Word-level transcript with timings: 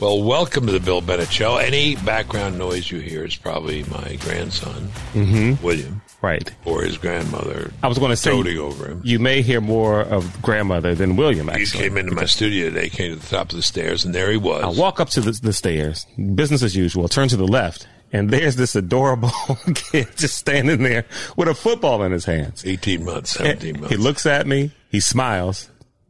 Well, 0.00 0.22
welcome 0.22 0.64
to 0.66 0.72
the 0.72 0.80
Bill 0.80 1.02
Bennett 1.02 1.30
Show. 1.30 1.58
Any 1.58 1.94
background 1.96 2.56
noise 2.58 2.90
you 2.90 3.00
hear 3.00 3.22
is 3.26 3.36
probably 3.36 3.84
my 3.84 4.16
grandson, 4.20 4.88
Mm-hmm. 5.12 5.62
William, 5.62 6.00
Right. 6.22 6.50
or 6.64 6.82
his 6.84 6.96
grandmother. 6.96 7.70
I 7.82 7.88
was 7.88 7.98
going 7.98 8.08
to 8.10 8.16
say 8.16 8.30
over 8.58 8.88
him. 8.88 9.02
you 9.04 9.18
may 9.18 9.42
hear 9.42 9.60
more 9.60 10.00
of 10.00 10.40
grandmother 10.40 10.94
than 10.94 11.16
William. 11.16 11.48
He 11.48 11.52
Actually, 11.62 11.82
came 11.82 11.98
into 11.98 12.14
my 12.14 12.24
studio 12.24 12.70
today, 12.70 12.88
came 12.88 13.12
to 13.14 13.20
the 13.20 13.26
top 13.26 13.50
of 13.50 13.56
the 13.56 13.62
stairs, 13.62 14.06
and 14.06 14.14
there 14.14 14.30
he 14.30 14.38
was. 14.38 14.64
I 14.64 14.68
walk 14.80 15.00
up 15.00 15.10
to 15.10 15.20
the, 15.20 15.32
the 15.32 15.52
stairs, 15.52 16.06
business 16.34 16.62
as 16.62 16.74
usual. 16.74 17.06
Turn 17.06 17.28
to 17.28 17.36
the 17.36 17.46
left, 17.46 17.86
and 18.10 18.30
there's 18.30 18.56
this 18.56 18.74
adorable 18.74 19.30
kid 19.74 20.08
just 20.16 20.38
standing 20.38 20.82
there 20.82 21.04
with 21.36 21.48
a 21.48 21.54
football 21.54 22.02
in 22.04 22.12
his 22.12 22.24
hands. 22.24 22.64
18 22.64 23.04
months, 23.04 23.32
17 23.32 23.80
months. 23.80 23.90
He 23.90 23.98
looks 23.98 24.24
at 24.24 24.46
me. 24.46 24.70
He 24.90 25.00
smiles, 25.00 25.68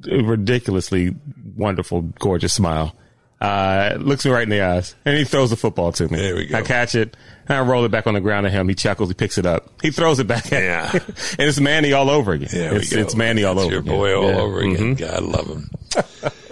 a 0.09 0.23
ridiculously 0.23 1.16
wonderful, 1.57 2.02
gorgeous 2.20 2.55
smile. 2.55 2.95
Uh, 3.41 3.97
looks 3.99 4.25
me 4.27 4.30
right 4.30 4.43
in 4.43 4.51
the 4.51 4.61
eyes, 4.61 4.95
and 5.07 5.17
he 5.17 5.25
throws 5.25 5.48
the 5.51 5.57
football 5.57 5.93
to 5.93 6.07
me. 6.09 6.19
There 6.19 6.35
we 6.37 6.47
go. 6.47 6.59
I 6.59 6.62
catch 6.62 6.95
it, 6.95 7.17
and 7.48 7.57
I 7.57 7.61
roll 7.62 7.85
it 7.87 7.91
back 7.91 8.07
on 8.07 8.12
the 8.12 8.21
ground 8.21 8.45
to 8.45 8.51
him. 8.51 8.69
He 8.69 8.75
chuckles. 8.75 9.09
He 9.09 9.15
picks 9.15 9.39
it 9.39 9.47
up. 9.47 9.71
He 9.83 9.91
throws 9.91 10.19
it 10.19 10.27
back 10.27 10.53
at 10.53 10.62
Yeah. 10.62 10.91
me. 10.93 11.01
and 11.39 11.48
it's 11.48 11.59
Manny 11.59 11.95
all 11.95 12.11
over 12.11 12.33
again. 12.33 12.48
There 12.53 12.77
it's, 12.77 12.93
it's 12.93 13.17
Manny 13.17 13.45
all 13.45 13.55
That's 13.55 13.65
over 13.65 13.73
your 13.73 13.81
again. 13.81 13.95
boy 13.97 14.15
all 14.15 14.29
Yeah. 14.31 14.37
over 14.41 14.59
again. 14.61 14.95
Mhm. 14.95 14.98
God 14.98 15.23
love 15.23 15.47
him. 15.47 15.71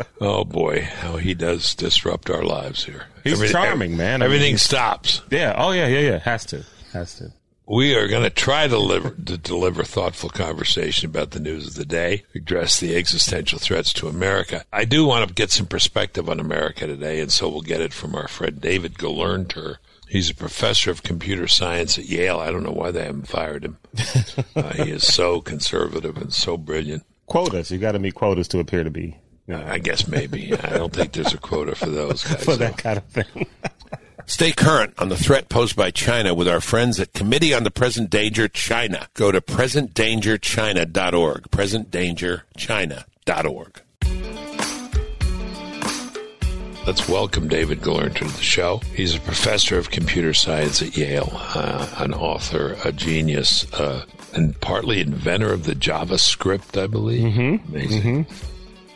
oh 0.22 0.44
boy, 0.44 0.80
how 0.82 1.16
he 1.18 1.34
does 1.34 1.74
disrupt 1.74 2.30
our 2.30 2.42
lives 2.42 2.84
here. 2.84 3.04
He's 3.22 3.50
charming, 3.50 3.96
man. 3.98 4.22
I 4.22 4.24
Everything 4.24 4.50
he's- 4.52 4.62
stops. 4.62 5.20
Yeah. 5.30 5.54
Oh 5.58 5.72
yeah. 5.72 5.88
Yeah. 5.88 6.00
Yeah. 6.00 6.18
Has 6.20 6.46
to. 6.46 6.64
Has 6.94 7.16
to. 7.16 7.30
We 7.70 7.94
are 7.94 8.08
going 8.08 8.22
to 8.22 8.30
try 8.30 8.62
to 8.62 8.70
deliver, 8.70 9.10
to 9.10 9.36
deliver 9.36 9.84
thoughtful 9.84 10.30
conversation 10.30 11.10
about 11.10 11.32
the 11.32 11.40
news 11.40 11.66
of 11.66 11.74
the 11.74 11.84
day, 11.84 12.24
address 12.34 12.80
the 12.80 12.96
existential 12.96 13.58
threats 13.58 13.92
to 13.94 14.08
America. 14.08 14.64
I 14.72 14.86
do 14.86 15.04
want 15.04 15.28
to 15.28 15.34
get 15.34 15.50
some 15.50 15.66
perspective 15.66 16.30
on 16.30 16.40
America 16.40 16.86
today, 16.86 17.20
and 17.20 17.30
so 17.30 17.46
we'll 17.46 17.60
get 17.60 17.82
it 17.82 17.92
from 17.92 18.14
our 18.14 18.26
friend 18.26 18.58
David 18.58 18.94
Gelernter. 18.94 19.76
He's 20.08 20.30
a 20.30 20.34
professor 20.34 20.90
of 20.90 21.02
computer 21.02 21.46
science 21.46 21.98
at 21.98 22.06
Yale. 22.06 22.40
I 22.40 22.50
don't 22.50 22.62
know 22.62 22.72
why 22.72 22.90
they 22.90 23.04
haven't 23.04 23.28
fired 23.28 23.66
him. 23.66 23.76
uh, 24.56 24.72
he 24.72 24.90
is 24.90 25.06
so 25.06 25.42
conservative 25.42 26.16
and 26.16 26.32
so 26.32 26.56
brilliant. 26.56 27.04
Quotas—you've 27.26 27.82
got 27.82 27.92
to 27.92 27.98
meet 27.98 28.14
quotas 28.14 28.48
to 28.48 28.60
appear 28.60 28.82
to 28.82 28.90
be. 28.90 29.18
You 29.46 29.56
know, 29.56 29.66
I 29.66 29.76
guess 29.78 30.08
maybe. 30.08 30.54
I 30.54 30.78
don't 30.78 30.92
think 30.92 31.12
there's 31.12 31.34
a 31.34 31.38
quota 31.38 31.74
for 31.74 31.90
those 31.90 32.24
guys. 32.24 32.42
for 32.42 32.56
that 32.56 32.78
kind 32.78 32.96
of 32.96 33.04
thing. 33.04 33.46
Stay 34.28 34.52
current 34.52 34.94
on 34.98 35.08
the 35.08 35.16
threat 35.16 35.48
posed 35.48 35.74
by 35.74 35.90
China 35.90 36.34
with 36.34 36.46
our 36.46 36.60
friends 36.60 37.00
at 37.00 37.14
Committee 37.14 37.54
on 37.54 37.64
the 37.64 37.70
Present 37.70 38.10
Danger 38.10 38.46
China. 38.46 39.08
Go 39.14 39.32
to 39.32 39.40
presentdangerchina.org. 39.40 41.50
Presentdangerchina.org. 41.50 43.80
Let's 46.86 47.08
welcome 47.08 47.48
David 47.48 47.80
Gelernter 47.80 48.16
to 48.16 48.24
the 48.24 48.42
show. 48.42 48.82
He's 48.94 49.14
a 49.14 49.20
professor 49.20 49.78
of 49.78 49.90
computer 49.90 50.34
science 50.34 50.82
at 50.82 50.94
Yale, 50.94 51.30
uh, 51.32 51.88
an 51.96 52.12
author, 52.12 52.76
a 52.84 52.92
genius, 52.92 53.64
uh, 53.72 54.04
and 54.34 54.60
partly 54.60 55.00
inventor 55.00 55.54
of 55.54 55.64
the 55.64 55.74
JavaScript, 55.74 56.78
I 56.78 56.86
believe. 56.86 57.32
Mm-hmm. 57.32 57.74
Amazing. 57.74 58.26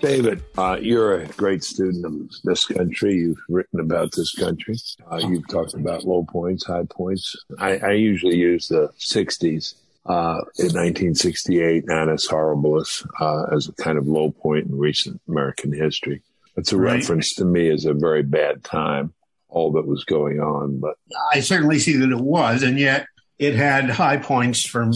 David, 0.03 0.43
uh, 0.59 0.77
you're 0.83 1.21
a 1.21 1.27
great 1.29 1.63
student 1.63 2.05
of 2.05 2.29
this 2.43 2.67
country. 2.67 3.15
You've 3.15 3.39
written 3.49 3.79
about 3.79 4.11
this 4.13 4.35
country. 4.35 4.77
Uh, 5.11 5.19
you've 5.19 5.47
talked 5.49 5.75
about 5.75 6.03
low 6.05 6.25
points, 6.25 6.67
high 6.67 6.83
points. 6.91 7.37
I, 7.59 7.79
I 7.79 7.91
usually 7.93 8.37
use 8.37 8.67
the 8.69 8.89
60s. 8.99 9.75
Uh, 10.05 10.43
in 10.59 10.75
1968, 10.75 11.85
Annus 11.89 12.27
Horribilis 12.29 13.07
uh, 13.21 13.55
as 13.55 13.69
a 13.69 13.73
kind 13.75 13.97
of 13.97 14.09
low 14.09 14.33
point 14.33 14.67
in 14.67 14.77
recent 14.77 15.21
American 15.29 15.73
history. 15.73 16.21
It's 16.57 16.73
a 16.73 16.77
Right. 16.77 16.95
reference 16.95 17.35
to 17.37 17.45
me 17.45 17.71
as 17.71 17.85
a 17.85 17.95
very 17.95 18.25
bad 18.25 18.65
time, 18.65 19.15
all 19.49 19.71
that 19.73 19.87
was 19.87 20.03
going 20.05 20.41
on. 20.41 20.81
But 20.81 20.97
I 21.33 21.39
certainly 21.39 21.79
see 21.79 21.97
that 21.99 22.11
it 22.11 22.21
was, 22.21 22.65
and 22.65 22.81
yet 22.81 23.07
it 23.39 23.55
had 23.55 23.89
high 23.91 24.17
points 24.17 24.67
for 24.67 24.91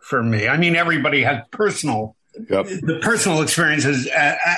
for 0.00 0.22
me. 0.22 0.48
I 0.48 0.56
mean, 0.56 0.74
everybody 0.76 1.22
had 1.22 1.50
personal 1.50 2.15
yep. 2.50 2.66
the 2.66 2.98
personal 3.02 3.42
experiences 3.42 4.08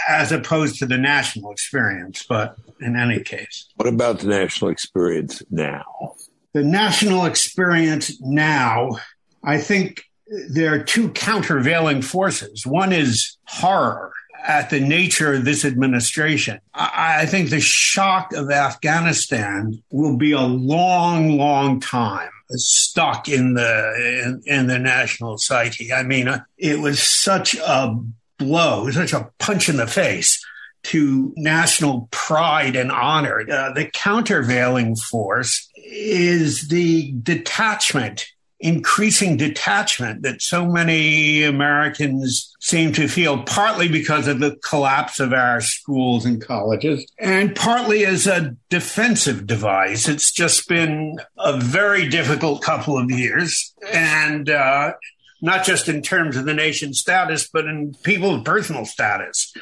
as 0.09 0.33
opposed 0.33 0.79
to 0.79 0.87
the 0.87 0.99
national 0.99 1.53
experience. 1.53 2.25
But 2.29 2.57
in 2.81 2.97
any 2.97 3.21
case, 3.21 3.67
what 3.77 3.89
about 3.89 4.21
the 4.21 4.29
national 4.29 4.71
experience 4.71 5.43
now? 5.51 6.15
the 6.59 6.65
national 6.65 7.25
experience 7.25 8.21
now, 8.21 8.99
I 9.45 9.59
think 9.59 10.05
there 10.51 10.75
are 10.75 10.83
two 10.83 11.11
countervailing 11.11 12.03
forces. 12.03 12.67
One 12.67 12.93
is 12.93 13.37
horror 13.47 14.13
at 14.47 14.71
the 14.71 14.81
nature 14.81 15.35
of 15.35 15.45
this 15.45 15.65
administration. 15.65 16.61
I 16.75 17.27
think 17.27 17.51
the 17.51 17.61
shock 17.61 18.33
of 18.33 18.51
Afghanistan 18.51 19.83
will 19.91 20.17
be 20.17 20.33
a 20.33 20.43
long, 20.43 21.39
long 21.39 21.81
time 21.81 22.31
stuck 22.51 23.29
in 23.29 23.55
the 23.55 24.23
in, 24.25 24.43
in 24.47 24.67
the 24.67 24.79
national 24.79 25.39
psyche. 25.39 25.93
I 25.93 26.03
mean, 26.03 26.29
uh, 26.29 26.41
it 26.57 26.81
was 26.81 27.03
such 27.03 27.55
a 27.57 27.97
blow, 28.39 28.91
such 28.91 29.13
a 29.13 29.31
punch 29.39 29.69
in 29.69 29.77
the 29.77 29.87
face 29.87 30.45
to 30.85 31.33
national 31.37 32.09
pride 32.11 32.77
and 32.77 32.91
honor. 32.91 33.45
Uh, 33.51 33.73
the 33.73 33.91
countervailing 33.93 34.97
force 34.97 35.69
is 35.77 36.69
the 36.69 37.13
detachment, 37.23 38.27
increasing 38.61 39.37
detachment 39.37 40.23
that 40.23 40.41
so 40.41 40.67
many 40.67 41.43
Americans 41.43 42.48
seem 42.61 42.93
to 42.93 43.09
feel, 43.09 43.43
partly 43.45 43.89
because 43.89 44.27
of 44.27 44.41
the 44.41 44.57
collapse 44.57 45.21
of 45.21 45.33
our 45.33 45.61
schools 45.61 46.25
and 46.25 46.45
colleges, 46.45 47.11
and 47.19 47.55
partly 47.55 48.05
as 48.05 48.27
a 48.27 48.57
defensive 48.69 49.47
device. 49.47 50.09
It's 50.09 50.33
just 50.33 50.69
been 50.69 51.19
a 51.39 51.59
very 51.59 52.09
difficult 52.09 52.63
couple 52.63 52.99
of 52.99 53.11
years. 53.11 53.75
And, 53.93 54.51
uh, 54.51 54.95
not 55.41 55.65
just 55.65 55.89
in 55.89 56.03
terms 56.03 56.37
of 56.37 56.47
the 56.47 56.55
nation's 56.55 56.99
status, 56.99 57.49
but 57.49 57.65
in 57.65 57.95
people's 58.03 58.43
personal 58.43 58.85
status 58.85 59.53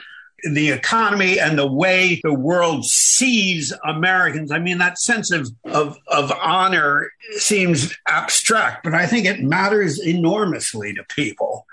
the 0.44 0.70
economy 0.70 1.38
and 1.38 1.58
the 1.58 1.66
way 1.66 2.20
the 2.22 2.34
world 2.34 2.84
sees 2.84 3.72
Americans. 3.84 4.52
I 4.52 4.58
mean, 4.58 4.78
that 4.78 4.98
sense 4.98 5.30
of, 5.30 5.50
of, 5.64 5.96
of 6.08 6.32
honor 6.32 7.10
seems 7.36 7.94
abstract, 8.06 8.84
but 8.84 8.94
I 8.94 9.06
think 9.06 9.26
it 9.26 9.42
matters 9.42 9.98
enormously 9.98 10.94
to 10.94 11.04
people. 11.04 11.66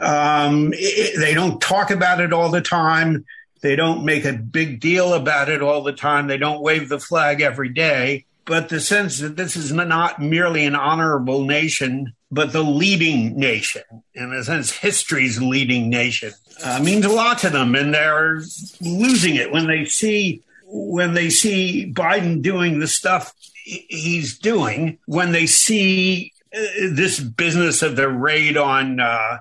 Um, 0.00 0.72
it, 0.74 1.18
they 1.18 1.34
don't 1.34 1.60
talk 1.60 1.90
about 1.90 2.20
it 2.20 2.32
all 2.32 2.50
the 2.50 2.60
time. 2.60 3.24
They 3.62 3.76
don't 3.76 4.04
make 4.04 4.24
a 4.24 4.32
big 4.32 4.80
deal 4.80 5.14
about 5.14 5.48
it 5.48 5.62
all 5.62 5.82
the 5.82 5.92
time. 5.92 6.26
They 6.26 6.36
don't 6.36 6.62
wave 6.62 6.88
the 6.88 7.00
flag 7.00 7.40
every 7.40 7.70
day. 7.70 8.26
But 8.44 8.68
the 8.68 8.78
sense 8.78 9.18
that 9.18 9.36
this 9.36 9.56
is 9.56 9.72
not 9.72 10.22
merely 10.22 10.64
an 10.66 10.76
honorable 10.76 11.44
nation, 11.44 12.14
but 12.30 12.52
the 12.52 12.62
leading 12.62 13.36
nation, 13.36 13.82
in 14.14 14.32
a 14.32 14.44
sense, 14.44 14.70
history's 14.70 15.42
leading 15.42 15.90
nation, 15.90 16.32
uh, 16.64 16.80
means 16.80 17.04
a 17.04 17.08
lot 17.08 17.38
to 17.38 17.50
them, 17.50 17.74
and 17.74 17.92
they're 17.92 18.42
losing 18.80 19.34
it 19.34 19.50
when 19.50 19.66
they 19.66 19.84
see 19.84 20.42
when 20.68 21.14
they 21.14 21.30
see 21.30 21.92
Biden 21.92 22.42
doing 22.42 22.78
the 22.78 22.88
stuff 22.88 23.32
he's 23.64 24.38
doing. 24.38 24.98
When 25.06 25.32
they 25.32 25.46
see 25.46 26.32
uh, 26.54 26.60
this 26.90 27.18
business 27.18 27.82
of 27.82 27.96
the 27.96 28.08
raid 28.08 28.56
on 28.56 29.00
uh, 29.00 29.38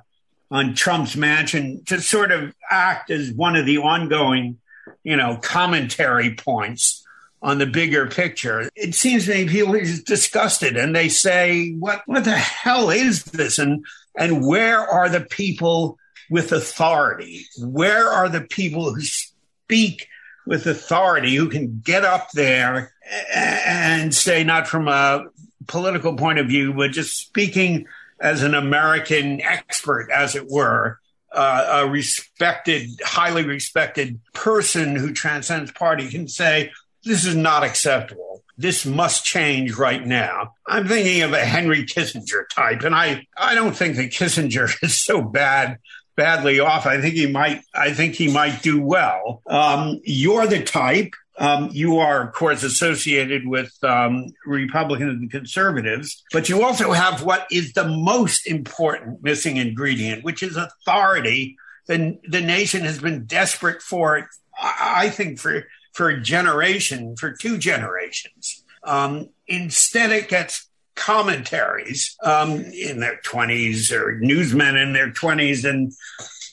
on 0.51 0.73
Trump's 0.73 1.16
mansion 1.16 1.83
to 1.85 2.01
sort 2.01 2.31
of 2.31 2.53
act 2.69 3.09
as 3.09 3.31
one 3.31 3.56
of 3.56 3.66
the 3.66 3.78
ongoing, 3.78 4.59
you 5.03 5.16
know, 5.16 5.38
commentary 5.41 6.35
points 6.35 7.06
on 7.41 7.57
the 7.57 7.66
bigger 7.66 8.07
picture. 8.07 8.69
It 8.75 8.95
seems 8.95 9.25
to 9.25 9.31
me 9.31 9.47
people 9.47 9.75
are 9.75 9.84
just 9.84 10.05
disgusted 10.05 10.78
and 10.78 10.95
they 10.95 11.09
say, 11.09 11.72
what, 11.73 12.01
what 12.05 12.23
the 12.23 12.31
hell 12.31 12.89
is 12.89 13.23
this? 13.25 13.59
And, 13.59 13.85
and 14.17 14.45
where 14.45 14.79
are 14.79 15.09
the 15.09 15.22
people 15.22 15.97
with 16.29 16.51
authority? 16.51 17.45
Where 17.59 18.07
are 18.07 18.29
the 18.29 18.41
people 18.41 18.93
who 18.93 19.02
speak 19.02 20.08
with 20.46 20.67
authority, 20.67 21.35
who 21.35 21.49
can 21.49 21.81
get 21.84 22.05
up 22.05 22.31
there 22.31 22.93
and 23.34 24.14
say, 24.14 24.43
not 24.43 24.67
from 24.67 24.87
a 24.87 25.25
political 25.67 26.16
point 26.16 26.40
of 26.40 26.47
view, 26.47 26.73
but 26.73 26.91
just 26.91 27.17
speaking 27.17 27.85
as 28.20 28.44
an 28.44 28.56
American 28.56 29.41
expert, 29.41 30.09
as 30.12 30.35
it 30.35 30.47
were, 30.47 31.00
uh, 31.32 31.84
a 31.84 31.90
respected, 31.90 32.90
highly 33.03 33.46
respected 33.46 34.20
person 34.34 34.96
who 34.96 35.12
transcends 35.14 35.72
party 35.72 36.09
can 36.09 36.28
say, 36.28 36.72
this 37.03 37.26
is 37.26 37.35
not 37.35 37.64
acceptable. 37.64 38.44
This 38.58 38.85
must 38.85 39.26
change 39.26 39.76
right 39.76 40.06
now. 40.06 40.53
I'm 40.66 40.88
thinking 40.88 41.22
of 41.22 41.34
a 41.34 41.44
Henry 41.44 41.85
Kissinger 41.85 42.47
type, 42.50 42.84
and 42.84 42.96
I, 42.96 43.28
I 43.38 43.53
don't 43.53 43.76
think 43.76 43.97
that 43.97 44.12
Kissinger 44.12 44.73
is 44.84 45.02
so 45.02 45.22
bad, 45.22 45.78
badly 46.16 46.59
off. 46.59 46.85
I 46.85 47.02
think 47.02 47.16
he 47.16 47.28
might, 47.28 47.61
I 47.73 47.94
think 47.94 48.16
he 48.16 48.32
might 48.32 48.61
do 48.61 48.82
well. 48.82 49.41
Um, 49.46 50.00
you're 50.03 50.47
the 50.47 50.64
type. 50.64 51.14
Um, 51.37 51.70
you 51.73 51.97
are, 51.97 52.26
of 52.26 52.34
course, 52.34 52.64
associated 52.64 53.46
with 53.46 53.73
um, 53.84 54.34
Republicans 54.46 55.20
and 55.20 55.29
conservatives, 55.29 56.23
but 56.32 56.47
you 56.47 56.64
also 56.64 56.93
have 56.93 57.23
what 57.23 57.46
is 57.52 57.73
the 57.73 57.87
most 57.87 58.47
important 58.47 59.22
missing 59.22 59.58
ingredient, 59.58 60.23
which 60.23 60.41
is 60.41 60.55
authority. 60.55 61.58
The, 61.87 62.17
the 62.28 62.41
nation 62.41 62.84
has 62.84 62.99
been 62.99 63.26
desperate 63.26 63.82
for 63.82 64.28
I 64.58 65.09
think, 65.09 65.40
for 65.40 65.67
for 65.93 66.09
a 66.09 66.22
generation, 66.22 67.16
for 67.16 67.32
two 67.32 67.58
generations. 67.58 68.64
Um, 68.84 69.29
instead, 69.47 70.11
it 70.11 70.28
gets 70.28 70.70
commentaries 70.96 72.16
um, 72.23 72.52
in 72.52 72.99
their 72.99 73.20
20s 73.26 73.91
or 73.91 74.17
newsmen 74.20 74.78
in 74.78 74.93
their 74.93 75.11
20s 75.11 75.67
and 75.70 75.91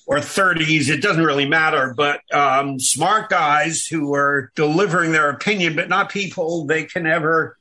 or 0.06 0.18
30s 0.18 0.88
it 0.88 1.00
doesn't 1.00 1.24
really 1.24 1.46
matter 1.46 1.94
but 1.96 2.20
um, 2.34 2.78
smart 2.78 3.30
guys 3.30 3.86
who 3.86 4.14
are 4.14 4.50
delivering 4.54 5.12
their 5.12 5.30
opinion 5.30 5.76
but 5.76 5.88
not 5.88 6.10
people 6.10 6.64
they 6.64 6.84
can 6.84 7.06
ever 7.06 7.56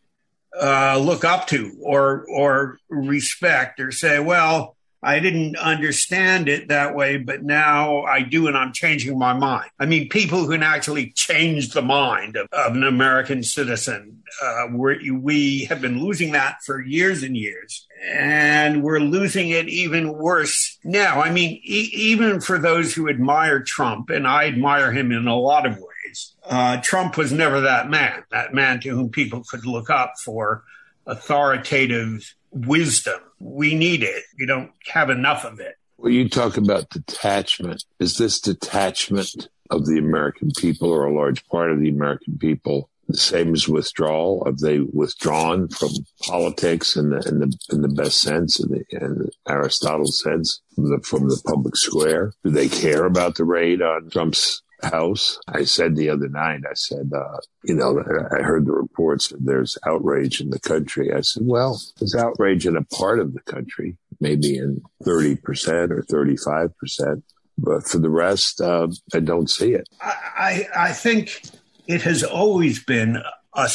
uh, 0.60 0.98
look 0.98 1.24
up 1.24 1.48
to 1.48 1.72
or 1.82 2.26
or 2.30 2.78
respect 2.90 3.80
or 3.80 3.92
say 3.92 4.20
well 4.20 4.76
I 5.04 5.20
didn't 5.20 5.56
understand 5.58 6.48
it 6.48 6.68
that 6.68 6.96
way, 6.96 7.18
but 7.18 7.44
now 7.44 8.04
I 8.04 8.22
do, 8.22 8.48
and 8.48 8.56
I'm 8.56 8.72
changing 8.72 9.18
my 9.18 9.34
mind. 9.34 9.72
I 9.80 9.88
mean, 9.88 10.10
people 10.10 10.40
who 10.40 10.52
can 10.52 10.62
actually 10.62 11.12
change 11.12 11.70
the 11.70 11.82
mind 11.82 12.36
of, 12.36 12.48
of 12.52 12.76
an 12.76 12.84
American 12.84 13.42
citizen. 13.42 14.22
Uh, 14.42 14.68
we 14.72 15.66
have 15.70 15.82
been 15.82 16.04
losing 16.04 16.34
that 16.34 16.58
for 16.64 16.80
years 16.82 17.24
and 17.24 17.36
years, 17.36 17.88
and 18.14 18.84
we're 18.84 19.00
losing 19.00 19.50
it 19.50 19.68
even 19.68 20.14
worse 20.14 20.78
now. 20.84 21.20
I 21.20 21.32
mean, 21.32 21.60
e- 21.64 21.90
even 21.94 22.40
for 22.40 22.60
those 22.60 22.94
who 22.94 23.10
admire 23.10 23.62
Trump, 23.62 24.12
and 24.12 24.28
I 24.28 24.46
admire 24.46 24.92
him 24.92 25.12
in 25.12 25.26
a 25.26 25.36
lot 25.36 25.66
of 25.66 25.78
ways, 25.78 26.34
uh, 26.46 26.80
Trump 26.82 27.18
was 27.18 27.32
never 27.32 27.62
that 27.62 27.90
man, 27.90 28.24
that 28.30 28.54
man 28.54 28.80
to 28.82 28.90
whom 28.90 29.10
people 29.10 29.44
could 29.50 29.66
look 29.66 29.90
up 29.90 30.14
for 30.24 30.64
authoritative 31.08 32.36
wisdom. 32.52 33.20
We 33.40 33.76
need 33.76 34.04
it. 34.04 34.24
We 34.40 34.46
don't 34.46 34.72
have 34.88 35.10
enough 35.10 35.46
of 35.46 35.60
it. 35.60 35.76
Well, 35.98 36.12
you 36.12 36.30
talk 36.30 36.58
about 36.58 36.90
detachment. 36.90 37.84
Is 38.00 38.18
this 38.18 38.40
detachment 38.40 39.50
of 39.70 39.86
the 39.86 39.98
American 39.98 40.52
people 40.58 40.90
or 40.90 41.06
a 41.06 41.14
large 41.14 41.46
part 41.48 41.72
of 41.72 41.80
the 41.80 41.90
American 41.90 42.38
people 42.38 42.90
the 43.08 43.18
same 43.18 43.54
as 43.54 43.68
withdrawal? 43.68 44.44
Have 44.46 44.60
they 44.60 44.80
withdrawn 44.80 45.68
from 45.70 45.92
politics 46.22 46.96
in 46.96 47.10
the 47.10 47.20
in 47.28 47.40
the 47.40 47.58
in 47.72 47.82
the 47.82 47.90
best 47.90 48.22
sense, 48.22 48.60
in 48.60 48.70
the, 48.72 48.84
in 48.90 49.30
Aristotle's 49.48 50.22
sense, 50.22 50.62
from 50.76 50.90
the 50.90 51.00
from 51.02 51.30
the 51.30 51.42
public 51.46 51.76
square? 51.76 52.34
Do 52.44 52.50
they 52.50 52.70
care 52.70 53.06
about 53.06 53.36
the 53.36 53.46
raid 53.46 53.82
on 53.82 54.10
Trump's 54.10 54.62
house. 54.84 55.40
I 55.48 55.64
said 55.64 55.96
the 55.96 56.10
other 56.10 56.28
night, 56.28 56.62
I 56.70 56.74
said, 56.74 57.12
uh, 57.16 57.38
you 57.64 57.76
know, 57.76 58.00
I 58.00 58.42
heard 58.42 58.66
the 58.66 58.72
reports 58.72 59.30
that 59.30 59.46
there's 59.46 59.78
outrage 59.86 60.42
in 60.42 60.50
the 60.50 60.60
country. 60.60 61.14
I 61.14 61.22
said, 61.22 61.44
well, 61.46 61.82
there's 62.00 62.16
outrage 62.16 62.66
in 62.66 62.76
a 62.76 62.84
part 62.84 63.20
of 63.20 63.34
the 63.34 63.42
country, 63.42 63.98
maybe 64.20 64.58
in 64.58 64.82
30% 65.04 65.92
or 65.92 66.04
35%. 66.04 67.24
But 67.58 67.88
for 67.88 68.00
the 68.00 68.10
rest, 68.10 68.62
uh, 68.62 68.88
I 69.14 69.20
don't 69.20 69.50
see 69.50 69.74
it. 69.74 69.88
I, 70.02 70.68
I 70.76 70.92
think 70.94 71.44
it 71.88 72.02
has 72.02 72.24
always 72.24 72.84
been 72.84 73.22
a 73.54 73.70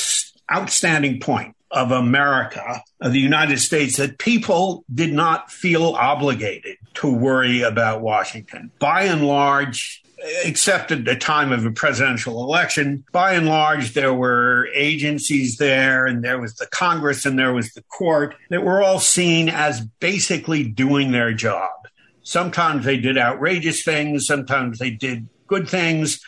outstanding 0.50 1.20
point 1.20 1.54
of 1.70 1.90
America, 1.90 2.82
of 3.00 3.12
the 3.12 3.20
United 3.20 3.58
States, 3.58 3.96
that 3.96 4.18
people 4.18 4.84
did 4.92 5.12
not 5.12 5.50
feel 5.50 5.94
obligated 5.94 6.76
to 6.94 7.12
worry 7.12 7.62
about 7.62 8.00
Washington. 8.00 8.70
By 8.78 9.02
and 9.02 9.26
large, 9.26 10.02
except 10.44 10.90
at 10.90 11.04
the 11.04 11.16
time 11.16 11.52
of 11.52 11.66
a 11.66 11.70
presidential 11.70 12.42
election, 12.42 13.04
by 13.12 13.34
and 13.34 13.46
large, 13.46 13.92
there 13.94 14.14
were 14.14 14.68
agencies 14.74 15.56
there, 15.58 16.06
and 16.06 16.24
there 16.24 16.40
was 16.40 16.54
the 16.54 16.66
Congress, 16.66 17.26
and 17.26 17.38
there 17.38 17.52
was 17.52 17.72
the 17.72 17.82
court 17.82 18.34
that 18.50 18.64
were 18.64 18.82
all 18.82 18.98
seen 18.98 19.48
as 19.48 19.80
basically 20.00 20.64
doing 20.64 21.12
their 21.12 21.32
job. 21.32 21.70
Sometimes 22.22 22.84
they 22.84 22.96
did 22.96 23.18
outrageous 23.18 23.82
things, 23.82 24.26
sometimes 24.26 24.78
they 24.78 24.90
did 24.90 25.28
good 25.46 25.68
things, 25.68 26.20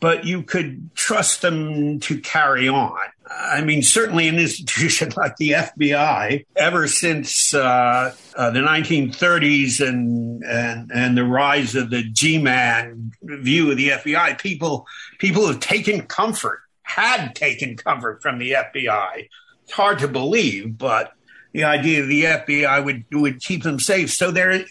but 0.00 0.24
you 0.24 0.42
could 0.42 0.94
trust 0.94 1.42
them 1.42 2.00
to 2.00 2.20
carry 2.20 2.68
on. 2.68 2.96
I 3.36 3.62
mean, 3.62 3.82
certainly 3.82 4.28
an 4.28 4.38
institution 4.38 5.12
like 5.16 5.36
the 5.36 5.50
FBI, 5.50 6.46
ever 6.56 6.86
since 6.88 7.54
uh, 7.54 8.14
uh, 8.36 8.50
the 8.50 8.60
1930s 8.60 9.86
and, 9.86 10.42
and 10.44 10.90
and 10.92 11.16
the 11.16 11.24
rise 11.24 11.74
of 11.74 11.90
the 11.90 12.02
G-man 12.02 13.12
view 13.22 13.70
of 13.70 13.76
the 13.76 13.90
FBI, 13.90 14.38
people 14.38 14.86
people 15.18 15.46
have 15.46 15.60
taken 15.60 16.02
comfort, 16.02 16.60
had 16.82 17.34
taken 17.34 17.76
comfort 17.76 18.22
from 18.22 18.38
the 18.38 18.52
FBI. 18.52 19.28
It's 19.64 19.72
hard 19.72 19.98
to 20.00 20.08
believe, 20.08 20.76
but 20.76 21.12
the 21.52 21.64
idea 21.64 22.02
of 22.02 22.08
the 22.08 22.24
FBI 22.24 22.84
would 22.84 23.04
would 23.12 23.40
keep 23.40 23.62
them 23.62 23.80
safe. 23.80 24.10
So 24.10 24.30
there 24.30 24.64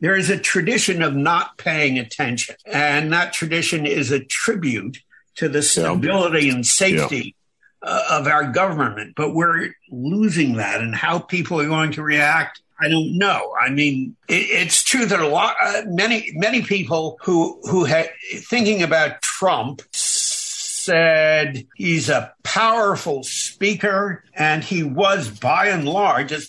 there 0.00 0.16
is 0.16 0.30
a 0.30 0.38
tradition 0.38 1.02
of 1.02 1.14
not 1.14 1.58
paying 1.58 1.98
attention. 1.98 2.56
And 2.66 3.12
that 3.12 3.32
tradition 3.32 3.86
is 3.86 4.10
a 4.10 4.24
tribute 4.24 4.98
to 5.36 5.48
the 5.48 5.62
stability 5.62 6.48
and 6.50 6.66
safety 6.66 7.16
yeah. 7.16 7.39
Uh, 7.82 8.02
of 8.10 8.26
our 8.26 8.44
government. 8.44 9.14
But 9.16 9.34
we're 9.34 9.74
losing 9.90 10.56
that. 10.56 10.80
And 10.80 10.94
how 10.94 11.18
people 11.18 11.60
are 11.60 11.68
going 11.68 11.92
to 11.92 12.02
react, 12.02 12.60
I 12.80 12.88
don't 12.88 13.18
know. 13.18 13.54
I 13.60 13.70
mean, 13.70 14.16
it, 14.28 14.46
it's 14.50 14.82
true 14.82 15.06
that 15.06 15.20
a 15.20 15.28
lot, 15.28 15.56
uh, 15.62 15.82
many, 15.86 16.30
many 16.34 16.62
people 16.62 17.18
who, 17.22 17.60
who 17.64 17.84
had 17.84 18.10
thinking 18.38 18.82
about 18.82 19.22
Trump 19.22 19.82
said 19.92 21.66
he's 21.74 22.08
a 22.08 22.32
powerful 22.42 23.22
speaker 23.22 24.24
and 24.34 24.64
he 24.64 24.82
was 24.82 25.28
by 25.28 25.66
and 25.66 25.86
large 25.86 26.32
a 26.32 26.40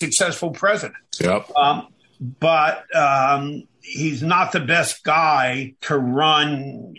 successful 0.00 0.50
president. 0.50 0.98
Yep. 1.20 1.50
Um, 1.56 1.88
but 2.20 2.84
um, 2.94 3.66
he's 3.82 4.22
not 4.22 4.52
the 4.52 4.60
best 4.60 5.02
guy 5.04 5.74
to 5.82 5.96
run 5.98 6.94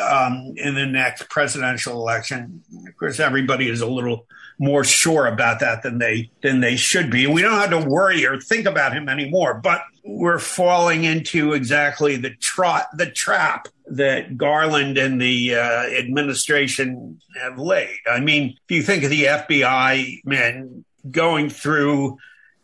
um, 0.00 0.54
in 0.56 0.74
the 0.74 0.86
next 0.86 1.28
presidential 1.28 1.94
election. 1.94 2.62
Of 2.86 2.96
course, 2.96 3.18
everybody 3.18 3.68
is 3.68 3.80
a 3.80 3.86
little 3.86 4.26
more 4.58 4.84
sure 4.84 5.26
about 5.26 5.58
that 5.60 5.82
than 5.82 5.98
they 5.98 6.30
than 6.42 6.60
they 6.60 6.76
should 6.76 7.10
be. 7.10 7.26
We 7.26 7.42
don't 7.42 7.58
have 7.58 7.70
to 7.70 7.88
worry 7.88 8.24
or 8.24 8.40
think 8.40 8.66
about 8.66 8.92
him 8.92 9.08
anymore. 9.08 9.54
But 9.54 9.82
we're 10.04 10.38
falling 10.38 11.04
into 11.04 11.52
exactly 11.52 12.16
the 12.16 12.30
trot 12.36 12.86
the 12.96 13.10
trap 13.10 13.66
that 13.86 14.36
Garland 14.38 14.96
and 14.98 15.20
the 15.20 15.56
uh, 15.56 15.84
administration 15.98 17.20
have 17.40 17.58
laid. 17.58 17.96
I 18.10 18.20
mean, 18.20 18.56
if 18.68 18.76
you 18.76 18.82
think 18.82 19.02
of 19.04 19.10
the 19.10 19.24
FBI 19.24 20.20
men 20.24 20.84
going 21.10 21.50
through 21.50 22.18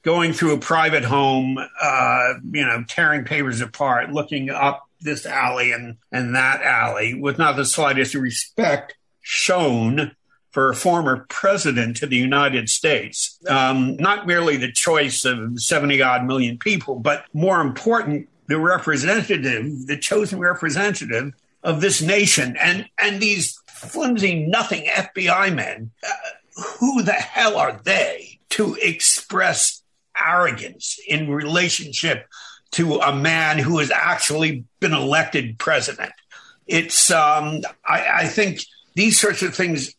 going 0.08 0.32
through 0.32 0.54
a 0.54 0.58
private 0.58 1.04
home, 1.04 1.58
uh, 1.58 2.32
you 2.50 2.64
know, 2.64 2.82
tearing 2.88 3.26
papers 3.26 3.60
apart, 3.60 4.10
looking 4.10 4.48
up 4.48 4.88
this 5.02 5.26
alley 5.26 5.70
and, 5.70 5.98
and 6.10 6.34
that 6.34 6.62
alley 6.62 7.12
with 7.12 7.36
not 7.36 7.56
the 7.56 7.64
slightest 7.66 8.14
respect 8.14 8.96
shown 9.20 10.16
for 10.50 10.70
a 10.70 10.74
former 10.74 11.26
president 11.28 12.00
of 12.00 12.08
the 12.08 12.16
United 12.16 12.70
States. 12.70 13.38
Um, 13.50 13.98
not 13.98 14.26
merely 14.26 14.56
the 14.56 14.72
choice 14.72 15.26
of 15.26 15.60
70 15.60 16.00
odd 16.00 16.24
million 16.24 16.56
people, 16.56 16.98
but 17.00 17.26
more 17.34 17.60
important, 17.60 18.30
the 18.46 18.58
representative, 18.58 19.88
the 19.88 19.98
chosen 19.98 20.38
representative 20.38 21.34
of 21.62 21.82
this 21.82 22.00
nation. 22.00 22.56
And, 22.58 22.88
and 22.98 23.20
these 23.20 23.60
flimsy, 23.66 24.46
nothing 24.46 24.86
FBI 24.86 25.54
men, 25.54 25.90
uh, 26.02 26.62
who 26.78 27.02
the 27.02 27.12
hell 27.12 27.58
are 27.58 27.78
they 27.84 28.38
to 28.48 28.74
express 28.80 29.77
arrogance 30.24 30.98
in 31.06 31.30
relationship 31.30 32.26
to 32.72 32.96
a 32.96 33.14
man 33.14 33.58
who 33.58 33.78
has 33.78 33.90
actually 33.90 34.64
been 34.80 34.92
elected 34.92 35.58
president. 35.58 36.12
It's, 36.66 37.10
um, 37.10 37.62
I, 37.86 38.22
I, 38.22 38.26
think 38.26 38.60
these 38.94 39.18
sorts 39.18 39.42
of 39.42 39.54
things 39.54 39.94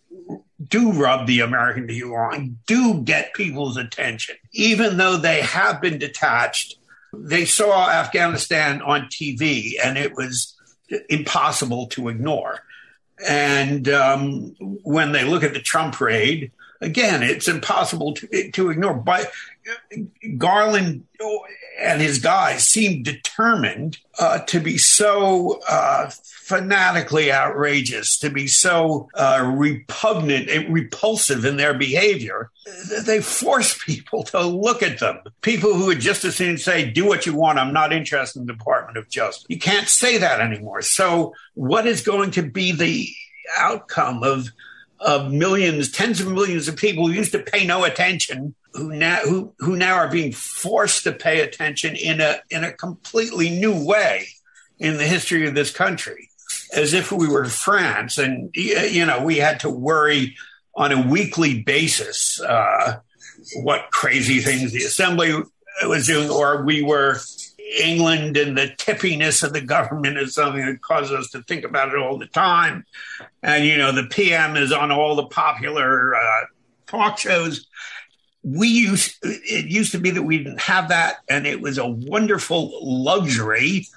do 0.67 0.91
rub 0.91 1.25
the 1.25 1.39
American 1.39 1.87
view 1.87 2.13
wrong, 2.13 2.57
do 2.67 3.01
get 3.01 3.33
people's 3.33 3.77
attention, 3.77 4.35
even 4.53 4.97
though 4.97 5.17
they 5.17 5.41
have 5.41 5.81
been 5.81 5.97
detached. 5.97 6.75
They 7.11 7.45
saw 7.45 7.89
Afghanistan 7.89 8.83
on 8.83 9.07
TV 9.07 9.73
and 9.83 9.97
it 9.97 10.15
was 10.15 10.55
impossible 11.09 11.87
to 11.87 12.09
ignore. 12.09 12.59
And 13.27 13.89
um, 13.89 14.55
when 14.83 15.11
they 15.11 15.23
look 15.23 15.43
at 15.43 15.53
the 15.53 15.59
Trump 15.59 15.99
raid, 15.99 16.51
again, 16.81 17.23
it's 17.23 17.47
impossible 17.47 18.13
to, 18.15 18.51
to 18.51 18.69
ignore. 18.69 18.93
But 18.93 19.31
Garland 20.37 21.05
and 21.79 22.01
his 22.01 22.19
guys 22.19 22.67
seem 22.67 23.03
determined 23.03 23.97
uh, 24.19 24.39
to 24.39 24.59
be 24.59 24.77
so 24.77 25.59
uh, 25.69 26.09
fanatically 26.09 27.31
outrageous, 27.31 28.17
to 28.17 28.29
be 28.29 28.47
so 28.47 29.07
uh, 29.13 29.53
repugnant 29.55 30.49
and 30.49 30.73
repulsive 30.73 31.45
in 31.45 31.57
their 31.57 31.73
behavior. 31.73 32.49
They 33.05 33.21
force 33.21 33.77
people 33.85 34.23
to 34.23 34.41
look 34.41 34.83
at 34.83 34.99
them. 34.99 35.19
People 35.41 35.73
who 35.73 35.87
would 35.87 35.99
just 35.99 36.25
as 36.25 36.35
soon 36.35 36.57
say, 36.57 36.89
do 36.89 37.05
what 37.05 37.25
you 37.25 37.35
want. 37.35 37.59
I'm 37.59 37.73
not 37.73 37.93
interested 37.93 38.39
in 38.39 38.45
the 38.45 38.53
Department 38.53 38.97
of 38.97 39.09
Justice. 39.09 39.45
You 39.47 39.59
can't 39.59 39.87
say 39.87 40.17
that 40.17 40.41
anymore. 40.41 40.81
So 40.81 41.33
what 41.53 41.85
is 41.85 42.01
going 42.01 42.31
to 42.31 42.41
be 42.41 42.71
the 42.71 43.09
outcome 43.57 44.23
of 44.23 44.49
of 44.99 45.31
millions, 45.31 45.91
tens 45.91 46.19
of 46.19 46.27
millions 46.27 46.67
of 46.67 46.75
people 46.75 47.07
who 47.07 47.13
used 47.13 47.31
to 47.31 47.39
pay 47.39 47.65
no 47.65 47.83
attention, 47.85 48.53
who 48.73 48.93
now 48.95 49.17
who 49.17 49.53
who 49.59 49.75
now 49.75 49.95
are 49.95 50.09
being 50.09 50.31
forced 50.31 51.03
to 51.03 51.11
pay 51.11 51.41
attention 51.41 51.95
in 51.95 52.21
a 52.21 52.41
in 52.49 52.63
a 52.63 52.73
completely 52.73 53.49
new 53.49 53.85
way 53.85 54.27
in 54.77 54.97
the 54.97 55.05
history 55.05 55.47
of 55.47 55.55
this 55.55 55.71
country. 55.71 56.29
as 56.73 56.93
if 56.93 57.11
we 57.11 57.27
were 57.27 57.45
France, 57.45 58.17
and 58.17 58.49
you 58.53 59.05
know 59.05 59.23
we 59.23 59.37
had 59.37 59.59
to 59.61 59.69
worry 59.69 60.35
on 60.75 60.91
a 60.91 61.07
weekly 61.07 61.61
basis 61.61 62.39
uh, 62.41 62.99
what 63.63 63.91
crazy 63.91 64.39
things 64.39 64.71
the 64.71 64.83
assembly 64.83 65.33
was 65.87 66.07
doing, 66.07 66.29
or 66.29 66.63
we 66.63 66.81
were 66.81 67.19
England 67.77 68.37
and 68.37 68.57
the 68.57 68.67
tippiness 68.77 69.43
of 69.43 69.53
the 69.53 69.61
government 69.61 70.17
is 70.17 70.33
something 70.33 70.65
that 70.65 70.81
causes 70.81 71.11
us 71.11 71.29
to 71.31 71.43
think 71.43 71.63
about 71.63 71.89
it 71.89 71.97
all 71.97 72.17
the 72.17 72.27
time. 72.27 72.85
And, 73.43 73.65
you 73.65 73.77
know, 73.77 73.91
the 73.91 74.05
PM 74.05 74.55
is 74.55 74.71
on 74.71 74.91
all 74.91 75.15
the 75.15 75.27
popular 75.27 76.15
uh, 76.15 76.45
talk 76.87 77.17
shows. 77.17 77.67
We 78.43 78.67
used, 78.67 79.17
it 79.23 79.65
used 79.65 79.91
to 79.91 79.99
be 79.99 80.11
that 80.11 80.23
we 80.23 80.37
didn't 80.39 80.61
have 80.61 80.89
that, 80.89 81.17
and 81.29 81.45
it 81.45 81.61
was 81.61 81.77
a 81.77 81.87
wonderful 81.87 82.79
luxury. 82.81 83.87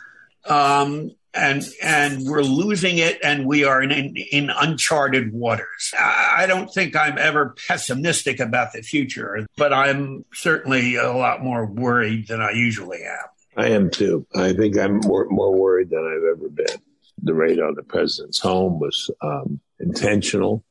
Um, 0.45 1.13
and 1.35 1.65
and 1.83 2.27
we're 2.27 2.43
losing 2.43 2.99
it, 2.99 3.19
and 3.23 3.47
we 3.47 3.65
are 3.65 3.83
in 3.83 3.91
in, 3.91 4.17
in 4.17 4.51
uncharted 4.51 5.33
waters. 5.33 5.95
I, 5.99 6.41
I 6.41 6.47
don't 6.47 6.69
think 6.69 6.95
I'm 6.95 7.17
ever 7.17 7.55
pessimistic 7.69 8.39
about 8.39 8.73
the 8.73 8.83
future, 8.83 9.47
but 9.57 9.73
I'm 9.73 10.25
certainly 10.35 10.97
a 10.97 11.13
lot 11.13 11.43
more 11.43 11.65
worried 11.65 12.29
than 12.29 12.43
I 12.43 12.51
usually 12.51 13.03
am. 13.05 13.32
I 13.57 13.69
am 13.69 13.91
too. 13.91 14.27
I 14.35 14.53
think 14.53 14.79
I'm 14.79 14.99
more 14.99 15.27
more 15.29 15.55
worried 15.55 15.91
than 15.91 16.05
I've 16.05 16.39
ever 16.39 16.49
been. 16.49 16.81
The 17.23 17.35
raid 17.35 17.61
on 17.61 17.75
the 17.75 17.83
president's 17.83 18.41
home 18.41 18.81
was 18.81 19.11
um, 19.23 19.61
intentional 19.79 20.65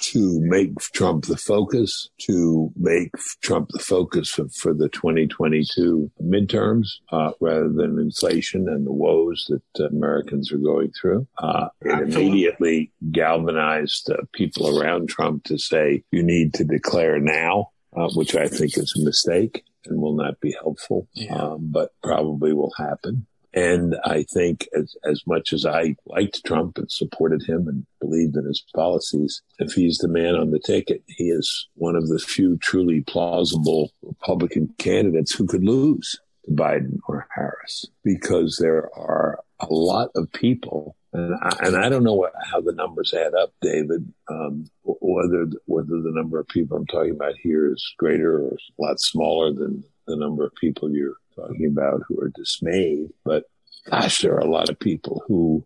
to 0.00 0.40
make 0.40 0.78
Trump 0.78 1.26
the 1.26 1.36
focus, 1.36 2.10
to 2.18 2.70
make 2.76 3.12
Trump 3.42 3.70
the 3.70 3.78
focus 3.78 4.30
for, 4.30 4.48
for 4.48 4.74
the 4.74 4.88
2022 4.88 6.10
midterms, 6.22 6.86
uh, 7.12 7.30
rather 7.40 7.70
than 7.70 7.98
inflation 7.98 8.68
and 8.68 8.86
the 8.86 8.92
woes 8.92 9.48
that 9.48 9.86
Americans 9.86 10.52
are 10.52 10.58
going 10.58 10.90
through. 11.00 11.26
Uh, 11.38 11.68
it 11.82 12.14
immediately 12.14 12.92
galvanized 13.12 14.10
uh, 14.10 14.16
people 14.32 14.78
around 14.78 15.08
Trump 15.08 15.44
to 15.44 15.58
say, 15.58 16.02
you 16.10 16.22
need 16.22 16.54
to 16.54 16.64
declare 16.64 17.20
now, 17.20 17.70
uh, 17.94 18.08
which 18.14 18.34
I 18.34 18.48
think 18.48 18.76
is 18.76 18.94
a 18.98 19.04
mistake 19.04 19.64
and 19.86 20.00
will 20.00 20.16
not 20.16 20.40
be 20.40 20.52
helpful, 20.52 21.08
yeah. 21.12 21.34
um, 21.34 21.68
but 21.70 21.90
probably 22.02 22.52
will 22.52 22.72
happen. 22.76 23.26
And 23.54 23.94
I 24.04 24.24
think 24.24 24.68
as, 24.76 24.96
as 25.04 25.22
much 25.26 25.52
as 25.52 25.64
I 25.64 25.94
liked 26.06 26.44
Trump 26.44 26.76
and 26.76 26.90
supported 26.90 27.44
him 27.46 27.68
and 27.68 27.86
believed 28.00 28.36
in 28.36 28.46
his 28.46 28.64
policies, 28.74 29.42
if 29.60 29.72
he's 29.72 29.98
the 29.98 30.08
man 30.08 30.34
on 30.34 30.50
the 30.50 30.58
ticket, 30.58 31.04
he 31.06 31.24
is 31.24 31.68
one 31.74 31.94
of 31.94 32.08
the 32.08 32.18
few 32.18 32.56
truly 32.58 33.02
plausible 33.02 33.92
Republican 34.02 34.74
candidates 34.78 35.32
who 35.32 35.46
could 35.46 35.62
lose 35.62 36.18
to 36.46 36.50
Biden 36.50 36.98
or 37.08 37.28
Harris 37.32 37.86
because 38.02 38.58
there 38.60 38.90
are 38.96 39.38
a 39.70 39.74
lot 39.74 40.10
of 40.14 40.30
people 40.32 40.96
and 41.14 41.32
I, 41.40 41.56
and 41.60 41.76
I 41.76 41.88
don't 41.88 42.02
know 42.02 42.14
what, 42.14 42.32
how 42.50 42.60
the 42.60 42.72
numbers 42.72 43.14
add 43.14 43.34
up, 43.34 43.52
David. 43.62 44.12
Um, 44.28 44.66
whether 44.82 45.46
whether 45.66 46.02
the 46.02 46.10
number 46.12 46.40
of 46.40 46.48
people 46.48 46.76
I'm 46.76 46.86
talking 46.86 47.12
about 47.12 47.34
here 47.40 47.72
is 47.72 47.94
greater 47.98 48.38
or 48.38 48.48
a 48.48 48.82
lot 48.82 49.00
smaller 49.00 49.52
than 49.52 49.84
the 50.08 50.16
number 50.16 50.44
of 50.44 50.52
people 50.56 50.90
you're 50.90 51.16
talking 51.36 51.66
about 51.70 52.02
who 52.08 52.20
are 52.20 52.32
dismayed. 52.34 53.10
But 53.24 53.44
gosh, 53.88 54.22
there 54.22 54.34
are 54.34 54.40
a 54.40 54.50
lot 54.50 54.68
of 54.68 54.78
people 54.80 55.22
who 55.28 55.64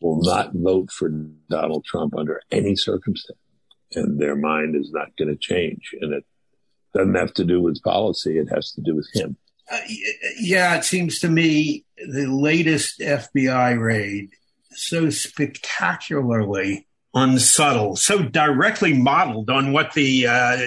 will 0.00 0.22
not 0.22 0.52
vote 0.54 0.90
for 0.90 1.10
Donald 1.50 1.84
Trump 1.84 2.16
under 2.16 2.40
any 2.50 2.74
circumstance, 2.74 3.38
and 3.92 4.18
their 4.18 4.34
mind 4.34 4.76
is 4.76 4.90
not 4.92 5.14
going 5.18 5.28
to 5.28 5.36
change. 5.36 5.90
And 6.00 6.14
it 6.14 6.24
doesn't 6.94 7.16
have 7.16 7.34
to 7.34 7.44
do 7.44 7.60
with 7.60 7.82
policy; 7.82 8.38
it 8.38 8.48
has 8.48 8.72
to 8.72 8.80
do 8.80 8.96
with 8.96 9.10
him. 9.12 9.36
Uh, 9.70 9.78
yeah, 10.38 10.76
it 10.76 10.84
seems 10.84 11.18
to 11.20 11.28
me 11.28 11.84
the 11.96 12.26
latest 12.26 13.00
FBI 13.00 13.80
raid 13.80 14.30
so 14.76 15.10
spectacularly 15.10 16.86
unsubtle, 17.14 17.96
so 17.96 18.22
directly 18.22 18.92
modeled 18.92 19.48
on 19.48 19.72
what 19.72 19.92
the 19.94 20.26
uh, 20.26 20.58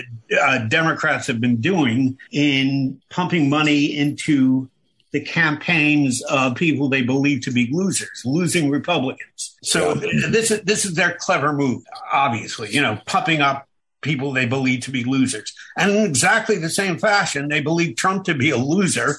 uh, 0.42 0.58
Democrats 0.68 1.28
have 1.28 1.40
been 1.40 1.62
doing 1.62 2.18
in 2.32 3.00
pumping 3.10 3.50
money 3.50 3.96
into 3.96 4.68
the 5.12 5.22
campaigns 5.22 6.22
of 6.24 6.56
people 6.56 6.90
they 6.90 7.02
believe 7.02 7.42
to 7.42 7.52
be 7.52 7.70
losers, 7.72 8.24
losing 8.26 8.70
Republicans. 8.70 9.58
So 9.64 9.94
this 9.94 10.52
is 10.52 10.62
this 10.62 10.86
is 10.86 10.96
their 10.96 11.16
clever 11.20 11.54
move, 11.54 11.84
obviously. 12.12 12.72
You 12.72 12.82
know, 12.82 13.00
pumping 13.06 13.42
up 13.42 13.69
people 14.02 14.32
they 14.32 14.46
believe 14.46 14.82
to 14.82 14.92
be 14.92 15.04
losers, 15.04 15.54
and 15.78 15.92
in 15.92 16.06
exactly 16.06 16.58
the 16.58 16.70
same 16.70 16.98
fashion, 16.98 17.50
they 17.50 17.62
believe 17.62 17.96
Trump 17.96 18.24
to 18.26 18.34
be 18.34 18.50
a 18.50 18.58
loser 18.58 19.18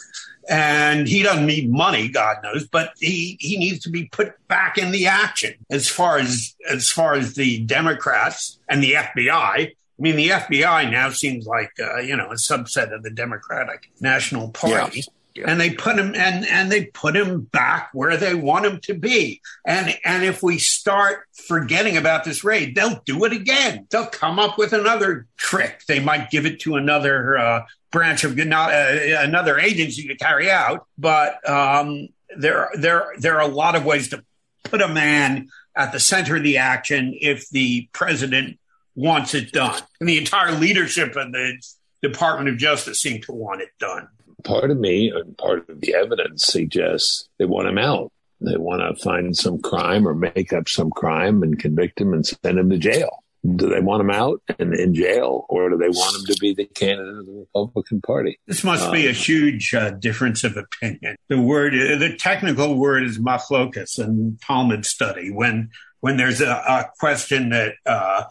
and 0.50 1.06
he 1.06 1.22
doesn't 1.22 1.46
need 1.46 1.70
money, 1.70 2.08
God 2.08 2.38
knows, 2.42 2.66
but 2.66 2.92
he, 2.98 3.36
he 3.40 3.56
needs 3.56 3.80
to 3.84 3.90
be 3.90 4.06
put 4.06 4.32
back 4.48 4.78
in 4.78 4.90
the 4.90 5.06
action 5.06 5.54
as 5.70 5.88
far 5.88 6.18
as 6.18 6.56
as 6.68 6.90
far 6.90 7.14
as 7.14 7.34
the 7.34 7.60
Democrats 7.64 8.58
and 8.68 8.82
the 8.82 8.94
FBI. 8.94 9.30
I 9.30 9.72
mean, 9.98 10.16
the 10.16 10.30
FBI 10.30 10.90
now 10.90 11.10
seems 11.10 11.46
like 11.46 11.70
uh, 11.80 11.98
you 11.98 12.16
know 12.16 12.30
a 12.30 12.34
subset 12.34 12.92
of 12.92 13.04
the 13.04 13.10
Democratic 13.10 13.90
National 14.00 14.50
Party. 14.50 14.98
Yeah. 15.00 15.12
And 15.44 15.60
they 15.60 15.70
put 15.70 15.98
him 15.98 16.14
and 16.14 16.44
and 16.44 16.70
they 16.70 16.86
put 16.86 17.16
him 17.16 17.42
back 17.42 17.90
where 17.92 18.16
they 18.16 18.34
want 18.34 18.66
him 18.66 18.80
to 18.82 18.94
be. 18.94 19.40
And 19.64 19.96
and 20.04 20.24
if 20.24 20.42
we 20.42 20.58
start 20.58 21.24
forgetting 21.32 21.96
about 21.96 22.24
this 22.24 22.44
raid, 22.44 22.74
they'll 22.74 23.00
do 23.04 23.24
it 23.24 23.32
again. 23.32 23.86
They'll 23.90 24.06
come 24.06 24.38
up 24.38 24.58
with 24.58 24.72
another 24.72 25.26
trick. 25.36 25.82
They 25.86 26.00
might 26.00 26.30
give 26.30 26.46
it 26.46 26.60
to 26.60 26.76
another 26.76 27.38
uh, 27.38 27.66
branch 27.90 28.24
of 28.24 28.36
not 28.36 28.72
uh, 28.72 28.98
another 29.18 29.58
agency 29.58 30.08
to 30.08 30.16
carry 30.16 30.50
out. 30.50 30.86
But 30.98 31.48
um, 31.48 32.08
there 32.36 32.70
there 32.74 33.12
there 33.18 33.36
are 33.36 33.48
a 33.48 33.52
lot 33.52 33.76
of 33.76 33.84
ways 33.84 34.08
to 34.08 34.24
put 34.64 34.82
a 34.82 34.88
man 34.88 35.48
at 35.76 35.92
the 35.92 36.00
center 36.00 36.36
of 36.36 36.42
the 36.42 36.58
action 36.58 37.16
if 37.20 37.48
the 37.50 37.88
president 37.92 38.58
wants 38.94 39.34
it 39.34 39.52
done. 39.52 39.80
And 40.00 40.08
the 40.08 40.18
entire 40.18 40.52
leadership 40.52 41.16
of 41.16 41.32
the 41.32 41.62
Department 42.02 42.48
of 42.48 42.56
Justice 42.56 43.00
seem 43.00 43.20
to 43.22 43.32
want 43.32 43.60
it 43.62 43.70
done 43.78 44.08
part 44.44 44.70
of 44.70 44.78
me 44.78 45.10
and 45.10 45.36
part 45.36 45.68
of 45.68 45.80
the 45.80 45.94
evidence 45.94 46.44
suggests 46.44 47.28
they 47.38 47.44
want 47.44 47.68
him 47.68 47.78
out. 47.78 48.12
They 48.40 48.56
want 48.56 48.80
to 48.80 49.02
find 49.02 49.36
some 49.36 49.60
crime 49.60 50.08
or 50.08 50.14
make 50.14 50.52
up 50.52 50.68
some 50.68 50.90
crime 50.90 51.42
and 51.42 51.58
convict 51.58 52.00
him 52.00 52.14
and 52.14 52.26
send 52.26 52.58
him 52.58 52.70
to 52.70 52.78
jail. 52.78 53.22
Do 53.56 53.68
they 53.70 53.80
want 53.80 54.02
him 54.02 54.10
out 54.10 54.42
and 54.58 54.74
in 54.74 54.94
jail, 54.94 55.46
or 55.48 55.70
do 55.70 55.78
they 55.78 55.88
want 55.88 56.16
him 56.16 56.34
to 56.34 56.40
be 56.40 56.52
the 56.52 56.66
candidate 56.66 57.20
of 57.20 57.26
the 57.26 57.32
Republican 57.32 58.02
Party? 58.02 58.38
This 58.46 58.62
must 58.62 58.84
um, 58.84 58.92
be 58.92 59.06
a 59.06 59.10
um, 59.10 59.14
huge 59.14 59.74
uh, 59.74 59.90
difference 59.92 60.44
of 60.44 60.58
opinion. 60.58 61.16
The 61.28 61.40
word, 61.40 61.72
the 61.72 62.16
technical 62.18 62.74
word 62.74 63.04
is 63.04 63.18
machlokas 63.18 63.98
in 63.98 64.38
Talmud 64.46 64.84
study. 64.84 65.30
When 65.30 65.70
when 66.00 66.18
there's 66.18 66.42
a, 66.42 66.50
a 66.50 66.90
question 66.98 67.48
that 67.50 67.74
uh, 67.86 68.24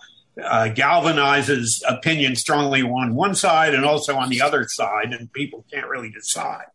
uh, 0.43 0.69
galvanizes 0.73 1.81
opinion 1.87 2.35
strongly 2.35 2.81
on 2.81 3.15
one 3.15 3.35
side 3.35 3.73
and 3.73 3.85
also 3.85 4.15
on 4.15 4.29
the 4.29 4.41
other 4.41 4.65
side, 4.67 5.13
and 5.13 5.31
people 5.33 5.65
can't 5.71 5.87
really 5.87 6.09
decide. 6.09 6.65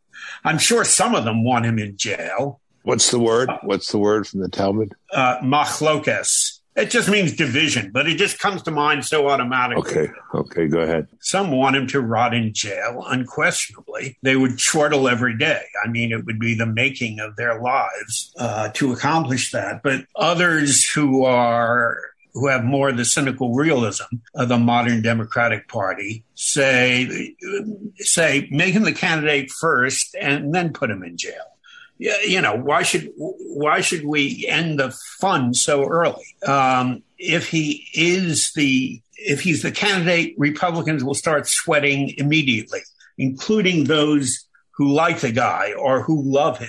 I'm 0.45 0.59
sure 0.59 0.85
some 0.85 1.15
of 1.15 1.25
them 1.25 1.45
want 1.45 1.67
him 1.67 1.79
in 1.79 1.97
jail. 1.97 2.61
What's 2.83 3.11
the 3.11 3.19
word? 3.19 3.51
What's 3.63 3.91
the 3.91 3.99
word 3.99 4.27
from 4.27 4.41
the 4.41 4.49
Talmud? 4.49 4.95
Uh, 5.13 5.39
machlokes. 5.39 6.61
It 6.77 6.91
just 6.91 7.09
means 7.09 7.33
division, 7.33 7.93
but 7.93 8.09
it 8.09 8.19
just 8.19 8.41
comes 8.41 8.63
to 8.63 8.73
mind 8.73 9.05
so 9.05 9.29
automatically. 9.29 10.09
Okay, 10.09 10.13
okay, 10.35 10.67
go 10.67 10.81
ahead. 10.81 11.07
Some 11.21 11.53
want 11.53 11.77
him 11.77 11.87
to 11.89 12.01
rot 12.01 12.35
in 12.35 12.53
jail, 12.53 13.05
unquestionably. 13.07 14.19
They 14.23 14.35
would 14.35 14.59
chortle 14.59 15.09
every 15.09 15.39
day. 15.39 15.63
I 15.85 15.89
mean, 15.89 16.11
it 16.11 16.27
would 16.27 16.41
be 16.41 16.55
the 16.55 16.67
making 16.67 17.21
of 17.21 17.37
their 17.37 17.61
lives 17.61 18.33
uh, 18.39 18.71
to 18.75 18.93
accomplish 18.93 19.53
that. 19.53 19.85
But 19.85 20.07
others 20.17 20.85
who 20.85 21.25
are 21.25 22.01
who 22.35 22.49
have 22.49 22.65
more 22.65 22.89
of 22.89 22.97
the 22.97 23.05
cynical 23.05 23.55
realism 23.55 24.17
of 24.35 24.49
the 24.49 24.59
modern 24.59 25.01
Democratic 25.03 25.69
Party 25.69 26.25
say 26.35 27.35
say 27.99 28.49
make 28.51 28.75
him 28.75 28.83
the 28.83 28.93
candidate 28.93 29.51
first 29.51 30.15
and 30.21 30.53
then 30.53 30.73
put 30.73 30.91
him 30.91 31.03
in 31.03 31.17
jail. 31.17 31.45
You 31.99 32.41
know 32.41 32.57
why 32.57 32.83
should 32.83 33.13
why 33.17 33.81
should 33.81 34.05
we 34.05 34.47
end 34.49 34.81
the 34.81 34.95
fun 35.21 35.55
so 35.55 35.85
early? 35.85 36.25
Um, 36.47 37.03
if 37.19 37.49
he 37.49 37.87
is 37.95 38.53
the 38.53 39.01
if 39.17 39.41
he's 39.41 39.63
the 39.63 39.71
candidate, 39.71 40.35
Republicans 40.37 41.05
will 41.05 41.15
start 41.15 41.47
sweating 41.47 42.15
immediately, 42.19 42.81
including 43.17 43.85
those 43.85 44.45
who 44.73 44.93
like 44.93 45.21
the 45.21 45.31
guy 45.31 45.73
or 45.79 46.03
who 46.03 46.21
love 46.21 46.59
him 46.59 46.69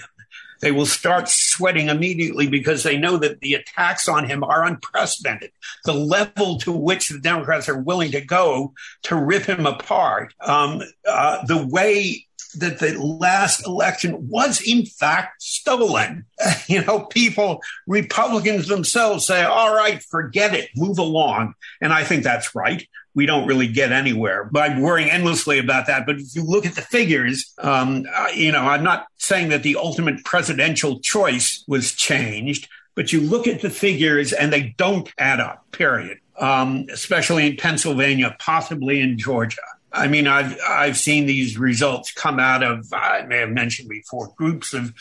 they 0.61 0.71
will 0.71 0.85
start 0.85 1.29
sweating 1.29 1.89
immediately 1.89 2.47
because 2.47 2.83
they 2.83 2.97
know 2.97 3.17
that 3.17 3.41
the 3.41 3.53
attacks 3.55 4.07
on 4.07 4.27
him 4.27 4.43
are 4.43 4.65
unprecedented. 4.65 5.51
The 5.83 5.93
level 5.93 6.57
to 6.59 6.71
which 6.71 7.09
the 7.09 7.19
Democrats 7.19 7.69
are 7.69 7.79
willing 7.79 8.11
to 8.11 8.21
go 8.21 8.73
to 9.03 9.15
rip 9.15 9.43
him 9.43 9.65
apart, 9.65 10.33
um, 10.41 10.81
uh, 11.07 11.45
the 11.45 11.65
way 11.65 12.25
that 12.57 12.79
the 12.79 12.97
last 12.97 13.65
election 13.67 14.29
was 14.29 14.61
in 14.61 14.85
fact 14.85 15.41
stolen. 15.41 16.25
You 16.67 16.83
know, 16.83 17.01
people, 17.01 17.61
Republicans 17.85 18.67
themselves 18.67 19.27
say, 19.27 19.43
all 19.43 19.75
right, 19.75 20.01
forget 20.01 20.55
it, 20.55 20.69
move 20.75 20.97
along. 20.97 21.53
And 21.79 21.93
I 21.93 22.03
think 22.03 22.23
that's 22.23 22.55
right 22.55 22.87
we 23.15 23.25
don't 23.25 23.47
really 23.47 23.67
get 23.67 23.91
anywhere 23.91 24.43
by 24.43 24.77
worrying 24.77 25.09
endlessly 25.09 25.57
about 25.57 25.87
that. 25.87 26.05
But 26.05 26.17
if 26.17 26.35
you 26.35 26.43
look 26.43 26.65
at 26.65 26.75
the 26.75 26.81
figures, 26.81 27.53
um, 27.57 28.05
you 28.35 28.51
know, 28.51 28.61
I'm 28.61 28.83
not 28.83 29.07
saying 29.17 29.49
that 29.49 29.63
the 29.63 29.77
ultimate 29.77 30.23
presidential 30.25 30.99
choice 30.99 31.63
was 31.67 31.93
changed, 31.93 32.67
but 32.93 33.11
you 33.11 33.21
look 33.21 33.47
at 33.47 33.61
the 33.61 33.69
figures 33.69 34.33
and 34.33 34.51
they 34.51 34.75
don't 34.77 35.11
add 35.17 35.39
up, 35.39 35.65
period. 35.71 36.19
Um, 36.37 36.87
especially 36.91 37.47
in 37.47 37.55
Pennsylvania, 37.55 38.35
possibly 38.39 38.99
in 38.99 39.17
Georgia. 39.17 39.61
I 39.95 40.07
mean, 40.07 40.27
I've 40.27 40.59
I've 40.67 40.97
seen 40.97 41.25
these 41.25 41.57
results 41.57 42.11
come 42.11 42.39
out 42.39 42.63
of 42.63 42.91
I 42.93 43.23
may 43.23 43.37
have 43.37 43.49
mentioned 43.49 43.89
before 43.89 44.33
groups 44.35 44.73
of 44.73 44.93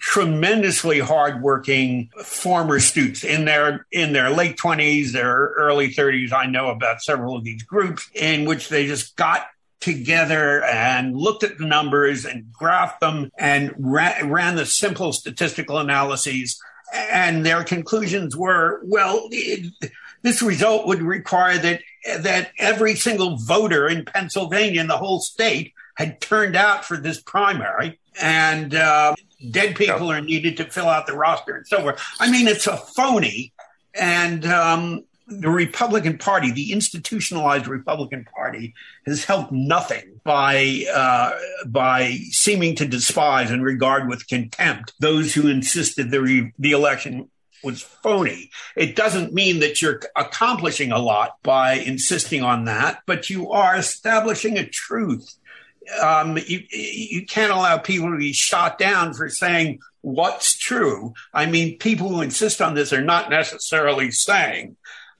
tremendously 0.00 1.00
hardworking 1.00 2.10
former 2.24 2.80
students 2.80 3.24
in 3.24 3.44
their 3.44 3.86
in 3.92 4.12
their 4.12 4.30
late 4.30 4.56
twenties, 4.56 5.12
their 5.12 5.52
early 5.56 5.92
thirties. 5.92 6.32
I 6.32 6.46
know 6.46 6.70
about 6.70 7.02
several 7.02 7.36
of 7.36 7.44
these 7.44 7.62
groups 7.62 8.08
in 8.14 8.46
which 8.46 8.68
they 8.68 8.86
just 8.86 9.16
got 9.16 9.46
together 9.80 10.64
and 10.64 11.16
looked 11.16 11.44
at 11.44 11.58
the 11.58 11.66
numbers 11.66 12.24
and 12.24 12.46
graphed 12.58 13.00
them 13.00 13.30
and 13.38 13.72
ran, 13.78 14.30
ran 14.30 14.56
the 14.56 14.66
simple 14.66 15.12
statistical 15.12 15.78
analyses. 15.78 16.60
And 17.12 17.44
their 17.44 17.64
conclusions 17.64 18.34
were, 18.34 18.80
well, 18.82 19.28
it, 19.30 19.72
this 20.22 20.40
result 20.40 20.86
would 20.86 21.02
require 21.02 21.58
that 21.58 21.82
that 22.16 22.52
every 22.58 22.94
single 22.94 23.36
voter 23.36 23.88
in 23.88 24.04
Pennsylvania 24.04 24.80
in 24.80 24.86
the 24.86 24.96
whole 24.96 25.20
state 25.20 25.72
had 25.96 26.20
turned 26.20 26.56
out 26.56 26.84
for 26.84 26.96
this 26.96 27.20
primary, 27.20 27.98
and 28.20 28.74
uh, 28.74 29.14
dead 29.50 29.76
people 29.76 30.10
are 30.10 30.20
needed 30.20 30.56
to 30.56 30.64
fill 30.64 30.88
out 30.88 31.06
the 31.06 31.16
roster 31.16 31.56
and 31.56 31.66
so 31.66 31.80
forth. 31.80 32.00
I 32.20 32.30
mean, 32.30 32.46
it's 32.46 32.66
a 32.66 32.76
phony, 32.76 33.52
and 33.94 34.46
um, 34.46 35.04
the 35.26 35.50
Republican 35.50 36.16
Party, 36.18 36.50
the 36.50 36.72
institutionalized 36.72 37.66
Republican 37.66 38.24
Party, 38.24 38.74
has 39.06 39.24
helped 39.24 39.52
nothing 39.52 40.20
by 40.24 40.84
uh, 40.92 41.32
by 41.66 42.18
seeming 42.30 42.74
to 42.76 42.86
despise 42.86 43.50
and 43.50 43.62
regard 43.62 44.08
with 44.08 44.26
contempt 44.28 44.92
those 45.00 45.34
who 45.34 45.48
insisted 45.48 46.10
the 46.10 46.20
re- 46.20 46.52
the 46.58 46.72
election 46.72 47.28
was 47.62 47.82
phony. 47.82 48.50
It 48.76 48.96
doesn't 48.96 49.34
mean 49.34 49.60
that 49.60 49.82
you're 49.82 50.00
accomplishing 50.16 50.92
a 50.92 50.98
lot 50.98 51.36
by 51.42 51.74
insisting 51.74 52.42
on 52.42 52.64
that, 52.64 53.00
but 53.06 53.30
you 53.30 53.50
are 53.50 53.76
establishing 53.76 54.58
a 54.58 54.66
truth. 54.66 55.34
Um, 56.02 56.38
you, 56.46 56.62
you 56.70 57.26
can't 57.26 57.52
allow 57.52 57.78
people 57.78 58.10
to 58.10 58.18
be 58.18 58.32
shot 58.32 58.78
down 58.78 59.14
for 59.14 59.28
saying 59.28 59.80
what's 60.02 60.56
true. 60.56 61.14
I 61.32 61.46
mean, 61.46 61.78
people 61.78 62.08
who 62.08 62.20
insist 62.20 62.60
on 62.60 62.74
this 62.74 62.92
are 62.92 63.02
not 63.02 63.30
necessarily 63.30 64.10
saying 64.10 64.76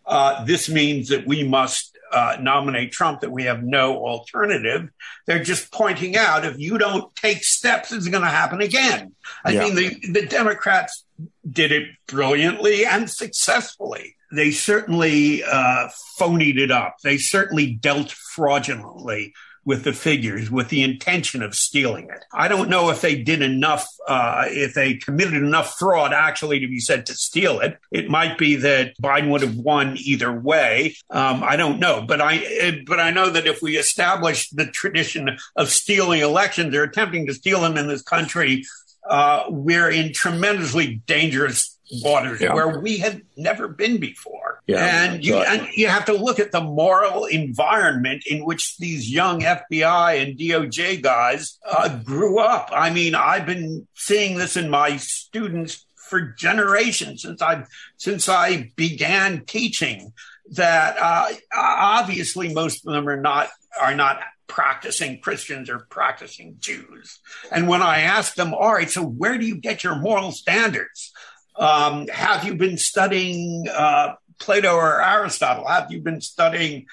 uh, 0.07 0.45
this 0.45 0.69
means 0.69 1.09
that 1.09 1.27
we 1.27 1.47
must 1.47 1.97
uh, 2.13 2.37
nominate 2.41 2.93
Trump, 2.93 3.21
that 3.21 3.31
we 3.31 3.45
have 3.45 3.63
no 3.63 3.97
alternative. 3.97 4.89
They're 5.27 5.43
just 5.43 5.71
pointing 5.71 6.17
out 6.17 6.45
if 6.45 6.59
you 6.59 6.79
don't 6.79 7.15
take 7.17 7.45
steps, 7.45 7.93
it's 7.93 8.09
going 8.09 8.23
to 8.23 8.31
happen 8.31 8.61
again. 8.61 9.15
I 9.45 9.53
yeah. 9.53 9.65
mean, 9.65 9.75
the, 9.75 10.21
the 10.21 10.27
Democrats 10.27 11.05
did 11.51 11.73
it 11.73 11.89
brilliantly 12.07 12.85
and 12.85 13.11
successfully. 13.11 14.17
They 14.33 14.51
certainly 14.51 15.43
uh, 15.43 15.89
phonied 16.19 16.59
it 16.59 16.71
up. 16.71 16.97
They 17.03 17.17
certainly 17.17 17.73
dealt 17.73 18.11
fraudulently 18.11 19.33
with 19.69 19.85
the 19.85 19.93
figures 19.93 20.51
with 20.51 20.71
the 20.71 20.83
intention 20.83 21.43
of 21.43 21.55
stealing 21.55 22.09
it. 22.09 22.25
I 22.33 22.49
don't 22.49 22.71
know 22.71 22.89
if 22.89 23.03
they 23.03 23.23
did 23.23 23.43
enough, 23.43 23.87
uh, 24.09 24.47
if 24.47 24.73
they 24.73 24.95
committed 24.95 25.35
enough 25.35 25.77
fraud 25.79 26.15
actually 26.15 26.61
to 26.61 26.67
be 26.67 26.81
said 26.81 27.05
to 27.05 27.15
steal 27.15 27.61
it. 27.61 27.79
It 27.91 28.09
might 28.09 28.39
be 28.39 28.57
that 28.57 28.97
Biden 28.97 29.31
would 29.31 29.43
have 29.43 29.57
won 29.57 29.99
either 29.99 30.33
way. 30.33 30.97
Um, 31.11 31.45
I 31.45 31.57
don't 31.57 31.81
know, 31.81 32.01
but 32.01 32.23
I 32.23 32.83
but 32.87 32.99
I 32.99 33.11
know 33.11 33.29
that 33.29 33.47
if 33.47 33.61
we 33.61 33.77
establish 33.77 34.49
the 34.49 34.65
tradition 34.65 35.37
of 35.55 35.69
stealing 35.69 36.23
elections 36.23 36.75
or 36.75 36.85
attempting 36.85 37.27
to 37.27 37.35
steal 37.35 37.61
them 37.61 37.77
in 37.77 37.89
this 37.89 38.01
country, 38.01 38.65
uh, 39.09 39.45
we're 39.49 39.91
in 39.91 40.13
tremendously 40.13 41.03
dangerous 41.07 41.79
waters 42.03 42.41
yeah. 42.41 42.55
where 42.55 42.81
we 42.81 42.99
had 42.99 43.23
never 43.37 43.69
been 43.69 43.99
before. 43.99 44.61
Yeah, 44.67 44.85
and, 44.85 45.25
you, 45.25 45.37
and 45.37 45.67
you 45.75 45.89
have 45.89 46.05
to 46.07 46.13
look 46.13 46.39
at 46.39 46.53
the 46.53 46.61
moral 46.61 47.25
environment 47.25 48.25
in 48.27 48.45
which 48.45 48.77
these 48.77 49.11
young 49.11 49.41
FBI 49.41 50.23
and 50.23 50.39
DOJ 50.39 51.03
guys 51.03 51.59
uh, 51.67 51.89
grew 52.01 52.39
up. 52.39 52.69
I 52.73 52.91
mean, 52.91 53.15
I've 53.15 53.47
been 53.47 53.89
seeing 53.95 54.37
this 54.37 54.57
in 54.57 54.69
my 54.69 54.99
students 54.99 55.87
for 55.97 56.21
generations 56.21 57.23
since 57.23 57.41
I 57.41 57.65
since 57.97 58.29
I 58.29 58.73
began 58.77 59.45
teaching. 59.45 60.13
That 60.53 60.97
uh, 60.99 61.29
obviously 61.55 62.55
most 62.55 62.87
of 62.87 62.95
them 62.95 63.07
are 63.07 63.21
not 63.21 63.49
are 63.79 63.95
not 63.95 64.21
practicing 64.49 65.21
Christians 65.21 65.71
or 65.71 65.87
practicing 65.91 66.57
Jews. 66.59 67.21
And 67.53 67.69
when 67.69 67.83
I 67.83 68.01
ask 68.01 68.35
them, 68.35 68.53
all 68.53 68.75
right, 68.75 68.91
so 68.91 69.05
where 69.05 69.39
do 69.39 69.47
you 69.47 69.57
get 69.57 69.85
your 69.85 69.95
moral 69.95 70.33
standards? 70.33 71.13
Um, 71.55 72.09
have 72.09 72.45
you 72.45 72.57
been 72.57 72.79
studying 72.79 73.69
uh, 73.73 74.15
Plato 74.41 74.75
or 74.75 75.03
Aristotle? 75.03 75.67
Have 75.69 75.93
you 75.93 76.01
been 76.01 76.21
studying 76.21 76.87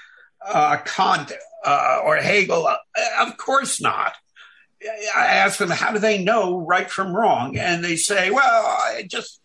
uh, 0.46 0.78
Kant 0.86 1.32
uh, 1.66 2.02
or 2.04 2.18
Hegel? 2.18 2.68
Uh, 2.68 2.78
of 3.22 3.38
course 3.38 3.82
not. 3.82 4.14
I 5.16 5.26
ask 5.26 5.58
them, 5.58 5.70
how 5.70 5.94
do 5.94 6.00
they 6.00 6.24
know 6.24 6.60
right 6.60 6.92
from 6.92 7.16
wrong? 7.16 7.58
And 7.58 7.84
they 7.84 7.96
say, 7.96 8.30
well, 8.30 8.78
it 8.92 9.10
just, 9.10 9.42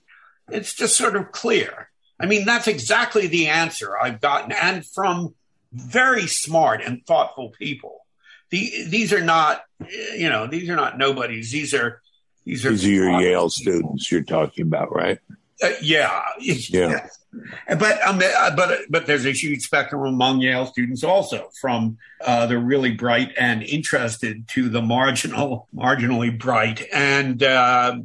it's 0.50 0.74
just 0.74 0.96
sort 0.96 1.16
of 1.16 1.32
clear. 1.32 1.88
I 2.20 2.26
mean, 2.26 2.44
that's 2.44 2.66
exactly 2.66 3.28
the 3.28 3.48
answer 3.48 3.96
I've 3.96 4.20
gotten, 4.20 4.52
and 4.52 4.84
from 4.84 5.34
very 5.72 6.26
smart 6.26 6.82
and 6.84 7.06
thoughtful 7.06 7.50
people. 7.50 7.99
The, 8.50 8.84
these 8.88 9.12
are 9.12 9.22
not, 9.22 9.62
you 10.16 10.28
know, 10.28 10.46
these 10.46 10.68
are 10.68 10.76
not 10.76 10.98
nobodies. 10.98 11.50
These 11.50 11.72
are 11.74 12.00
these 12.44 12.64
are, 12.66 12.70
These 12.70 12.84
are 12.84 12.88
your 12.88 13.20
Yale 13.20 13.50
students 13.50 14.10
you're 14.10 14.22
talking 14.22 14.66
about, 14.66 14.94
right? 14.94 15.18
Uh, 15.62 15.70
yeah, 15.82 16.22
yeah. 16.40 17.06
But 17.68 18.02
um, 18.02 18.20
uh, 18.22 18.56
but 18.56 18.80
but 18.88 19.06
there's 19.06 19.26
a 19.26 19.32
huge 19.32 19.62
spectrum 19.62 20.02
among 20.02 20.40
Yale 20.40 20.66
students 20.66 21.04
also, 21.04 21.50
from 21.60 21.98
uh, 22.24 22.46
the 22.46 22.58
really 22.58 22.92
bright 22.92 23.32
and 23.38 23.62
interested 23.62 24.48
to 24.48 24.68
the 24.68 24.82
marginal, 24.82 25.68
marginally 25.74 26.36
bright, 26.36 26.86
and 26.92 27.42
uh, 27.42 27.98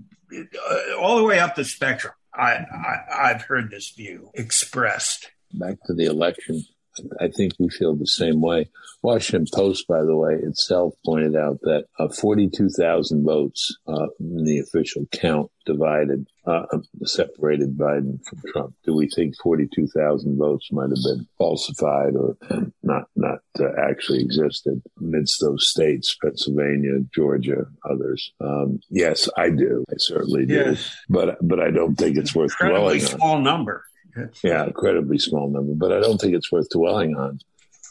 all 1.00 1.18
the 1.18 1.24
way 1.24 1.40
up 1.40 1.56
the 1.56 1.66
spectrum. 1.66 2.14
I, 2.34 2.52
I 2.52 3.32
I've 3.32 3.42
heard 3.44 3.72
this 3.72 3.90
view 3.92 4.30
expressed. 4.34 5.32
Back 5.54 5.78
to 5.86 5.94
the 5.94 6.06
election. 6.06 6.66
I 7.20 7.28
think 7.28 7.54
we 7.60 7.70
feel 7.70 7.96
the 7.96 8.08
same 8.08 8.42
way. 8.42 8.70
Washington 9.02 9.48
Post, 9.54 9.88
by 9.88 10.04
the 10.04 10.16
way, 10.16 10.34
itself 10.34 10.94
pointed 11.06 11.36
out 11.36 11.60
that 11.62 11.86
uh, 12.00 12.08
42,000 12.10 13.24
votes 13.24 13.76
uh, 13.88 14.08
in 14.20 14.44
the 14.46 14.60
official 14.60 15.06
count 15.12 15.52
divided, 15.66 16.28
uh, 16.46 16.66
separated 17.04 17.78
Biden 17.78 18.24
from 18.26 18.42
Trump. 18.52 18.74
Do 18.86 18.96
we 18.96 19.10
think 19.10 19.36
42,000 19.42 20.38
votes 20.38 20.72
might 20.72 20.90
have 20.90 21.04
been 21.04 21.28
falsified 21.38 22.16
or 22.16 22.38
not, 22.84 23.04
not 23.16 23.40
uh, 23.60 23.70
actually 23.90 24.22
existed 24.22 24.82
amidst 25.00 25.42
those 25.42 25.70
states, 25.70 26.16
Pennsylvania, 26.22 27.00
Georgia, 27.14 27.66
others? 27.90 28.32
Um, 28.40 28.80
yes, 28.90 29.30
I 29.38 29.50
do. 29.50 29.84
I 29.90 29.96
certainly 29.98 30.46
do. 30.46 30.54
Yes. 30.54 30.96
But, 31.10 31.38
but 31.42 31.60
I 31.60 31.72
don't 31.72 31.96
think 31.96 32.18
it's 32.18 32.36
worth 32.36 32.56
dwelling 32.60 33.02
on. 33.02 33.08
small 33.08 33.40
number. 33.40 33.84
Yeah, 34.44 34.66
incredibly 34.66 35.18
small 35.18 35.50
number, 35.50 35.74
but 35.74 35.92
I 35.92 36.00
don't 36.00 36.20
think 36.20 36.36
it's 36.36 36.52
worth 36.52 36.70
dwelling 36.70 37.16
on. 37.16 37.40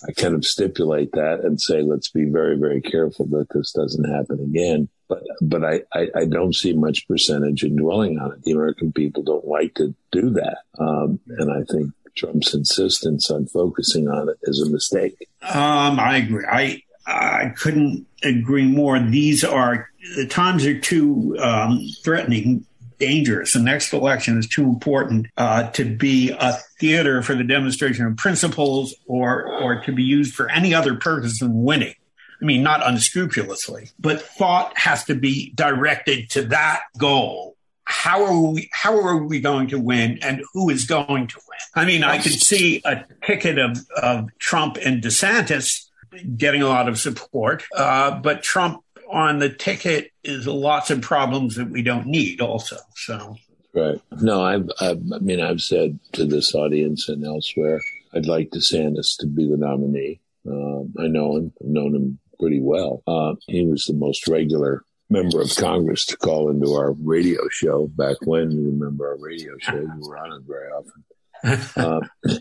I 0.07 0.13
kind 0.13 0.35
of 0.35 0.45
stipulate 0.45 1.13
that 1.13 1.41
and 1.45 1.61
say, 1.61 1.83
let's 1.83 2.11
be 2.11 2.25
very, 2.25 2.59
very 2.59 2.83
careful 2.83 3.27
that 3.29 3.47
this 3.55 3.73
doesn't 3.73 4.05
happen 4.05 4.41
again. 4.41 4.89
But, 5.09 5.23
but 5.41 5.65
I, 5.65 5.83
I, 5.93 6.09
I 6.15 6.25
don't 6.27 6.55
see 6.55 6.73
much 6.73 7.07
percentage 7.09 7.63
in 7.63 7.77
dwelling 7.77 8.19
on 8.19 8.33
it. 8.33 8.43
The 8.43 8.53
American 8.53 8.93
people 8.93 9.23
don't 9.23 9.47
like 9.47 9.75
to 9.75 9.95
do 10.13 10.31
that. 10.31 10.59
Um, 10.79 11.21
and 11.39 11.51
I 11.51 11.63
think 11.73 11.91
Trump's 12.17 12.55
insistence 12.55 13.31
on 13.31 13.47
focusing 13.47 14.09
on 14.09 14.29
it 14.29 14.37
is 14.43 14.61
a 14.61 14.71
mistake. 14.71 15.29
Um, 15.43 15.99
I 15.99 16.19
agree. 16.19 16.45
I, 16.51 16.83
I 17.07 17.53
couldn't 17.57 18.07
agree 18.23 18.67
more. 18.67 18.99
These 18.99 19.45
are 19.45 19.91
the 20.17 20.27
times 20.27 20.67
are 20.67 20.79
too 20.79 21.37
um, 21.39 21.87
threatening 22.03 22.67
dangerous. 22.99 23.53
The 23.53 23.61
next 23.61 23.93
election 23.93 24.39
is 24.39 24.49
too 24.49 24.65
important 24.65 25.29
uh, 25.37 25.71
to 25.71 25.85
be 25.85 26.31
a 26.31 26.59
theater 26.79 27.23
for 27.23 27.35
the 27.35 27.45
demonstration 27.45 28.07
of 28.07 28.17
principles 28.17 28.95
or 29.07 29.47
or 29.63 29.81
to 29.83 29.93
be 29.93 30.03
used 30.03 30.35
for 30.35 30.51
any 30.51 30.75
other 30.75 30.95
purpose 30.95 31.41
than 31.41 31.65
winning. 31.65 31.95
I 32.41 32.45
mean, 32.45 32.63
not 32.63 32.87
unscrupulously, 32.87 33.91
but 33.99 34.21
thought 34.21 34.77
has 34.77 35.05
to 35.05 35.15
be 35.15 35.53
directed 35.55 36.31
to 36.31 36.43
that 36.47 36.83
goal. 36.99 37.57
How 37.85 38.25
are 38.25 38.51
we? 38.51 38.69
How 38.73 38.99
are 38.99 39.17
we 39.17 39.41
going 39.41 39.69
to 39.69 39.79
win, 39.79 40.19
and 40.23 40.43
who 40.53 40.71
is 40.71 40.85
going 40.85 41.27
to 41.29 41.37
win? 41.37 41.59
I 41.75 41.85
mean, 41.87 42.05
I 42.05 42.19
could 42.19 42.33
see 42.33 42.81
a 42.85 43.05
ticket 43.25 43.59
of, 43.59 43.79
of 44.01 44.29
Trump 44.39 44.79
and 44.83 45.03
DeSantis 45.03 45.89
getting 46.37 46.63
a 46.63 46.69
lot 46.69 46.89
of 46.89 46.99
support, 46.99 47.65
uh, 47.77 48.21
but 48.21 48.43
Trump 48.43 48.84
on 49.15 49.39
the 49.39 49.49
ticket 49.49 50.11
is 50.25 50.47
lots 50.47 50.91
of 50.91 51.01
problems 51.01 51.55
that 51.55 51.71
we 51.71 51.83
don't 51.83 52.07
need 52.07 52.41
also. 52.41 52.77
So. 52.97 53.37
Right. 53.73 54.01
No, 54.21 54.43
I've, 54.43 54.69
I've, 54.81 55.03
i 55.15 55.19
mean, 55.19 55.41
I've 55.41 55.61
said 55.61 55.99
to 56.13 56.25
this 56.27 56.55
audience 56.55 57.09
and 57.09 57.25
elsewhere, 57.25 57.81
I'd 58.13 58.27
like 58.27 58.51
DeSantis 58.51 59.17
to 59.21 59.27
be 59.27 59.49
the 59.49 59.57
nominee. 59.57 60.21
Uh, 60.47 60.83
I 61.03 61.07
know 61.07 61.37
him, 61.37 61.53
I've 61.61 61.69
known 61.69 61.95
him 61.95 62.19
pretty 62.41 62.61
well. 62.61 63.03
Uh, 63.07 63.35
he 63.47 63.65
was 63.65 63.85
the 63.85 63.95
most 63.95 64.27
regular 64.29 64.85
member 65.09 65.41
of 65.41 65.55
Congress 65.57 66.05
to 66.07 66.17
call 66.17 66.51
into 66.51 66.73
our 66.73 66.93
radio 66.93 67.41
show 67.51 67.87
back 67.87 68.17
when 68.25 68.51
you 68.51 68.65
remember 68.67 69.09
our 69.09 69.19
radio 69.19 69.57
show. 69.61 69.77
You 69.77 70.01
were 70.01 70.19
on 70.19 70.33
it 70.33 70.43
very 70.47 70.71
often. 70.71 71.05
uh, 71.77 72.01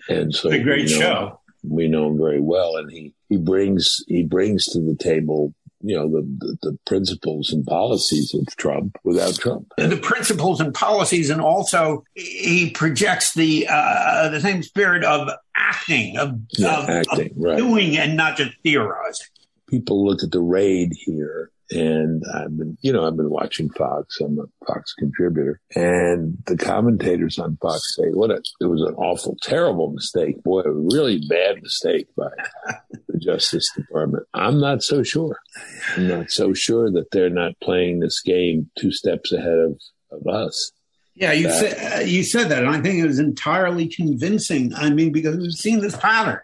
and 0.09 0.33
so 0.33 0.49
it's 0.49 0.61
a 0.61 0.63
great 0.63 0.85
we 0.85 0.93
know, 0.93 0.99
show. 0.99 1.39
We 1.63 1.87
know 1.87 2.07
him 2.07 2.17
very 2.17 2.41
well, 2.41 2.77
and 2.77 2.89
he, 2.91 3.13
he 3.29 3.37
brings 3.37 4.03
he 4.07 4.23
brings 4.23 4.65
to 4.67 4.79
the 4.79 4.95
table 4.95 5.53
you 5.83 5.95
know 5.95 6.09
the, 6.09 6.21
the, 6.39 6.57
the 6.71 6.77
principles 6.85 7.51
and 7.51 7.65
policies 7.65 8.33
of 8.33 8.47
Trump 8.55 8.97
without 9.03 9.35
Trump. 9.35 9.67
The 9.77 9.97
principles 10.01 10.59
and 10.61 10.73
policies, 10.73 11.29
and 11.29 11.41
also 11.41 12.03
he 12.15 12.71
projects 12.71 13.33
the 13.33 13.67
uh, 13.69 14.29
the 14.29 14.39
same 14.41 14.63
spirit 14.63 15.03
of 15.03 15.29
acting, 15.55 16.17
of, 16.17 16.39
Yeah, 16.57 16.77
of, 16.83 16.89
acting, 16.89 17.31
of 17.31 17.37
right. 17.37 17.57
doing, 17.57 17.97
and 17.97 18.15
not 18.15 18.37
just 18.37 18.51
theorizing. 18.63 19.27
people 19.67 20.05
look 20.05 20.23
at 20.23 20.31
the 20.31 20.41
raid 20.41 20.91
here 21.05 21.51
and 21.73 22.23
I've 22.33 22.55
been, 22.57 22.77
you 22.81 22.93
know, 22.93 23.05
I've 23.05 23.17
been 23.17 23.29
watching 23.29 23.69
Fox. 23.69 24.19
I'm 24.21 24.39
a 24.39 24.65
Fox 24.65 24.93
contributor 24.93 25.59
and 25.75 26.37
the 26.45 26.57
commentators 26.57 27.39
on 27.39 27.57
Fox 27.61 27.95
say, 27.95 28.09
what 28.11 28.31
a, 28.31 28.41
it 28.61 28.65
was 28.65 28.81
an 28.81 28.95
awful, 28.95 29.35
terrible 29.41 29.91
mistake. 29.91 30.41
Boy, 30.43 30.61
a 30.61 30.71
really 30.71 31.19
bad 31.27 31.61
mistake 31.61 32.07
by 32.15 32.29
the 33.09 33.17
Justice 33.19 33.69
Department. 33.75 34.25
I'm 34.33 34.59
not 34.59 34.83
so 34.83 35.03
sure. 35.03 35.39
I'm 35.95 36.07
not 36.07 36.31
so 36.31 36.53
sure 36.53 36.91
that 36.91 37.11
they're 37.11 37.29
not 37.29 37.59
playing 37.61 37.99
this 37.99 38.21
game 38.21 38.69
two 38.77 38.91
steps 38.91 39.31
ahead 39.31 39.57
of, 39.59 39.81
of 40.11 40.27
us. 40.27 40.71
Yeah, 41.15 41.31
you 41.31 41.47
That- 41.47 41.59
said 41.77 42.01
uh, 42.01 42.05
you 42.05 42.23
said 42.23 42.49
that, 42.49 42.63
and 42.63 42.75
I 42.75 42.81
think 42.81 42.95
it 43.03 43.05
was 43.07 43.19
entirely 43.19 43.87
convincing. 43.87 44.73
I 44.73 44.89
mean, 44.89 45.11
because 45.11 45.37
we've 45.37 45.51
seen 45.51 45.79
this 45.79 45.95
pattern. 45.95 46.39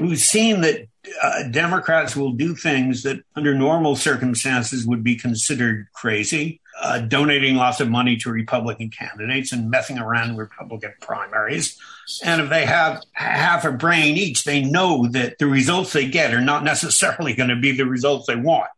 We've 0.00 0.18
seen 0.18 0.60
that 0.62 0.86
uh, 1.22 1.44
Democrats 1.44 2.16
will 2.16 2.32
do 2.32 2.54
things 2.54 3.02
that, 3.02 3.22
under 3.34 3.54
normal 3.54 3.96
circumstances, 3.96 4.86
would 4.86 5.02
be 5.02 5.16
considered 5.16 5.86
crazy. 5.92 6.60
Uh, 6.80 7.00
donating 7.00 7.56
lots 7.56 7.80
of 7.80 7.90
money 7.90 8.16
to 8.16 8.30
Republican 8.30 8.88
candidates 8.88 9.52
and 9.52 9.68
messing 9.68 9.98
around 9.98 10.36
with 10.36 10.48
Republican 10.48 10.92
primaries. 11.00 11.76
And 12.22 12.40
if 12.40 12.50
they 12.50 12.64
have 12.66 13.02
half 13.12 13.64
a 13.64 13.72
brain 13.72 14.16
each, 14.16 14.44
they 14.44 14.62
know 14.62 15.08
that 15.08 15.38
the 15.38 15.48
results 15.48 15.92
they 15.92 16.06
get 16.06 16.32
are 16.32 16.40
not 16.40 16.62
necessarily 16.62 17.32
going 17.34 17.50
to 17.50 17.56
be 17.56 17.72
the 17.72 17.84
results 17.84 18.26
they 18.26 18.36
want 18.36 18.68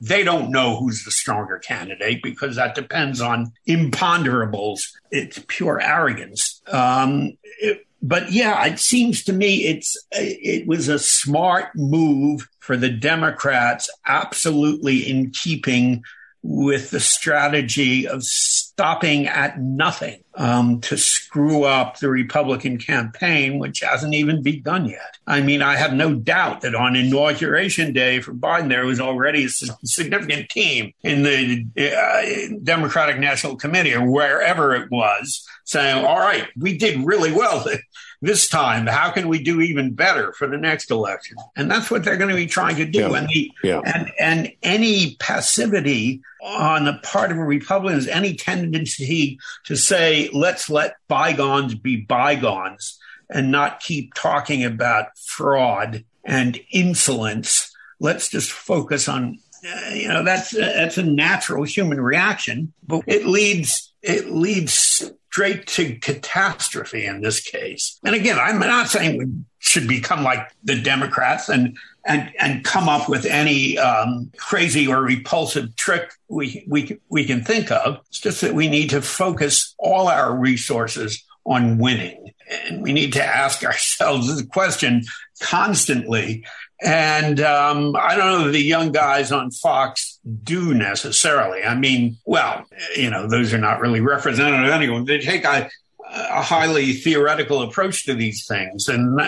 they 0.00 0.22
don't 0.22 0.50
know 0.50 0.76
who's 0.76 1.04
the 1.04 1.10
stronger 1.10 1.58
candidate 1.58 2.22
because 2.22 2.56
that 2.56 2.74
depends 2.74 3.20
on 3.20 3.52
imponderables. 3.68 4.92
It's 5.10 5.42
pure 5.48 5.80
arrogance. 5.80 6.62
Um, 6.68 7.36
it- 7.60 7.84
but 8.00 8.30
yeah, 8.30 8.64
it 8.66 8.78
seems 8.78 9.24
to 9.24 9.32
me 9.32 9.66
it's 9.66 9.96
it 10.12 10.66
was 10.66 10.88
a 10.88 10.98
smart 10.98 11.66
move 11.74 12.48
for 12.60 12.76
the 12.76 12.90
Democrats, 12.90 13.90
absolutely 14.06 14.98
in 14.98 15.30
keeping 15.30 16.02
with 16.42 16.90
the 16.90 17.00
strategy 17.00 18.06
of 18.06 18.22
stopping 18.22 19.26
at 19.26 19.60
nothing 19.60 20.22
um, 20.34 20.80
to 20.80 20.96
screw 20.96 21.64
up 21.64 21.98
the 21.98 22.08
Republican 22.08 22.78
campaign, 22.78 23.58
which 23.58 23.80
hasn't 23.80 24.14
even 24.14 24.42
begun 24.42 24.86
yet. 24.86 25.18
I 25.26 25.40
mean, 25.40 25.62
I 25.62 25.76
have 25.76 25.92
no 25.92 26.14
doubt 26.14 26.60
that 26.60 26.76
on 26.76 26.94
inauguration 26.94 27.92
day 27.92 28.20
for 28.20 28.32
Biden, 28.32 28.68
there 28.68 28.86
was 28.86 29.00
already 29.00 29.46
a 29.46 29.48
significant 29.48 30.48
team 30.48 30.92
in 31.02 31.24
the 31.24 31.66
uh, 31.76 32.56
Democratic 32.62 33.18
National 33.18 33.56
Committee 33.56 33.94
or 33.94 34.08
wherever 34.08 34.74
it 34.76 34.90
was 34.90 35.44
saying, 35.64 36.04
all 36.04 36.18
right, 36.18 36.48
we 36.56 36.78
did 36.78 37.04
really 37.04 37.32
well 37.32 37.64
this 38.20 38.48
time. 38.48 38.86
How 38.86 39.10
can 39.10 39.28
we 39.28 39.42
do 39.42 39.60
even 39.60 39.94
better 39.94 40.32
for 40.32 40.48
the 40.48 40.58
next 40.58 40.90
election? 40.90 41.36
And 41.56 41.70
that's 41.70 41.90
what 41.90 42.04
they're 42.04 42.16
going 42.16 42.30
to 42.30 42.36
be 42.36 42.46
trying 42.46 42.76
to 42.76 42.84
do. 42.84 43.00
Yeah. 43.00 43.14
And 43.16 43.28
the, 43.28 43.52
Yeah. 43.62 43.80
and 43.84 44.10
and 44.18 44.52
any 44.62 45.16
passivity 45.16 46.20
on 46.42 46.84
the 46.84 46.94
part 47.02 47.30
of 47.30 47.38
Republicans, 47.38 48.08
any 48.08 48.34
tendency 48.34 49.38
to 49.64 49.76
say, 49.76 50.30
let's 50.32 50.68
let 50.70 50.96
bygones 51.08 51.74
be 51.74 51.96
bygones 51.96 52.98
and 53.30 53.50
not 53.50 53.80
keep 53.80 54.14
talking 54.14 54.64
about 54.64 55.16
fraud 55.18 56.04
and 56.24 56.60
insolence. 56.70 57.74
Let's 58.00 58.28
just 58.28 58.50
focus 58.50 59.08
on, 59.08 59.38
uh, 59.66 59.90
you 59.90 60.08
know, 60.08 60.22
that's 60.24 60.50
that's 60.50 60.98
a 60.98 61.02
natural 61.02 61.64
human 61.64 62.00
reaction, 62.00 62.72
but 62.86 63.02
it 63.06 63.26
leads 63.26 63.92
it 64.02 64.30
leads 64.30 65.10
straight 65.30 65.66
to 65.66 65.94
catastrophe 65.96 67.04
in 67.04 67.20
this 67.20 67.40
case. 67.40 67.98
And 68.04 68.14
again, 68.14 68.38
I'm 68.38 68.58
not 68.58 68.88
saying 68.88 69.18
we 69.18 69.26
should 69.58 69.86
become 69.86 70.22
like 70.24 70.50
the 70.64 70.80
Democrats 70.80 71.48
and 71.48 71.76
and 72.06 72.32
and 72.40 72.64
come 72.64 72.88
up 72.88 73.08
with 73.08 73.26
any 73.26 73.78
um, 73.78 74.30
crazy 74.38 74.86
or 74.86 75.02
repulsive 75.02 75.76
trick 75.76 76.10
we 76.28 76.64
we 76.68 76.98
we 77.10 77.24
can 77.24 77.44
think 77.44 77.70
of. 77.70 78.00
It's 78.08 78.20
just 78.20 78.40
that 78.40 78.54
we 78.54 78.68
need 78.68 78.90
to 78.90 79.02
focus 79.02 79.74
all 79.78 80.08
our 80.08 80.34
resources 80.34 81.22
on 81.44 81.78
winning, 81.78 82.32
and 82.64 82.82
we 82.82 82.92
need 82.92 83.12
to 83.14 83.24
ask 83.24 83.62
ourselves 83.64 84.34
the 84.34 84.46
question 84.46 85.02
constantly. 85.40 86.44
And 86.80 87.40
um, 87.40 87.96
I 87.96 88.14
don't 88.14 88.38
know 88.38 88.44
that 88.44 88.52
the 88.52 88.62
young 88.62 88.92
guys 88.92 89.32
on 89.32 89.50
Fox 89.50 90.20
do 90.44 90.74
necessarily. 90.74 91.64
I 91.64 91.74
mean, 91.74 92.18
well, 92.24 92.64
you 92.96 93.10
know, 93.10 93.26
those 93.26 93.52
are 93.52 93.58
not 93.58 93.80
really 93.80 94.00
representative 94.00 94.68
of 94.68 94.72
anyone. 94.72 95.04
They 95.04 95.18
take 95.18 95.44
a, 95.44 95.68
a 96.08 96.42
highly 96.42 96.92
theoretical 96.92 97.62
approach 97.62 98.06
to 98.06 98.14
these 98.14 98.46
things, 98.46 98.86
and 98.86 99.20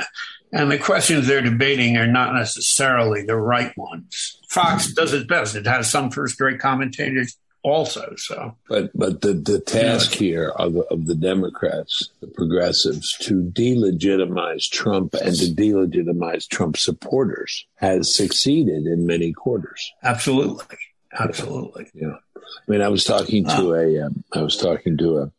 and 0.52 0.70
the 0.70 0.78
questions 0.78 1.26
they're 1.26 1.42
debating 1.42 1.96
are 1.96 2.06
not 2.06 2.34
necessarily 2.34 3.24
the 3.24 3.36
right 3.36 3.76
ones. 3.76 4.38
Fox 4.48 4.92
does 4.92 5.12
its 5.12 5.26
best; 5.26 5.56
it 5.56 5.66
has 5.66 5.90
some 5.90 6.10
first-rate 6.10 6.60
commentators 6.60 7.36
also. 7.62 8.14
So, 8.16 8.57
But 8.68 8.90
but 8.94 9.20
the, 9.20 9.35
the 9.35 9.61
task 9.61 10.12
here 10.12 10.51
of, 10.51 10.77
of 10.90 11.07
the 11.07 11.14
Democrats, 11.14 12.11
the 12.20 12.27
progressives, 12.27 13.16
to 13.23 13.42
delegitimize 13.42 14.70
Trump 14.70 15.14
and 15.14 15.35
to 15.37 15.46
delegitimize 15.46 16.49
Trump 16.49 16.77
supporters 16.77 17.66
has 17.77 18.14
succeeded 18.14 18.87
in 18.87 19.07
many 19.07 19.33
quarters. 19.33 19.92
absolutely, 20.03 20.77
absolutely. 21.18 21.88
Yeah, 21.94 22.16
I 22.37 22.70
mean, 22.70 22.83
I 22.83 22.88
was 22.88 23.05
talking 23.05 23.44
to 23.46 23.75
a, 23.75 24.07
um, 24.07 24.25
I 24.33 24.42
was 24.42 24.57
talking 24.57 24.96
to 24.99 25.18
a, 25.18 25.33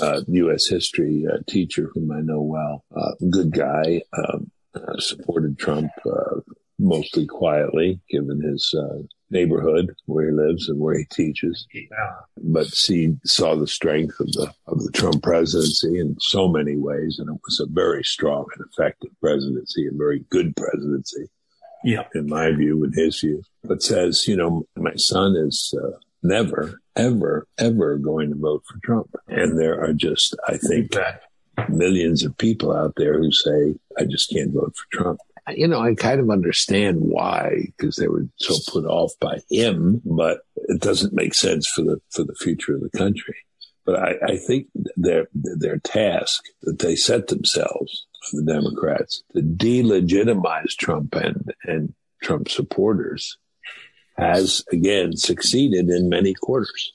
uh 0.00 0.20
U.S. 0.28 0.68
history 0.68 1.26
uh, 1.30 1.38
teacher 1.46 1.90
whom 1.92 2.12
I 2.12 2.20
know 2.20 2.40
well, 2.40 2.84
uh, 2.94 3.12
good 3.30 3.52
guy, 3.52 4.02
um, 4.16 4.50
uh, 4.74 4.98
supported 4.98 5.58
Trump 5.58 5.90
uh, 6.06 6.40
mostly 6.82 7.26
quietly, 7.26 8.00
given 8.10 8.40
his 8.42 8.74
uh, 8.78 8.98
neighborhood 9.30 9.94
where 10.06 10.26
he 10.26 10.32
lives 10.32 10.68
and 10.68 10.78
where 10.78 10.98
he 10.98 11.04
teaches 11.06 11.66
Yeah. 11.72 11.86
but 12.36 12.66
she 12.74 13.16
saw 13.24 13.54
the 13.56 13.66
strength 13.66 14.20
of 14.20 14.26
the 14.32 14.52
of 14.66 14.82
the 14.84 14.90
Trump 14.92 15.22
presidency 15.22 15.98
in 15.98 16.16
so 16.20 16.48
many 16.48 16.76
ways, 16.76 17.18
and 17.18 17.28
it 17.34 17.40
was 17.46 17.58
a 17.60 17.66
very 17.72 18.04
strong 18.04 18.44
and 18.56 18.66
effective 18.70 19.10
presidency, 19.20 19.86
a 19.86 19.96
very 19.96 20.20
good 20.28 20.54
presidency, 20.56 21.24
Yeah. 21.84 22.04
in 22.14 22.26
my 22.28 22.50
view, 22.52 22.84
in 22.84 22.92
his 22.92 23.20
view. 23.20 23.42
But 23.64 23.82
says, 23.82 24.26
you 24.28 24.36
know, 24.36 24.66
my 24.76 24.94
son 24.96 25.34
is 25.36 25.72
uh, 25.82 25.96
never, 26.22 26.80
ever, 26.96 27.46
ever 27.58 27.96
going 27.96 28.28
to 28.30 28.36
vote 28.36 28.64
for 28.68 28.78
Trump, 28.84 29.14
and 29.28 29.58
there 29.58 29.80
are 29.82 29.94
just, 29.94 30.36
I 30.46 30.56
think, 30.58 30.94
millions 31.68 32.22
of 32.24 32.36
people 32.36 32.74
out 32.76 32.94
there 32.96 33.18
who 33.18 33.30
say, 33.32 33.74
I 33.98 34.04
just 34.04 34.30
can't 34.30 34.52
vote 34.52 34.74
for 34.76 34.86
Trump. 34.98 35.20
You 35.50 35.66
know, 35.66 35.80
I 35.80 35.94
kind 35.94 36.20
of 36.20 36.30
understand 36.30 36.98
why, 37.00 37.72
because 37.76 37.96
they 37.96 38.06
were 38.06 38.26
so 38.36 38.54
put 38.70 38.84
off 38.84 39.12
by 39.20 39.40
him, 39.50 40.00
but 40.04 40.40
it 40.54 40.80
doesn't 40.80 41.12
make 41.12 41.34
sense 41.34 41.66
for 41.68 41.82
the 41.82 42.00
for 42.10 42.22
the 42.22 42.34
future 42.34 42.74
of 42.74 42.82
the 42.82 42.96
country. 42.96 43.36
But 43.84 43.96
I, 43.96 44.14
I 44.24 44.36
think 44.36 44.68
their 44.96 45.26
their 45.34 45.78
task 45.78 46.44
that 46.62 46.78
they 46.78 46.94
set 46.94 47.26
themselves, 47.26 48.06
the 48.32 48.44
Democrats, 48.44 49.24
to 49.34 49.42
delegitimize 49.42 50.76
Trump 50.76 51.16
and 51.16 51.52
and 51.64 51.94
Trump 52.22 52.48
supporters, 52.48 53.36
has 54.16 54.64
again 54.70 55.16
succeeded 55.16 55.88
in 55.88 56.08
many 56.08 56.34
quarters. 56.34 56.92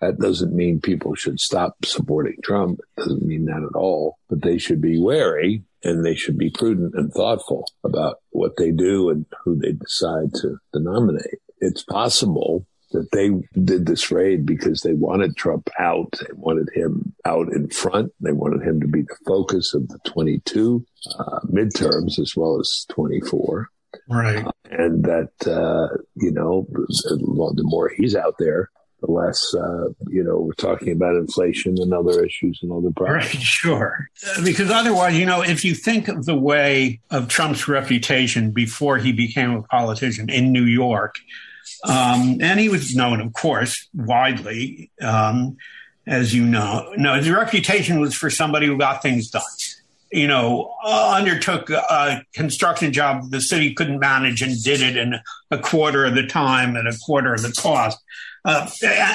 That 0.00 0.18
doesn't 0.18 0.54
mean 0.54 0.80
people 0.80 1.14
should 1.14 1.38
stop 1.38 1.84
supporting 1.84 2.38
Trump. 2.42 2.80
It 2.96 3.02
doesn't 3.02 3.26
mean 3.26 3.44
that 3.44 3.62
at 3.62 3.76
all. 3.76 4.16
But 4.30 4.40
they 4.40 4.56
should 4.56 4.80
be 4.80 4.98
wary 4.98 5.64
and 5.82 6.04
they 6.04 6.14
should 6.14 6.36
be 6.38 6.50
prudent 6.50 6.94
and 6.94 7.12
thoughtful 7.12 7.64
about 7.84 8.16
what 8.30 8.56
they 8.56 8.70
do 8.70 9.10
and 9.10 9.26
who 9.44 9.56
they 9.56 9.72
decide 9.72 10.32
to, 10.34 10.58
nominate. 10.74 11.40
It's 11.60 11.82
possible 11.82 12.66
that 12.92 13.10
they 13.12 13.30
did 13.60 13.86
this 13.86 14.10
raid 14.10 14.44
because 14.44 14.80
they 14.82 14.94
wanted 14.94 15.36
Trump 15.36 15.68
out. 15.78 16.12
They 16.20 16.32
wanted 16.34 16.68
him 16.74 17.14
out 17.24 17.52
in 17.52 17.68
front. 17.68 18.12
They 18.20 18.32
wanted 18.32 18.66
him 18.66 18.80
to 18.80 18.88
be 18.88 19.02
the 19.02 19.16
focus 19.26 19.74
of 19.74 19.88
the 19.88 19.98
22 20.06 20.84
uh, 21.18 21.40
midterms 21.46 22.18
as 22.18 22.34
well 22.36 22.58
as 22.58 22.86
24 22.90 23.68
Right. 24.08 24.44
and 24.70 25.04
that 25.04 25.30
uh, 25.46 25.96
you 26.16 26.30
know 26.30 26.66
the 26.70 27.62
more 27.64 27.88
he's 27.88 28.14
out 28.14 28.36
there, 28.38 28.70
the 29.00 29.10
less 29.10 29.54
uh, 29.54 29.88
you 30.08 30.22
know 30.22 30.38
we're 30.38 30.52
talking 30.52 30.92
about 30.92 31.16
inflation 31.16 31.76
and 31.80 31.92
other 31.92 32.24
issues 32.24 32.60
and 32.62 32.72
other 32.72 32.90
problems. 32.90 33.34
Right, 33.34 33.42
sure. 33.42 34.08
Because 34.44 34.70
otherwise, 34.70 35.16
you 35.16 35.26
know, 35.26 35.42
if 35.42 35.64
you 35.64 35.74
think 35.74 36.08
of 36.08 36.26
the 36.26 36.36
way 36.36 37.00
of 37.10 37.28
Trump's 37.28 37.68
reputation 37.68 38.50
before 38.50 38.98
he 38.98 39.12
became 39.12 39.50
a 39.52 39.62
politician 39.62 40.28
in 40.30 40.52
New 40.52 40.64
York, 40.64 41.16
Um, 41.84 42.38
and 42.42 42.60
he 42.60 42.68
was 42.68 42.94
known, 42.94 43.20
of 43.20 43.32
course, 43.32 43.88
widely, 43.94 44.90
um, 45.00 45.56
as 46.06 46.34
you 46.34 46.44
know. 46.44 46.92
No, 46.96 47.14
his 47.14 47.30
reputation 47.30 48.00
was 48.00 48.14
for 48.14 48.28
somebody 48.28 48.66
who 48.66 48.76
got 48.76 49.00
things 49.02 49.30
done. 49.30 49.42
You 50.12 50.26
know, 50.26 50.74
uh, 50.84 51.14
undertook 51.16 51.70
a 51.70 52.22
construction 52.34 52.92
job 52.92 53.30
the 53.30 53.40
city 53.40 53.72
couldn't 53.74 54.00
manage 54.00 54.42
and 54.42 54.60
did 54.62 54.82
it 54.82 54.96
in 54.96 55.14
a 55.50 55.58
quarter 55.58 56.04
of 56.04 56.14
the 56.16 56.26
time 56.26 56.74
and 56.76 56.88
a 56.88 56.96
quarter 56.98 57.32
of 57.32 57.42
the 57.42 57.52
cost. 57.52 57.98
Uh, 58.44 58.68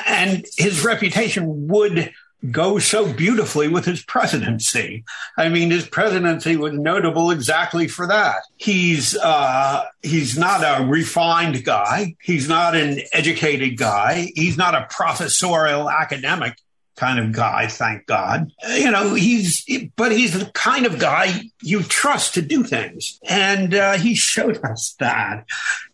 and 0.08 0.46
his 0.58 0.84
reputation 0.84 1.68
would 1.68 2.14
go 2.52 2.78
so 2.80 3.12
beautifully 3.12 3.68
with 3.68 3.86
his 3.86 4.04
presidency. 4.04 5.04
I 5.38 5.50
mean, 5.50 5.72
his 5.72 5.88
presidency 5.88 6.58
was 6.58 6.74
notable 6.74 7.32
exactly 7.32 7.88
for 7.88 8.08
that. 8.08 8.42
He's 8.58 9.18
uh, 9.18 9.86
he's 10.02 10.38
not 10.38 10.62
a 10.62 10.86
refined 10.86 11.64
guy. 11.64 12.16
He's 12.22 12.48
not 12.48 12.76
an 12.76 13.00
educated 13.14 13.78
guy. 13.78 14.32
He's 14.36 14.58
not 14.58 14.76
a 14.76 14.88
professorial 14.90 15.90
academic 15.90 16.58
kind 16.96 17.20
of 17.20 17.32
guy, 17.32 17.68
thank 17.68 18.06
God. 18.06 18.52
You 18.68 18.92
know, 18.92 19.14
he's, 19.14 19.66
but 19.96 20.12
he's 20.12 20.38
the 20.38 20.46
kind 20.52 20.86
of 20.86 21.00
guy 21.00 21.42
you 21.62 21.84
trust 21.84 22.36
to 22.36 22.42
do 22.42 22.64
things. 22.64 23.20
And 23.28 23.74
uh, 23.74 23.98
he 23.98 24.16
showed 24.16 24.64
us 24.64 24.96
that. 25.00 25.46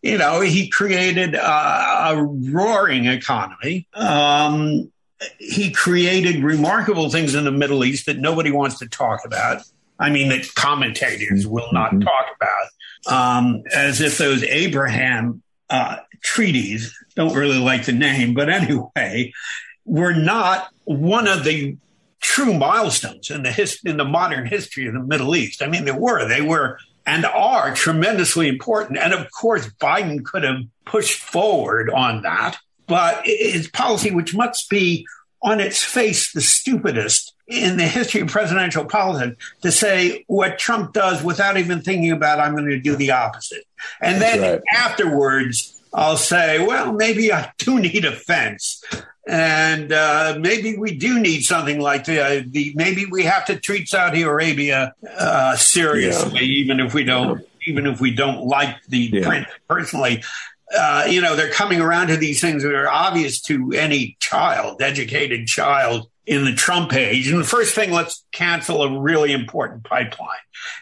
You 0.01 0.17
know, 0.17 0.41
he 0.41 0.69
created 0.69 1.35
a, 1.35 1.41
a 1.41 2.23
roaring 2.23 3.05
economy. 3.05 3.87
Um, 3.93 4.91
he 5.37 5.71
created 5.71 6.43
remarkable 6.43 7.09
things 7.09 7.35
in 7.35 7.45
the 7.45 7.51
Middle 7.51 7.83
East 7.83 8.05
that 8.07 8.17
nobody 8.17 8.51
wants 8.51 8.79
to 8.79 8.87
talk 8.87 9.21
about. 9.25 9.61
I 9.99 10.09
mean, 10.09 10.29
that 10.29 10.53
commentators 10.55 11.45
will 11.45 11.71
not 11.71 11.91
mm-hmm. 11.91 12.01
talk 12.01 12.25
about, 12.35 13.37
um, 13.37 13.63
as 13.73 14.01
if 14.01 14.17
those 14.17 14.43
Abraham 14.43 15.43
uh, 15.69 15.97
treaties 16.21 16.95
don't 17.15 17.35
really 17.35 17.59
like 17.59 17.85
the 17.85 17.91
name, 17.91 18.33
but 18.33 18.49
anyway, 18.49 19.31
were 19.91 20.13
not 20.13 20.69
one 20.86 21.27
of 21.27 21.43
the 21.43 21.77
true 22.19 22.54
milestones 22.54 23.30
in 23.30 23.43
the 23.43 23.51
his, 23.51 23.80
in 23.86 23.97
the 23.97 24.06
modern 24.06 24.47
history 24.47 24.88
of 24.88 24.93
the 24.93 24.99
Middle 24.99 25.36
East. 25.36 25.62
I 25.62 25.67
mean, 25.67 25.86
they 25.86 25.91
were 25.91 26.27
they 26.27 26.41
were 26.41 26.80
and 27.06 27.25
are 27.25 27.73
tremendously 27.75 28.47
important, 28.47 28.97
and 28.97 29.13
of 29.13 29.30
course, 29.32 29.67
Biden 29.80 30.23
could 30.23 30.43
have 30.43 30.62
pushed 30.86 31.19
forward 31.19 31.89
on 31.89 32.23
that 32.23 32.58
but 32.91 33.21
his 33.23 33.69
policy, 33.69 34.12
which 34.12 34.36
must 34.36 34.69
be 34.69 35.08
on 35.41 35.62
its 35.62 35.82
face 35.82 36.34
the 36.34 36.41
stupidest 36.41 37.34
in 37.47 37.77
the 37.77 37.88
history 37.88 38.19
of 38.19 38.27
presidential 38.27 38.84
politics, 38.84 39.38
to 39.62 39.71
say 39.71 40.25
what 40.27 40.60
Trump 40.60 40.91
does 40.91 41.23
without 41.23 41.56
even 41.56 41.82
thinking 41.82 42.12
about, 42.12 42.39
I'm 42.39 42.51
going 42.51 42.67
to 42.67 42.82
do 42.82 42.97
the 42.97 43.12
opposite. 43.12 43.63
And 44.01 44.21
then 44.21 44.41
right. 44.41 44.62
afterwards, 44.73 45.82
I'll 45.93 46.17
say, 46.17 46.65
well, 46.65 46.91
maybe 46.91 47.32
I 47.32 47.54
do 47.58 47.80
need 47.80 48.04
a 48.04 48.12
fence. 48.12 48.84
And 49.27 49.93
uh, 49.93 50.38
maybe 50.39 50.77
we 50.77 50.95
do 50.95 51.19
need 51.19 51.41
something 51.41 51.79
like 51.79 52.05
the, 52.05 52.25
uh, 52.25 52.43
the 52.47 52.73
maybe 52.75 53.05
we 53.05 53.23
have 53.23 53.45
to 53.45 53.55
treat 53.55 53.88
Saudi 53.88 54.23
Arabia 54.23 54.95
uh, 55.17 55.55
seriously, 55.55 56.39
yeah. 56.39 56.60
even 56.60 56.79
if 56.79 56.93
we 56.93 57.03
don't 57.03 57.45
even 57.67 57.86
if 57.86 58.01
we 58.01 58.12
don't 58.12 58.45
like 58.45 58.84
the 58.88 59.12
yeah. 59.13 59.27
print 59.27 59.47
personally. 59.67 60.23
Uh, 60.75 61.05
you 61.10 61.19
know, 61.19 61.36
they're 61.36 61.51
coming 61.51 61.81
around 61.81 62.07
to 62.07 62.17
these 62.17 62.39
things 62.39 62.63
that 62.63 62.73
are 62.73 62.89
obvious 62.89 63.41
to 63.41 63.73
any 63.73 64.15
child, 64.19 64.81
educated 64.81 65.45
child 65.45 66.10
in 66.25 66.45
the 66.45 66.53
Trump 66.53 66.93
age. 66.93 67.29
And 67.29 67.39
the 67.39 67.43
first 67.43 67.75
thing, 67.75 67.91
let's 67.91 68.23
cancel 68.31 68.81
a 68.81 68.99
really 68.99 69.34
important 69.34 69.84
pipeline. 69.84 70.29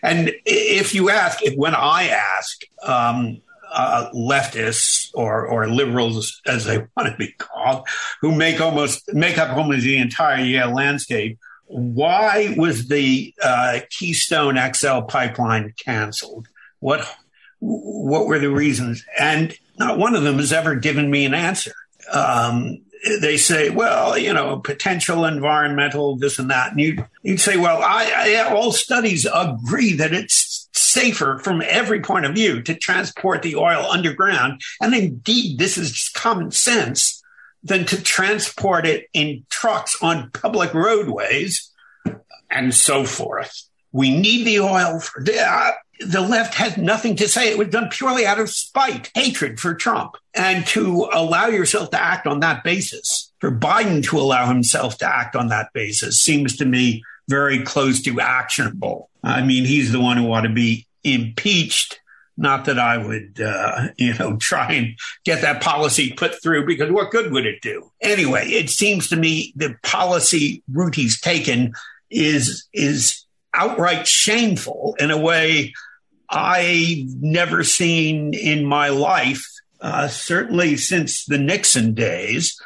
And 0.03 0.31
if 0.45 0.93
you 0.93 1.09
ask, 1.09 1.41
if 1.41 1.55
when 1.55 1.73
I 1.73 2.09
ask 2.09 2.61
um, 2.83 3.41
uh, 3.71 4.09
leftists 4.13 5.09
or, 5.13 5.45
or 5.45 5.67
liberals, 5.67 6.41
as 6.45 6.65
they 6.65 6.77
want 6.77 7.09
to 7.09 7.15
be 7.17 7.31
called, 7.33 7.87
who 8.21 8.35
make 8.35 8.61
almost 8.61 9.13
make 9.13 9.37
up 9.37 9.55
almost 9.55 9.83
the 9.83 9.97
entire 9.97 10.43
Yale 10.43 10.73
landscape, 10.73 11.37
why 11.65 12.53
was 12.57 12.87
the 12.87 13.33
uh, 13.41 13.79
Keystone 13.91 14.57
XL 14.73 15.01
pipeline 15.01 15.73
canceled? 15.77 16.47
What 16.79 17.07
what 17.59 18.27
were 18.27 18.39
the 18.39 18.49
reasons? 18.49 19.03
And 19.19 19.55
not 19.77 19.97
one 19.97 20.15
of 20.15 20.23
them 20.23 20.37
has 20.37 20.51
ever 20.51 20.75
given 20.75 21.09
me 21.09 21.25
an 21.25 21.33
answer. 21.33 21.73
Um, 22.11 22.79
they 23.21 23.37
say, 23.37 23.69
well, 23.69 24.17
you 24.17 24.33
know, 24.33 24.59
potential 24.59 25.25
environmental 25.25 26.17
this 26.17 26.39
and 26.39 26.49
that, 26.49 26.71
and 26.71 26.81
you 26.81 27.05
you'd 27.23 27.39
say, 27.39 27.55
well, 27.55 27.81
I, 27.81 28.11
I, 28.15 28.53
all 28.53 28.71
studies 28.71 29.25
agree 29.33 29.93
that 29.93 30.11
it's 30.11 30.58
safer 30.91 31.39
from 31.39 31.61
every 31.61 32.01
point 32.01 32.25
of 32.25 32.33
view 32.35 32.61
to 32.63 32.75
transport 32.75 33.41
the 33.41 33.55
oil 33.55 33.85
underground, 33.89 34.61
and 34.81 34.93
indeed, 34.93 35.57
this 35.57 35.77
is 35.77 35.91
just 35.91 36.13
common 36.13 36.51
sense 36.51 37.23
than 37.63 37.85
to 37.85 38.01
transport 38.01 38.85
it 38.85 39.07
in 39.13 39.45
trucks 39.49 39.97
on 40.01 40.31
public 40.31 40.73
roadways 40.73 41.71
and 42.49 42.73
so 42.73 43.03
forth. 43.03 43.63
We 43.91 44.15
need 44.17 44.45
the 44.45 44.59
oil 44.59 44.99
for 44.99 45.23
that 45.23 45.39
uh, 45.39 45.71
the 45.99 46.21
left 46.21 46.53
had 46.53 46.77
nothing 46.77 47.15
to 47.17 47.27
say. 47.27 47.49
It 47.49 47.57
was 47.57 47.67
done 47.67 47.89
purely 47.89 48.25
out 48.25 48.39
of 48.39 48.49
spite, 48.49 49.11
hatred 49.13 49.59
for 49.59 49.73
Trump. 49.73 50.15
And 50.33 50.65
to 50.67 51.09
allow 51.11 51.47
yourself 51.47 51.91
to 51.91 52.01
act 52.01 52.25
on 52.25 52.39
that 52.39 52.63
basis, 52.63 53.31
for 53.39 53.51
Biden 53.51 54.03
to 54.05 54.17
allow 54.17 54.47
himself 54.47 54.97
to 54.99 55.07
act 55.07 55.35
on 55.35 55.49
that 55.49 55.73
basis, 55.73 56.19
seems 56.19 56.55
to 56.57 56.65
me 56.65 57.03
very 57.29 57.61
close 57.63 58.01
to 58.01 58.19
actionable. 58.19 59.09
I 59.23 59.43
mean, 59.43 59.63
he's 59.63 59.91
the 59.91 59.99
one 59.99 60.17
who 60.17 60.31
ought 60.33 60.41
to 60.41 60.49
be 60.49 60.87
impeached. 61.03 62.01
Not 62.35 62.65
that 62.65 62.79
I 62.79 62.97
would, 62.97 63.39
uh, 63.39 63.89
you 63.97 64.13
know, 64.15 64.37
try 64.41 64.73
and 64.73 64.97
get 65.25 65.41
that 65.41 65.61
policy 65.61 66.13
put 66.13 66.41
through 66.41 66.65
because 66.65 66.91
what 66.91 67.11
good 67.11 67.31
would 67.31 67.45
it 67.45 67.61
do? 67.61 67.91
Anyway, 68.01 68.47
it 68.47 68.69
seems 68.69 69.09
to 69.09 69.15
me 69.15 69.53
the 69.55 69.75
policy 69.83 70.63
route 70.71 70.95
he's 70.95 71.21
taken 71.21 71.73
is, 72.09 72.67
is 72.73 73.25
outright 73.53 74.07
shameful 74.07 74.95
in 74.99 75.11
a 75.11 75.17
way 75.17 75.73
I've 76.29 77.07
never 77.21 77.63
seen 77.63 78.33
in 78.33 78.65
my 78.65 78.89
life, 78.89 79.45
uh, 79.81 80.07
certainly 80.07 80.77
since 80.77 81.25
the 81.25 81.37
Nixon 81.37 81.93
days. 81.93 82.59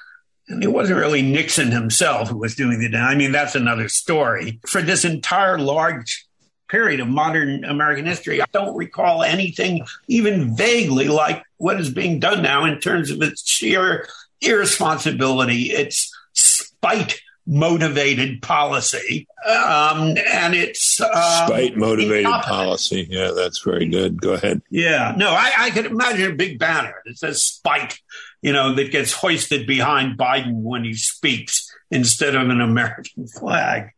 And 0.50 0.64
it 0.64 0.72
wasn't 0.72 1.00
really 1.00 1.22
Nixon 1.22 1.72
himself 1.72 2.30
who 2.30 2.38
was 2.38 2.56
doing 2.56 2.82
it. 2.82 2.96
I 2.96 3.16
mean, 3.16 3.32
that's 3.32 3.56
another 3.56 3.88
story. 3.88 4.60
For 4.68 4.82
this 4.82 5.06
entire 5.06 5.58
large 5.58 6.26
period 6.68 7.00
of 7.00 7.08
modern 7.08 7.64
American 7.64 8.06
history, 8.06 8.42
I 8.42 8.46
don't 8.52 8.76
recall 8.76 9.24
anything 9.24 9.86
even 10.08 10.56
vaguely 10.56 11.08
like 11.08 11.44
what 11.58 11.80
is 11.80 11.90
being 11.90 12.20
done 12.20 12.42
now 12.42 12.66
in 12.66 12.80
terms 12.80 13.10
of 13.10 13.22
its 13.22 13.48
sheer 13.50 14.08
irresponsibility, 14.42 15.72
its 15.72 16.14
spite 16.34 17.22
motivated 17.46 18.42
policy. 18.42 19.28
Um, 19.46 20.18
and 20.18 20.56
it's 20.56 21.02
um, 21.02 21.10
spite 21.46 21.78
motivated 21.78 22.32
policy. 22.32 23.08
Yeah, 23.10 23.32
that's 23.36 23.62
very 23.62 23.88
good. 23.88 24.22
Go 24.22 24.34
ahead. 24.34 24.62
Yeah, 24.70 25.14
no, 25.18 25.30
I, 25.30 25.52
I 25.58 25.70
could 25.72 25.86
imagine 25.86 26.32
a 26.32 26.36
big 26.36 26.60
banner 26.60 27.02
that 27.06 27.18
says 27.18 27.44
spite, 27.44 28.00
you 28.44 28.52
know, 28.52 28.76
that 28.76 28.92
gets 28.92 29.14
hoisted 29.14 29.66
behind 29.66 30.18
Biden 30.18 30.62
when 30.62 30.84
he 30.84 30.94
speaks 30.94 31.74
instead 31.90 32.36
of 32.36 32.50
an 32.50 32.60
American 32.60 33.26
flag. 33.26 33.92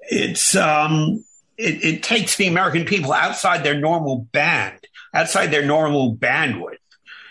It's, 0.00 0.56
um, 0.56 1.24
it, 1.56 1.84
it 1.84 2.02
takes 2.02 2.36
the 2.36 2.48
American 2.48 2.84
people 2.84 3.12
outside 3.12 3.62
their 3.62 3.78
normal 3.78 4.26
band, 4.32 4.80
outside 5.14 5.46
their 5.46 5.64
normal 5.64 6.16
bandwidth. 6.16 6.78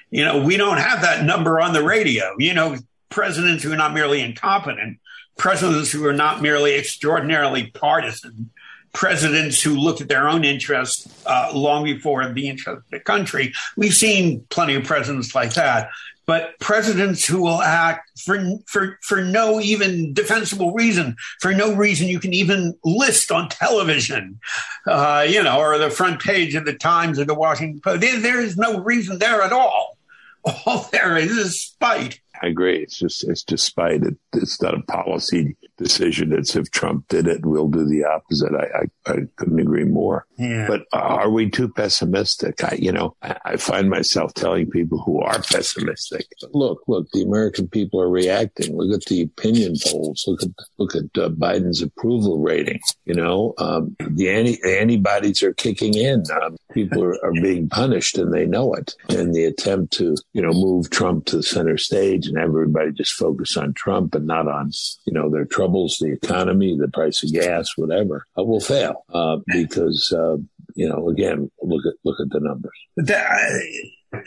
You 0.09 0.23
know, 0.23 0.41
we 0.41 0.55
don't 0.55 0.77
have 0.77 1.01
that 1.01 1.25
number 1.25 1.59
on 1.59 1.73
the 1.73 1.83
radio. 1.83 2.33
You 2.39 2.53
know, 2.53 2.77
presidents 3.09 3.61
who 3.61 3.73
are 3.73 3.77
not 3.77 3.93
merely 3.93 4.21
incompetent, 4.21 4.99
presidents 5.37 5.91
who 5.91 6.05
are 6.05 6.13
not 6.13 6.41
merely 6.41 6.75
extraordinarily 6.75 7.69
partisan, 7.71 8.49
presidents 8.93 9.61
who 9.61 9.75
look 9.75 9.99
at 9.99 10.07
their 10.07 10.29
own 10.29 10.45
interests 10.45 11.05
uh, 11.25 11.51
long 11.53 11.83
before 11.83 12.31
the 12.31 12.47
interest 12.47 12.77
of 12.77 12.83
the 12.91 12.99
country. 13.01 13.53
We've 13.75 13.93
seen 13.93 14.45
plenty 14.49 14.75
of 14.75 14.85
presidents 14.85 15.35
like 15.35 15.53
that. 15.55 15.89
But 16.25 16.57
presidents 16.59 17.25
who 17.25 17.41
will 17.41 17.61
act 17.61 18.19
for, 18.19 18.43
for, 18.65 18.97
for 19.01 19.21
no 19.21 19.59
even 19.59 20.13
defensible 20.13 20.73
reason, 20.73 21.15
for 21.39 21.53
no 21.53 21.75
reason 21.75 22.07
you 22.07 22.19
can 22.19 22.33
even 22.33 22.73
list 22.83 23.31
on 23.31 23.49
television, 23.49 24.39
uh, 24.87 25.25
you 25.27 25.43
know, 25.43 25.59
or 25.59 25.77
the 25.77 25.89
front 25.89 26.21
page 26.21 26.55
of 26.55 26.65
the 26.65 26.73
Times 26.73 27.19
or 27.19 27.25
the 27.25 27.35
Washington 27.35 27.81
Post. 27.81 28.01
There, 28.01 28.19
there 28.19 28.41
is 28.41 28.57
no 28.57 28.79
reason 28.79 29.19
there 29.19 29.41
at 29.41 29.53
all. 29.53 29.97
All 30.65 30.87
there 30.91 31.17
is 31.17 31.31
is 31.31 31.61
spite. 31.61 32.19
I 32.41 32.47
agree. 32.47 32.83
It's 32.83 32.99
just 32.99 33.27
it's 33.27 33.43
despite 33.43 34.03
it. 34.03 34.15
It's 34.33 34.61
not 34.61 34.75
a 34.75 34.81
policy 34.83 35.55
decision. 35.77 36.33
It's 36.33 36.55
if 36.55 36.71
Trump 36.71 37.07
did 37.07 37.27
it, 37.27 37.45
we'll 37.45 37.67
do 37.67 37.85
the 37.85 38.05
opposite. 38.05 38.53
I 38.53 38.79
I, 38.79 39.11
I 39.11 39.17
couldn't 39.35 39.59
agree 39.59 39.85
more. 39.85 40.25
Yeah. 40.37 40.67
But 40.67 40.85
are 40.93 41.29
we 41.29 41.49
too 41.49 41.69
pessimistic? 41.69 42.63
I 42.63 42.77
you 42.79 42.91
know 42.91 43.15
I, 43.21 43.37
I, 43.45 43.55
find 43.57 43.89
myself 43.89 44.33
telling 44.33 44.69
people 44.69 45.01
who 45.01 45.21
are 45.21 45.41
pessimistic, 45.41 46.27
look, 46.53 46.83
look, 46.87 47.07
the 47.11 47.23
American 47.23 47.67
people 47.67 48.01
are 48.01 48.09
reacting. 48.09 48.75
Look 48.75 48.93
at 48.93 49.05
the 49.05 49.21
opinion 49.21 49.75
polls. 49.83 50.23
Look 50.27 50.43
at 50.43 50.49
look 50.77 50.95
at 50.95 51.21
uh, 51.21 51.29
Biden's 51.29 51.81
approval 51.81 52.39
rating. 52.39 52.79
You 53.05 53.15
know, 53.15 53.53
um, 53.57 53.95
the, 53.99 54.29
anti- 54.29 54.61
antibodies 54.63 55.43
are 55.43 55.53
kicking 55.53 55.95
in. 55.95 56.23
Um, 56.41 56.57
people 56.71 57.03
are, 57.03 57.25
are, 57.25 57.31
being 57.31 57.69
punished 57.69 58.17
and 58.17 58.33
they 58.33 58.45
know 58.45 58.73
it. 58.73 58.93
And 59.09 59.33
the 59.33 59.45
attempt 59.45 59.93
to, 59.93 60.15
you 60.33 60.41
know, 60.41 60.51
move 60.51 60.89
Trump 60.89 61.25
to 61.27 61.37
the 61.37 61.43
center 61.43 61.77
stage 61.77 62.27
and 62.27 62.37
everybody 62.37 62.91
just 62.91 63.13
focus 63.13 63.57
on 63.57 63.73
Trump 63.73 64.15
and 64.15 64.27
not 64.27 64.47
on, 64.47 64.71
you 65.05 65.13
know, 65.13 65.29
their 65.29 65.45
troubles, 65.65 65.97
the 65.99 66.11
economy, 66.11 66.77
the 66.77 66.87
price 66.87 67.23
of 67.23 67.31
gas, 67.31 67.69
whatever, 67.75 68.25
uh, 68.37 68.43
will 68.43 68.59
fail 68.59 69.05
uh, 69.13 69.37
because, 69.47 70.13
uh, 70.15 70.37
you 70.75 70.87
know, 70.87 71.09
again, 71.09 71.49
look 71.61 71.85
at 71.85 71.93
look 72.03 72.19
at 72.19 72.29
the 72.29 72.39
numbers. 72.39 72.77
That, 72.97 73.29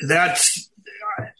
that's 0.09 0.70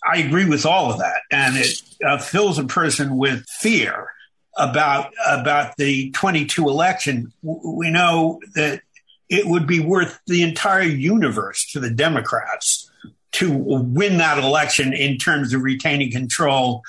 I 0.04 0.18
agree 0.18 0.48
with 0.48 0.66
all 0.66 0.92
of 0.92 0.98
that, 0.98 1.22
and 1.30 1.56
it 1.56 1.82
uh, 2.04 2.18
fills 2.18 2.58
a 2.58 2.64
person 2.64 3.16
with 3.16 3.44
fear 3.61 4.11
about 4.56 5.12
about 5.26 5.76
the 5.76 6.11
22 6.12 6.68
election. 6.68 7.32
We 7.42 7.90
know 7.90 8.40
that 8.54 8.82
it 9.28 9.46
would 9.46 9.66
be 9.66 9.80
worth 9.80 10.20
the 10.26 10.42
entire 10.42 10.82
universe 10.82 11.70
to 11.72 11.80
the 11.80 11.90
Democrats 11.90 12.90
to 13.32 13.52
win 13.52 14.18
that 14.18 14.38
election 14.38 14.92
in 14.92 15.18
terms 15.18 15.52
of 15.52 15.62
retaining 15.62 16.11
control 16.11 16.82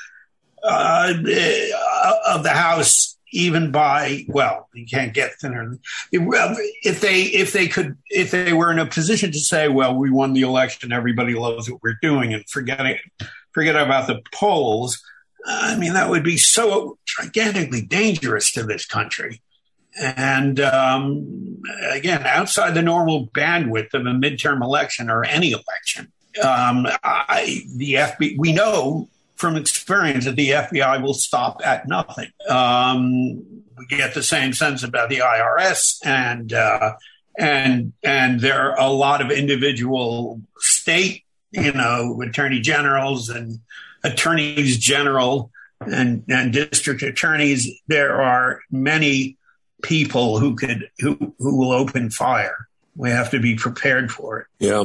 uh, 0.64 1.14
of 2.28 2.44
the 2.44 2.50
House, 2.50 3.18
even 3.32 3.72
by 3.72 4.26
well, 4.28 4.68
you 4.74 4.86
can't 4.86 5.14
get 5.14 5.34
thinner. 5.40 5.78
If 6.12 7.02
they 7.02 7.24
if 7.24 7.54
they 7.54 7.68
could 7.68 7.98
if 8.10 8.32
they 8.32 8.54
were 8.54 8.72
in 8.72 8.80
a 8.80 8.86
position 8.86 9.32
to 9.32 9.40
say, 9.40 9.68
well, 9.68 9.96
we 9.96 10.10
won 10.10 10.34
the 10.34 10.42
election, 10.42 10.92
everybody 10.92 11.36
loves 11.36 11.70
what 11.70 11.82
we're 11.84 12.00
doing, 12.02 12.34
and 12.34 12.48
forget 12.50 12.86
it, 12.86 13.00
forget 13.52 13.76
about 13.76 14.08
the 14.08 14.22
polls. 14.34 15.02
I 15.46 15.78
mean, 15.78 15.94
that 15.94 16.10
would 16.10 16.24
be 16.24 16.38
so 16.38 16.98
gigantically 17.06 17.82
dangerous 17.82 18.52
to 18.54 18.64
this 18.64 18.86
country. 18.86 19.42
And 20.00 20.60
um, 20.60 21.62
again, 21.92 22.24
outside 22.26 22.72
the 22.72 22.82
normal 22.82 23.28
bandwidth 23.28 23.94
of 23.94 24.06
a 24.06 24.12
midterm 24.12 24.62
election 24.62 25.10
or 25.10 25.26
any 25.26 25.52
election, 25.52 26.12
um, 26.44 26.88
I, 27.04 27.64
the 27.76 27.94
FBI, 27.96 28.38
we 28.38 28.54
know 28.54 29.10
from 29.40 29.56
experience 29.56 30.26
that 30.26 30.36
the 30.36 30.50
FBI 30.50 31.02
will 31.02 31.14
stop 31.14 31.62
at 31.66 31.88
nothing. 31.88 32.30
Um, 32.50 33.64
we 33.78 33.86
get 33.88 34.14
the 34.14 34.22
same 34.22 34.52
sense 34.52 34.84
about 34.84 35.10
the 35.10 35.20
IRS, 35.20 36.06
and 36.06 36.52
uh, 36.52 36.96
and 37.38 37.94
and 38.04 38.42
there 38.42 38.72
are 38.72 38.80
a 38.80 38.90
lot 38.90 39.22
of 39.22 39.32
individual 39.32 40.42
state, 40.58 41.24
you 41.52 41.72
know, 41.72 42.22
attorney 42.22 42.60
generals 42.60 43.30
and 43.30 43.60
attorneys 44.04 44.78
general 44.78 45.52
and, 45.80 46.26
and 46.28 46.52
district 46.52 47.02
attorneys. 47.02 47.70
There 47.88 48.22
are 48.22 48.60
many 48.70 49.38
people 49.82 50.38
who 50.40 50.58
could 50.58 50.90
who 51.00 51.34
who 51.40 51.58
will 51.58 51.72
open 51.72 52.10
fire. 52.10 52.68
We 52.98 53.12
have 53.12 53.32
to 53.32 53.40
be 53.40 53.56
prepared 53.56 54.12
for 54.12 54.42
it. 54.42 54.48
Yeah. 54.60 54.84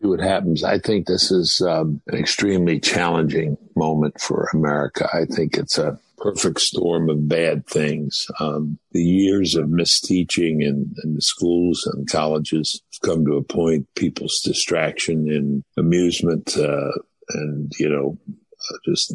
See 0.00 0.08
what 0.08 0.20
happens. 0.20 0.64
I 0.64 0.78
think 0.78 1.06
this 1.06 1.30
is 1.30 1.60
um, 1.60 2.00
an 2.06 2.18
extremely 2.18 2.80
challenging 2.80 3.58
moment 3.76 4.18
for 4.18 4.48
America. 4.54 5.08
I 5.12 5.26
think 5.26 5.58
it's 5.58 5.76
a 5.76 5.98
perfect 6.16 6.60
storm 6.60 7.10
of 7.10 7.28
bad 7.28 7.66
things. 7.66 8.26
Um, 8.40 8.78
the 8.92 9.02
years 9.02 9.56
of 9.56 9.66
misteaching 9.66 10.62
in, 10.62 10.94
in 11.04 11.14
the 11.14 11.20
schools 11.20 11.86
and 11.92 12.08
colleges 12.08 12.80
have 12.94 13.10
come 13.10 13.26
to 13.26 13.36
a 13.36 13.42
point. 13.42 13.88
People's 13.94 14.40
distraction 14.40 15.28
and 15.28 15.64
amusement, 15.76 16.56
uh, 16.56 16.92
and 17.30 17.70
you 17.78 17.88
know, 17.90 18.18
uh, 18.26 18.78
just 18.86 19.14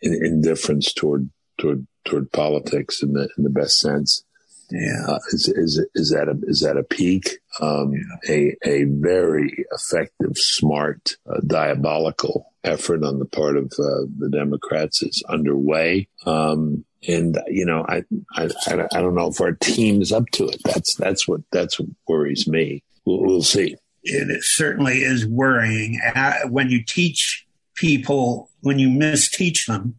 indifference 0.00 0.94
toward 0.94 1.28
toward 1.58 1.86
toward 2.06 2.32
politics 2.32 3.02
in 3.02 3.12
the 3.12 3.28
in 3.36 3.44
the 3.44 3.50
best 3.50 3.78
sense 3.78 4.24
yeah. 4.70 5.04
Uh, 5.08 5.18
is, 5.28 5.48
is, 5.48 5.86
is 5.94 6.10
that 6.10 6.28
a, 6.28 6.38
is 6.44 6.60
that 6.60 6.76
a 6.76 6.82
peak? 6.82 7.38
Um, 7.60 7.92
yeah. 7.92 8.34
a, 8.34 8.56
a 8.64 8.84
very 8.84 9.64
effective, 9.72 10.32
smart, 10.36 11.16
uh, 11.28 11.40
diabolical 11.46 12.46
effort 12.64 13.04
on 13.04 13.18
the 13.18 13.24
part 13.24 13.56
of 13.56 13.66
uh, 13.78 14.06
the 14.18 14.28
Democrats 14.30 15.02
is 15.02 15.22
underway. 15.28 16.08
Um, 16.26 16.84
and 17.08 17.38
you 17.48 17.64
know, 17.64 17.84
I, 17.88 18.04
I, 18.36 18.48
I 18.68 19.00
don't 19.00 19.14
know 19.14 19.28
if 19.28 19.40
our 19.40 19.52
team 19.52 20.02
is 20.02 20.12
up 20.12 20.28
to 20.32 20.48
it. 20.48 20.60
That's, 20.64 20.94
that's 20.96 21.26
what, 21.26 21.40
that's 21.50 21.80
what 21.80 21.88
worries 22.06 22.46
me. 22.46 22.82
We'll, 23.04 23.22
we'll 23.22 23.42
see. 23.42 23.76
It 24.02 24.42
certainly 24.42 24.98
is 25.02 25.26
worrying 25.26 26.00
uh, 26.14 26.48
when 26.48 26.70
you 26.70 26.82
teach 26.84 27.46
people, 27.74 28.50
when 28.60 28.78
you 28.78 28.88
misteach 28.88 29.66
them, 29.66 29.96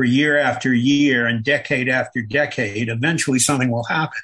for 0.00 0.04
year 0.04 0.38
after 0.38 0.72
year 0.72 1.26
and 1.26 1.44
decade 1.44 1.86
after 1.86 2.22
decade, 2.22 2.88
eventually 2.88 3.38
something 3.38 3.70
will 3.70 3.84
happen. 3.84 4.22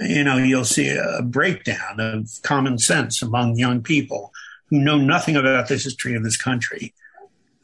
You 0.00 0.24
know, 0.24 0.38
you'll 0.38 0.64
see 0.64 0.96
a 0.96 1.20
breakdown 1.20 2.00
of 2.00 2.30
common 2.42 2.78
sense 2.78 3.20
among 3.20 3.58
young 3.58 3.82
people 3.82 4.32
who 4.70 4.80
know 4.80 4.96
nothing 4.96 5.36
about 5.36 5.68
the 5.68 5.74
history 5.74 6.14
of 6.14 6.22
this 6.24 6.38
country 6.38 6.94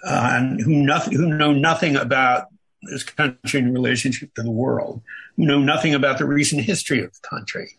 uh, 0.05 0.33
and 0.35 0.61
who, 0.61 0.83
nothing, 0.83 1.15
who 1.15 1.33
know 1.33 1.55
nothing 1.55 1.97
about 1.97 2.49
this 2.83 3.05
country 3.05 3.61
in 3.61 3.73
relationship 3.73 4.35
to 4.35 4.43
the 4.43 4.51
world, 4.51 5.01
who 5.39 5.47
know 5.47 5.61
nothing 5.61 5.95
about 5.95 6.19
the 6.19 6.27
recent 6.27 6.61
history 6.61 7.03
of 7.03 7.11
the 7.11 7.27
country. 7.27 7.71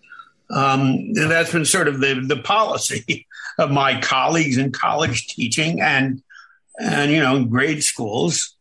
Um, 0.49 1.13
that's 1.13 1.51
been 1.51 1.65
sort 1.65 1.87
of 1.87 1.99
the, 1.99 2.15
the 2.15 2.41
policy 2.41 3.27
of 3.59 3.69
my 3.69 4.01
colleagues 4.01 4.57
in 4.57 4.71
college 4.71 5.27
teaching 5.27 5.81
and, 5.81 6.23
and, 6.79 7.11
you 7.11 7.21
know, 7.21 7.45
grade 7.45 7.83
schools 7.83 8.57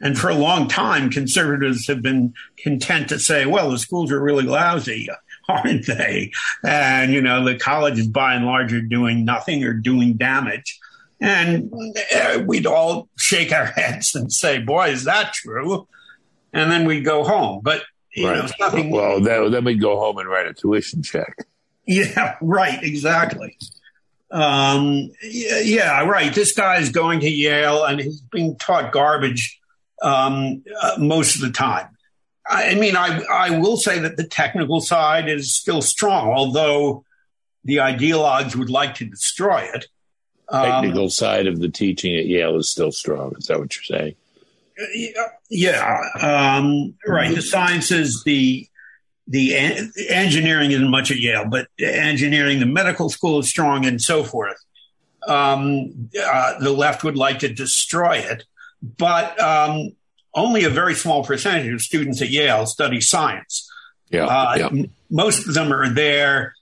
and 0.00 0.18
for 0.18 0.30
a 0.30 0.34
long 0.34 0.66
time, 0.66 1.10
conservatives 1.10 1.86
have 1.86 2.02
been 2.02 2.32
content 2.56 3.08
to 3.10 3.18
say, 3.18 3.46
well, 3.46 3.70
the 3.70 3.78
schools 3.78 4.10
are 4.10 4.20
really 4.20 4.44
lousy, 4.44 5.08
aren't 5.48 5.86
they? 5.86 6.32
And, 6.64 7.12
you 7.12 7.20
know, 7.20 7.44
the 7.44 7.58
colleges 7.58 8.06
by 8.08 8.34
and 8.34 8.46
large 8.46 8.72
are 8.72 8.80
doing 8.80 9.24
nothing 9.24 9.62
or 9.64 9.74
doing 9.74 10.14
damage. 10.14 10.78
And 11.20 11.70
uh, 12.14 12.42
we'd 12.46 12.66
all 12.66 13.08
shake 13.18 13.52
our 13.52 13.66
heads 13.76 14.14
and 14.14 14.32
say, 14.32 14.58
boy, 14.58 14.88
is 14.88 15.04
that 15.04 15.34
true? 15.34 15.86
And 16.52 16.72
then 16.72 16.86
we'd 16.86 17.04
go 17.04 17.22
home. 17.22 17.60
But, 17.62 17.82
you 18.14 18.26
right. 18.26 18.38
know, 18.38 18.48
nothing. 18.58 18.90
Well, 18.90 19.20
then 19.20 19.64
we'd 19.64 19.80
go 19.80 19.98
home 19.98 20.18
and 20.18 20.28
write 20.28 20.46
a 20.46 20.54
tuition 20.54 21.02
check. 21.02 21.46
Yeah, 21.86 22.36
right, 22.40 22.82
exactly. 22.82 23.58
Um, 24.30 25.10
yeah, 25.22 25.58
yeah, 25.58 26.04
right. 26.04 26.32
This 26.32 26.52
guy 26.52 26.78
is 26.78 26.88
going 26.88 27.20
to 27.20 27.28
Yale 27.28 27.84
and 27.84 28.00
he's 28.00 28.20
being 28.20 28.56
taught 28.56 28.92
garbage 28.92 29.59
um, 30.02 30.62
uh, 30.80 30.96
most 30.98 31.36
of 31.36 31.40
the 31.42 31.50
time. 31.50 31.88
I, 32.46 32.74
mean, 32.74 32.96
I, 32.96 33.22
I 33.30 33.58
will 33.58 33.76
say 33.76 34.00
that 34.00 34.16
the 34.16 34.24
technical 34.24 34.80
side 34.80 35.28
is 35.28 35.54
still 35.54 35.82
strong, 35.82 36.30
although 36.30 37.04
the 37.64 37.76
ideologues 37.76 38.56
would 38.56 38.70
like 38.70 38.96
to 38.96 39.04
destroy 39.04 39.68
it. 39.72 39.86
Um, 40.48 40.64
technical 40.64 41.10
side 41.10 41.46
of 41.46 41.60
the 41.60 41.68
teaching 41.68 42.16
at 42.16 42.26
Yale 42.26 42.56
is 42.56 42.68
still 42.68 42.90
strong. 42.90 43.34
Is 43.38 43.46
that 43.46 43.60
what 43.60 43.76
you're 43.76 43.84
saying? 43.84 44.14
Yeah, 45.48 46.02
um, 46.20 46.94
right. 47.06 47.34
The 47.34 47.42
sciences, 47.42 48.22
the 48.24 48.66
the 49.28 49.54
engineering 50.08 50.72
isn't 50.72 50.90
much 50.90 51.12
at 51.12 51.18
Yale, 51.18 51.44
but 51.44 51.68
engineering, 51.78 52.58
the 52.58 52.66
medical 52.66 53.10
school 53.10 53.38
is 53.38 53.48
strong, 53.48 53.84
and 53.84 54.00
so 54.00 54.24
forth. 54.24 54.56
Um, 55.28 56.10
uh, 56.20 56.58
the 56.58 56.72
left 56.72 57.04
would 57.04 57.16
like 57.16 57.40
to 57.40 57.52
destroy 57.52 58.16
it 58.16 58.44
but 58.82 59.38
um, 59.40 59.92
only 60.34 60.64
a 60.64 60.70
very 60.70 60.94
small 60.94 61.24
percentage 61.24 61.72
of 61.72 61.80
students 61.80 62.22
at 62.22 62.30
Yale 62.30 62.66
study 62.66 63.00
science. 63.00 63.70
Yeah, 64.10 64.26
uh, 64.26 64.70
yeah. 64.72 64.82
Most 65.10 65.46
of 65.46 65.54
them 65.54 65.72
are 65.72 65.88
there. 65.88 66.54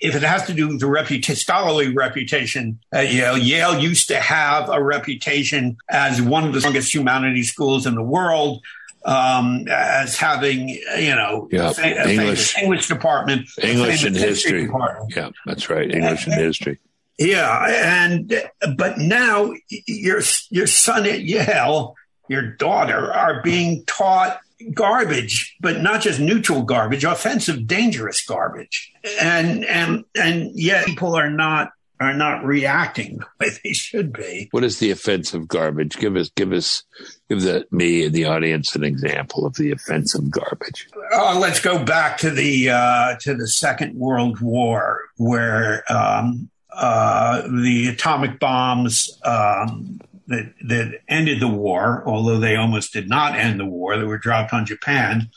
If 0.00 0.14
it 0.14 0.22
has 0.22 0.46
to 0.46 0.52
do 0.52 0.68
with 0.68 0.80
the 0.80 0.86
reputa- 0.86 1.36
scholarly 1.36 1.94
reputation 1.94 2.78
at 2.92 3.12
Yale, 3.12 3.38
Yale 3.38 3.78
used 3.78 4.08
to 4.08 4.20
have 4.20 4.68
a 4.68 4.82
reputation 4.82 5.78
as 5.88 6.20
one 6.20 6.44
of 6.46 6.52
the 6.52 6.60
strongest 6.60 6.94
humanities 6.94 7.50
schools 7.50 7.86
in 7.86 7.94
the 7.94 8.02
world. 8.02 8.62
Um, 9.04 9.68
as 9.68 10.16
having, 10.16 10.68
you 10.68 11.14
know, 11.14 11.48
yeah. 11.52 11.72
a, 11.78 12.10
English, 12.10 12.58
English 12.58 12.88
department, 12.88 13.48
English 13.62 14.02
and 14.02 14.16
history. 14.16 14.66
Department. 14.66 15.14
Yeah, 15.14 15.30
that's 15.44 15.70
right. 15.70 15.88
English 15.88 16.24
and, 16.24 16.34
and 16.34 16.42
history. 16.42 16.80
Yeah, 17.18 17.66
and 17.66 18.32
but 18.76 18.98
now 18.98 19.52
your 19.86 20.20
your 20.50 20.66
son 20.66 21.06
at 21.06 21.22
Yale, 21.22 21.94
your 22.28 22.42
daughter, 22.42 23.12
are 23.12 23.42
being 23.42 23.84
taught 23.86 24.40
garbage, 24.74 25.56
but 25.60 25.80
not 25.80 26.02
just 26.02 26.20
neutral 26.20 26.62
garbage, 26.62 27.04
offensive, 27.04 27.66
dangerous 27.66 28.24
garbage, 28.24 28.92
and 29.20 29.64
and 29.64 30.04
and 30.14 30.50
yet 30.54 30.84
people 30.84 31.16
are 31.16 31.30
not 31.30 31.70
are 32.00 32.14
not 32.14 32.44
reacting 32.44 33.18
the 33.18 33.26
way 33.40 33.50
they 33.64 33.72
should 33.72 34.12
be. 34.12 34.48
What 34.50 34.64
is 34.64 34.78
the 34.78 34.90
offensive 34.90 35.48
garbage? 35.48 35.96
Give 35.96 36.16
us, 36.16 36.28
give 36.30 36.52
us, 36.52 36.82
give 37.28 37.40
the 37.40 37.66
me 37.70 38.04
and 38.04 38.14
the 38.14 38.26
audience 38.26 38.74
an 38.74 38.84
example 38.84 39.46
of 39.46 39.54
the 39.54 39.70
offensive 39.70 40.30
garbage. 40.30 40.88
Uh, 41.14 41.38
let's 41.38 41.60
go 41.60 41.82
back 41.82 42.18
to 42.18 42.30
the 42.30 42.70
uh, 42.70 43.16
to 43.20 43.34
the 43.34 43.48
Second 43.48 43.96
World 43.96 44.40
War, 44.40 45.00
where 45.16 45.84
um, 45.90 46.50
the 46.76 47.88
atomic 47.88 48.38
bombs 48.38 49.18
um, 49.24 50.00
that, 50.26 50.52
that 50.66 51.00
ended 51.08 51.40
the 51.40 51.48
war, 51.48 52.02
although 52.06 52.38
they 52.38 52.56
almost 52.56 52.92
did 52.92 53.08
not 53.08 53.36
end 53.36 53.58
the 53.58 53.66
war, 53.66 53.96
that 53.96 54.06
were 54.06 54.18
dropped 54.18 54.52
on 54.52 54.66
Japan, 54.66 55.30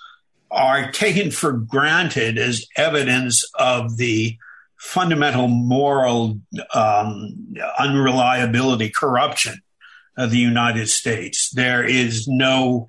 are 0.51 0.91
taken 0.91 1.31
for 1.31 1.53
granted 1.53 2.37
as 2.37 2.65
evidence 2.75 3.49
of 3.55 3.97
the 3.97 4.37
fundamental 4.77 5.47
moral 5.47 6.39
um, 6.73 7.55
unreliability, 7.77 8.89
corruption 8.89 9.61
of 10.17 10.31
the 10.31 10.37
United 10.37 10.89
States. 10.89 11.51
There 11.51 11.83
is 11.83 12.27
no 12.27 12.87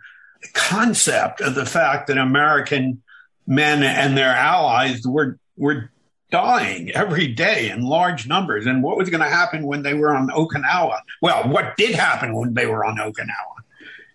concept 0.54 1.40
of 1.40 1.54
the 1.54 1.66
fact 1.66 2.06
that 2.06 2.16
American 2.16 3.02
men 3.46 3.82
and 3.82 4.16
their 4.16 4.34
allies 4.34 5.06
were 5.06 5.38
were 5.56 5.90
dying 6.30 6.90
every 6.92 7.26
day 7.28 7.70
in 7.70 7.82
large 7.82 8.26
numbers. 8.26 8.66
And 8.66 8.82
what 8.82 8.96
was 8.96 9.10
going 9.10 9.22
to 9.22 9.28
happen 9.28 9.66
when 9.66 9.82
they 9.82 9.94
were 9.94 10.14
on 10.14 10.28
Okinawa? 10.28 11.00
Well, 11.20 11.48
what 11.48 11.76
did 11.76 11.94
happen 11.94 12.34
when 12.34 12.54
they 12.54 12.66
were 12.66 12.84
on 12.84 12.96
Okinawa? 12.96 13.60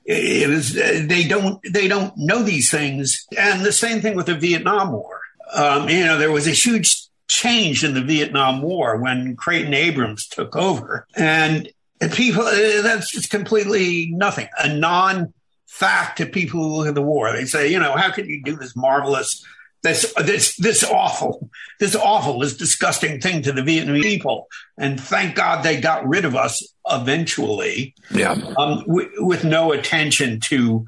It 0.07 0.47
was 0.47 0.73
they 0.73 1.27
don't 1.27 1.59
they 1.67 1.87
don't 1.87 2.15
know 2.15 2.43
these 2.43 2.69
things, 2.69 3.25
and 3.35 3.65
the 3.65 3.71
same 3.71 4.01
thing 4.01 4.15
with 4.15 4.27
the 4.27 4.35
Vietnam 4.35 4.91
War. 4.91 5.19
Um, 5.51 5.89
you 5.89 6.05
know, 6.05 6.19
there 6.19 6.31
was 6.31 6.45
a 6.45 6.51
huge 6.51 7.07
change 7.27 7.83
in 7.83 7.95
the 7.95 8.03
Vietnam 8.03 8.61
War 8.61 8.97
when 8.97 9.35
Creighton 9.35 9.73
Abrams 9.73 10.27
took 10.27 10.55
over, 10.55 11.07
and 11.15 11.67
people 12.13 12.43
that's 12.43 13.11
just 13.11 13.31
completely 13.31 14.11
nothing, 14.11 14.47
a 14.59 14.71
non 14.71 15.33
fact 15.65 16.19
to 16.19 16.25
people 16.25 16.61
who 16.61 16.75
look 16.75 16.87
at 16.87 16.95
the 16.95 17.01
war. 17.01 17.31
They 17.33 17.45
say, 17.45 17.71
you 17.71 17.79
know, 17.79 17.95
how 17.95 18.11
could 18.11 18.27
you 18.27 18.43
do 18.43 18.55
this 18.55 18.75
marvelous 18.75 19.43
this 19.85 20.11
this 20.17 20.55
this 20.57 20.83
awful, 20.83 21.49
this 21.79 21.95
awful, 21.95 22.39
this 22.39 22.57
disgusting 22.57 23.21
thing 23.21 23.43
to 23.43 23.51
the 23.51 23.61
Vietnamese 23.61 24.01
people. 24.01 24.47
And 24.77 24.99
thank 24.99 25.35
God 25.35 25.63
they 25.63 25.79
got 25.79 26.07
rid 26.07 26.25
of 26.25 26.35
us 26.35 26.67
eventually. 26.89 27.93
Yeah. 28.09 28.31
Um, 28.57 28.79
w- 28.87 29.11
with 29.17 29.43
no 29.43 29.71
attention 29.71 30.39
to 30.41 30.85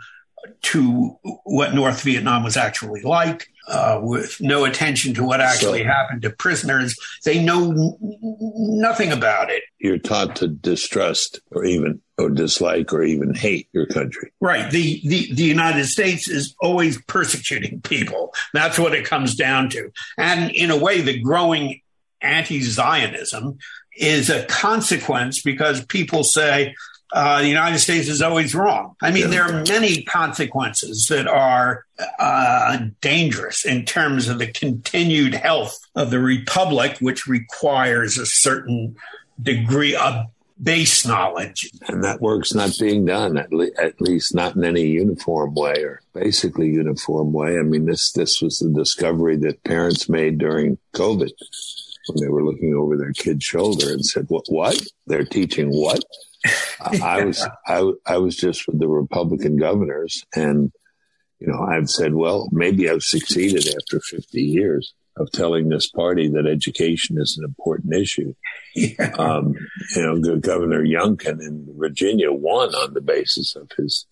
to 0.64 1.18
what 1.44 1.76
North 1.76 2.02
Vietnam 2.02 2.44
was 2.44 2.58
actually 2.58 3.02
like, 3.04 3.48
uh, 3.68 4.00
with 4.02 4.40
no 4.40 4.66
attention 4.66 5.14
to 5.16 5.24
what 5.24 5.42
actually 5.42 5.80
so, 5.80 5.86
happened 5.86 6.22
to 6.22 6.30
prisoners. 6.30 6.96
They 7.26 7.44
know 7.44 7.98
nothing 8.02 9.12
about 9.12 9.50
it. 9.50 9.64
You're 9.80 9.98
taught 9.98 10.36
to 10.38 10.48
distrust 10.48 11.40
or 11.52 11.66
even 11.66 12.02
or 12.18 12.30
dislike 12.30 12.94
or 12.94 13.04
even 13.04 13.34
hate 13.34 13.70
your 13.74 13.86
country. 13.86 14.32
Right. 14.42 14.72
The, 14.72 15.02
the 15.06 15.34
the 15.34 15.44
United 15.44 15.86
States 15.86 16.28
is 16.28 16.56
always 16.60 17.02
persecuting 17.04 17.82
people. 17.82 18.34
That's 18.54 18.80
what 18.80 18.94
it 18.94 19.06
comes 19.06 19.36
down 19.36 19.70
to. 19.72 19.92
And 20.18 20.52
in 20.52 20.72
a 20.72 20.78
way, 20.78 21.02
the 21.02 21.20
growing 21.20 21.82
anti-Zionism 22.22 23.58
is 23.96 24.30
a 24.30 24.46
consequence 24.46 25.42
because 25.42 25.86
people 25.86 26.24
say, 26.24 26.74
uh, 27.14 27.42
the 27.42 27.48
United 27.48 27.80
States 27.80 28.08
is 28.08 28.22
always 28.22 28.54
wrong. 28.54 28.96
I 29.02 29.12
mean, 29.12 29.24
yeah. 29.24 29.28
there 29.30 29.44
are 29.44 29.64
many 29.64 30.04
consequences 30.04 31.08
that 31.08 31.28
are 31.28 31.86
uh, 32.20 32.80
dangerous 33.02 33.66
in 33.66 33.86
terms 33.86 34.28
of 34.28 34.40
the 34.40 34.48
continued 34.48 35.34
health 35.34 35.80
of 35.96 36.12
the 36.12 36.20
republic, 36.20 36.98
which 37.00 37.26
requires 37.28 38.18
a 38.18 38.26
certain 38.26 38.96
degree 39.42 39.96
of 39.96 40.26
base 40.62 41.06
knowledge. 41.06 41.70
And 41.88 42.04
that 42.04 42.22
work's 42.22 42.54
not 42.54 42.76
being 42.80 43.06
done, 43.06 43.38
at, 43.38 43.54
le- 43.54 43.72
at 43.78 44.02
least 44.02 44.36
not 44.36 44.56
in 44.56 44.64
any 44.64 44.88
uniform 44.88 45.54
way 45.54 45.76
or 45.84 46.02
basically 46.14 46.68
uniform 46.70 47.32
way. 47.32 47.58
I 47.58 47.64
mean, 47.64 47.86
this 47.86 48.12
this 48.12 48.42
was 48.42 48.60
the 48.60 48.70
discovery 48.70 49.38
that 49.38 49.64
parents 49.64 50.10
made 50.10 50.40
during 50.40 50.78
COVID 50.94 51.32
when 52.08 52.24
they 52.24 52.30
were 52.30 52.44
looking 52.44 52.74
over 52.74 52.98
their 52.98 53.14
kid's 53.14 53.44
shoulder 53.44 53.92
and 53.92 54.06
said, 54.06 54.26
"What? 54.30 54.46
What? 54.50 54.82
They're 55.06 55.26
teaching 55.26 55.70
what?" 55.70 56.04
I 57.02 57.24
was 57.26 57.48
I, 57.66 57.92
I 58.06 58.18
was 58.18 58.36
just 58.36 58.68
with 58.68 58.80
the 58.80 58.88
Republican 58.88 59.58
governors, 59.58 60.24
and 60.36 60.72
you 61.40 61.48
know 61.48 61.62
I've 61.62 61.90
said, 61.90 62.14
well, 62.14 62.50
maybe 62.52 62.90
I've 62.90 63.04
succeeded 63.04 63.68
after 63.68 64.00
50 64.00 64.42
years 64.42 64.94
of 65.20 65.32
telling 65.32 65.70
this 65.70 65.90
party 65.90 66.30
that 66.30 66.48
education 66.48 67.18
is 67.20 67.38
an 67.38 67.46
important 67.46 67.94
issue. 67.94 68.34
Yeah. 68.76 69.12
Um, 69.18 69.56
you 69.96 70.02
know, 70.22 70.38
Governor 70.38 70.84
Youngkin 70.84 71.42
in 71.42 71.66
Virginia 71.78 72.32
won 72.32 72.76
on 72.76 72.94
the 72.94 73.02
basis 73.02 73.56
of 73.56 73.72
his, 73.76 74.06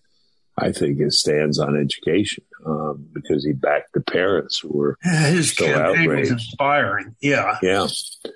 I 0.58 0.72
think, 0.72 0.98
his 0.98 1.20
stands 1.20 1.60
on 1.60 1.80
education 1.80 2.42
um, 2.66 3.06
because 3.12 3.44
he 3.44 3.52
backed 3.52 3.92
the 3.92 4.00
parents 4.00 4.58
who 4.58 4.76
were 4.76 4.98
his 5.02 5.54
so 5.54 5.66
campaign 5.66 6.10
outraged. 6.10 6.20
was 6.20 6.30
inspiring. 6.30 7.14
Yeah, 7.20 7.58
yeah. 7.62 7.86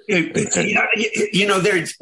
It, 0.06 0.32
it, 0.36 1.34
you 1.34 1.48
know, 1.48 1.58
there's 1.58 1.98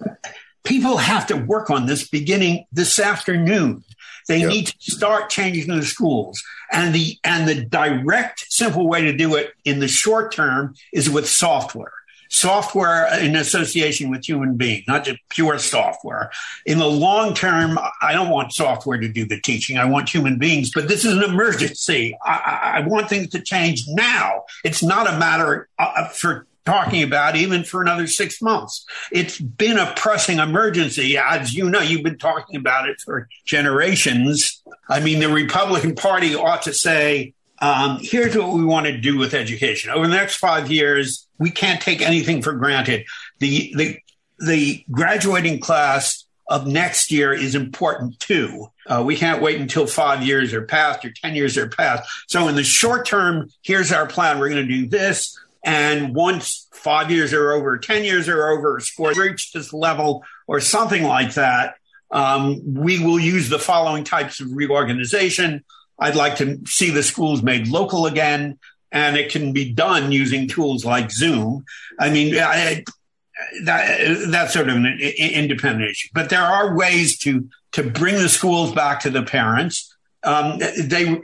people 0.69 0.99
have 0.99 1.27
to 1.29 1.37
work 1.37 1.71
on 1.71 1.87
this 1.87 2.07
beginning 2.07 2.67
this 2.71 2.99
afternoon. 2.99 3.83
They 4.29 4.41
yep. 4.41 4.51
need 4.51 4.67
to 4.67 4.91
start 4.91 5.31
changing 5.31 5.75
the 5.75 5.85
schools. 5.85 6.41
And 6.71 6.95
the 6.95 7.17
and 7.25 7.49
the 7.49 7.65
direct, 7.65 8.45
simple 8.51 8.87
way 8.87 9.03
to 9.03 9.17
do 9.17 9.35
it 9.37 9.55
in 9.65 9.81
the 9.81 9.89
short 9.89 10.33
term 10.33 10.75
is 10.93 11.09
with 11.09 11.27
software. 11.27 11.93
Software 12.31 13.09
in 13.21 13.35
association 13.35 14.11
with 14.11 14.29
human 14.29 14.59
beings, 14.59 14.85
not 14.87 15.05
just 15.05 15.19
pure 15.31 15.59
software. 15.59 16.31
In 16.67 16.77
the 16.77 16.87
long 16.87 17.33
term, 17.33 17.79
I 18.03 18.13
don't 18.13 18.29
want 18.29 18.53
software 18.53 18.99
to 18.99 19.09
do 19.09 19.25
the 19.25 19.41
teaching. 19.41 19.79
I 19.79 19.87
want 19.87 20.11
human 20.11 20.37
beings, 20.39 20.71
but 20.71 20.89
this 20.89 21.07
is 21.07 21.15
an 21.15 21.23
emergency. 21.23 22.15
I, 22.23 22.75
I 22.75 22.87
want 22.87 23.09
things 23.09 23.29
to 23.31 23.41
change 23.41 23.85
now. 23.89 24.45
It's 24.63 24.83
not 24.83 25.09
a 25.09 25.19
matter 25.19 25.71
uh, 25.79 26.09
for 26.09 26.47
talking 26.69 27.03
about 27.03 27.35
even 27.35 27.65
for 27.65 27.81
another 27.81 28.07
six 28.07 28.43
months. 28.43 28.85
It's 29.11 29.41
been 29.41 29.79
a 29.79 29.95
pressing 29.97 30.39
emergency. 30.39 31.17
As 31.17 31.55
you 31.55 31.71
know, 31.71 31.81
you've 31.81 32.03
been 32.03 32.19
talking 32.19 32.57
about 32.57 32.87
it 32.91 33.01
for 33.01 33.27
generations. 33.47 34.63
I 34.87 35.01
mean, 35.01 35.19
the 35.19 35.31
Republican 35.31 35.95
Party 35.95 36.35
ought 36.35 36.61
to 36.63 36.75
say, 36.75 37.33
um, 37.61 37.99
here's 38.03 38.37
what 38.37 38.53
we 38.53 38.67
want 38.67 38.85
to 38.85 38.99
do 38.99 39.17
with 39.17 39.33
education. 39.33 39.91
Over 39.91 40.07
the 40.07 40.15
next 40.15 40.37
five 40.37 40.71
years, 40.71 41.27
we 41.39 41.51
can't 41.51 41.81
take 41.81 42.03
anything 42.03 42.43
for 42.43 42.53
granted. 42.53 43.07
The, 43.39 43.73
the, 43.75 43.99
the 44.39 44.85
graduating 44.91 45.61
class 45.61 46.27
of 46.49 46.67
next 46.67 47.11
year 47.11 47.33
is 47.33 47.55
important 47.55 48.21
too. 48.21 48.67
Uh, 48.87 49.03
we 49.05 49.17
can't 49.17 49.41
wait 49.41 49.59
until 49.59 49.87
five 49.87 50.23
years 50.23 50.53
are 50.53 50.67
passed 50.67 51.03
or 51.03 51.11
10 51.11 51.35
years 51.35 51.57
are 51.57 51.69
passed. 51.69 52.09
So 52.27 52.47
in 52.49 52.57
the 52.57 52.63
short 52.63 53.07
term, 53.07 53.51
here's 53.63 53.91
our 53.91 54.07
plan. 54.07 54.39
We're 54.39 54.51
going 54.51 54.67
to 54.67 54.73
do 54.73 54.87
this. 54.87 55.39
And 55.65 56.15
once 56.15 56.69
five 56.73 57.11
years 57.11 57.33
are 57.33 57.53
over, 57.53 57.79
10 57.79 58.05
years 58.05 58.29
are 58.29 58.49
over, 58.49 58.81
score 58.81 59.13
reached 59.13 59.55
this 59.55 59.73
level 59.73 60.25
or 60.47 60.61
something 60.61 61.03
like 61.03 61.35
that, 61.35 61.75
um, 62.11 62.75
we 62.75 63.05
will 63.05 63.19
use 63.19 63.49
the 63.49 63.59
following 63.59 64.05
types 64.05 64.41
of 64.41 64.49
reorganization. 64.53 65.65
I'd 65.99 66.17
like 66.17 66.37
to 66.37 66.61
see 66.67 66.91
the 66.91 67.03
schools 67.03 67.43
made 67.43 67.69
local 67.69 68.07
again, 68.07 68.59
and 68.93 69.17
it 69.17 69.31
can 69.31 69.53
be 69.53 69.73
done 69.73 70.13
using 70.13 70.49
tools 70.49 70.85
like 70.85 71.11
Zoom. 71.11 71.65
I 71.99 72.11
mean, 72.11 72.35
I, 72.39 72.85
that, 73.65 74.27
that's 74.31 74.55
sort 74.55 74.69
of 74.69 74.77
an 74.77 74.87
independent 74.87 75.91
issue. 75.91 76.09
But 76.15 76.31
there 76.31 76.43
are 76.43 76.77
ways 76.77 77.19
to 77.21 77.49
to 77.73 77.83
bring 77.83 78.15
the 78.15 78.31
schools 78.31 78.73
back 78.73 79.01
to 79.01 79.11
the 79.11 79.23
parents 79.23 79.95
um, 80.25 80.59
they 80.59 81.23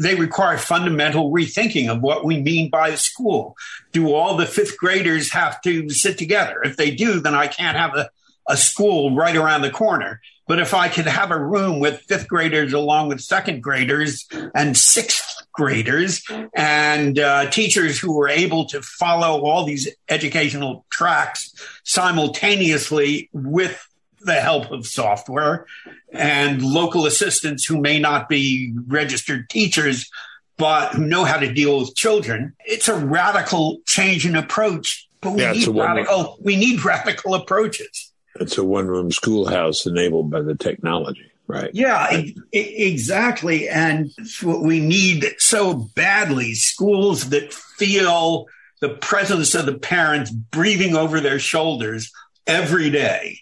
they 0.00 0.14
require 0.14 0.56
fundamental 0.56 1.30
rethinking 1.30 1.88
of 1.88 2.00
what 2.00 2.24
we 2.24 2.40
mean 2.40 2.70
by 2.70 2.88
a 2.88 2.96
school. 2.96 3.56
Do 3.92 4.14
all 4.14 4.36
the 4.36 4.46
fifth 4.46 4.78
graders 4.78 5.30
have 5.32 5.60
to 5.62 5.88
sit 5.90 6.16
together? 6.16 6.62
If 6.64 6.76
they 6.76 6.90
do, 6.90 7.20
then 7.20 7.34
I 7.34 7.46
can't 7.46 7.76
have 7.76 7.94
a, 7.94 8.10
a 8.48 8.56
school 8.56 9.14
right 9.14 9.36
around 9.36 9.62
the 9.62 9.70
corner. 9.70 10.20
But 10.46 10.60
if 10.60 10.72
I 10.72 10.88
could 10.88 11.06
have 11.06 11.30
a 11.30 11.38
room 11.38 11.78
with 11.78 12.00
fifth 12.08 12.26
graders 12.26 12.72
along 12.72 13.08
with 13.08 13.20
second 13.20 13.62
graders 13.62 14.26
and 14.54 14.74
sixth 14.74 15.46
graders 15.52 16.22
and 16.54 17.18
uh, 17.18 17.50
teachers 17.50 17.98
who 17.98 18.16
were 18.16 18.28
able 18.28 18.64
to 18.66 18.80
follow 18.80 19.42
all 19.42 19.64
these 19.64 19.88
educational 20.08 20.86
tracks 20.90 21.52
simultaneously 21.84 23.28
with 23.34 23.87
the 24.20 24.40
help 24.40 24.70
of 24.70 24.86
software 24.86 25.66
and 26.12 26.62
local 26.62 27.06
assistants 27.06 27.64
who 27.64 27.80
may 27.80 27.98
not 27.98 28.28
be 28.28 28.74
registered 28.86 29.48
teachers, 29.48 30.10
but 30.56 30.94
who 30.94 31.06
know 31.06 31.24
how 31.24 31.38
to 31.38 31.52
deal 31.52 31.78
with 31.78 31.94
children. 31.94 32.54
It's 32.64 32.88
a 32.88 32.96
radical 32.96 33.78
change 33.86 34.26
in 34.26 34.36
approach, 34.36 35.08
but 35.20 35.32
we, 35.32 35.42
yeah, 35.42 35.52
need, 35.52 35.68
radical, 35.68 36.38
we 36.42 36.56
need 36.56 36.84
radical 36.84 37.34
approaches. 37.34 38.12
It's 38.36 38.58
a 38.58 38.64
one 38.64 38.86
room 38.86 39.10
schoolhouse 39.10 39.86
enabled 39.86 40.30
by 40.30 40.42
the 40.42 40.54
technology. 40.54 41.30
Right. 41.46 41.70
Yeah, 41.72 42.12
e- 42.12 42.36
exactly. 42.52 43.70
And 43.70 44.10
it's 44.18 44.42
what 44.42 44.60
we 44.60 44.80
need 44.80 45.24
so 45.38 45.74
badly 45.74 46.52
schools 46.52 47.30
that 47.30 47.54
feel 47.54 48.46
the 48.80 48.90
presence 48.90 49.54
of 49.54 49.64
the 49.64 49.78
parents 49.78 50.30
breathing 50.30 50.94
over 50.94 51.20
their 51.20 51.38
shoulders 51.38 52.12
every 52.46 52.90
day 52.90 53.40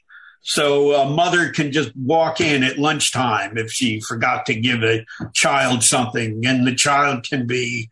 so 0.49 0.95
a 0.95 1.11
mother 1.11 1.51
can 1.51 1.73
just 1.73 1.91
walk 1.97 2.41
in 2.41 2.63
at 2.63 2.79
lunchtime 2.79 3.59
if 3.59 3.69
she 3.73 4.01
forgot 4.01 4.47
to 4.47 4.55
give 4.55 4.85
a 4.85 5.05
child 5.33 5.83
something, 5.83 6.47
and 6.47 6.65
the 6.65 6.75
child 6.75 7.29
can 7.29 7.49
be, 7.49 7.91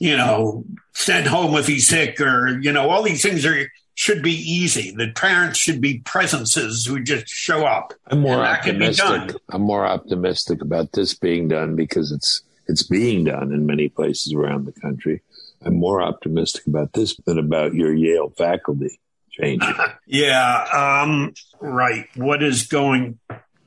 you 0.00 0.16
know, 0.16 0.64
sent 0.94 1.28
home 1.28 1.54
if 1.54 1.68
he's 1.68 1.86
sick, 1.86 2.20
or 2.20 2.58
you 2.60 2.72
know, 2.72 2.90
all 2.90 3.04
these 3.04 3.22
things 3.22 3.46
are 3.46 3.68
should 3.94 4.20
be 4.20 4.32
easy. 4.32 4.90
The 4.90 5.12
parents 5.12 5.60
should 5.60 5.80
be 5.80 6.00
presences 6.00 6.84
who 6.84 7.00
just 7.04 7.28
show 7.28 7.64
up. 7.64 7.94
I'm 8.08 8.18
more 8.18 8.44
optimistic. 8.44 9.36
I'm 9.50 9.62
more 9.62 9.86
optimistic 9.86 10.60
about 10.60 10.90
this 10.90 11.14
being 11.14 11.46
done 11.46 11.76
because 11.76 12.10
it's 12.10 12.42
it's 12.66 12.82
being 12.82 13.22
done 13.22 13.52
in 13.52 13.64
many 13.64 13.88
places 13.88 14.32
around 14.32 14.66
the 14.66 14.72
country. 14.72 15.22
I'm 15.64 15.76
more 15.76 16.02
optimistic 16.02 16.66
about 16.66 16.94
this 16.94 17.14
than 17.26 17.38
about 17.38 17.74
your 17.74 17.94
Yale 17.94 18.30
faculty 18.36 18.98
changing. 19.32 19.74
yeah, 20.06 21.02
um, 21.02 21.34
right. 21.60 22.06
What 22.14 22.42
is 22.42 22.66
going 22.66 23.18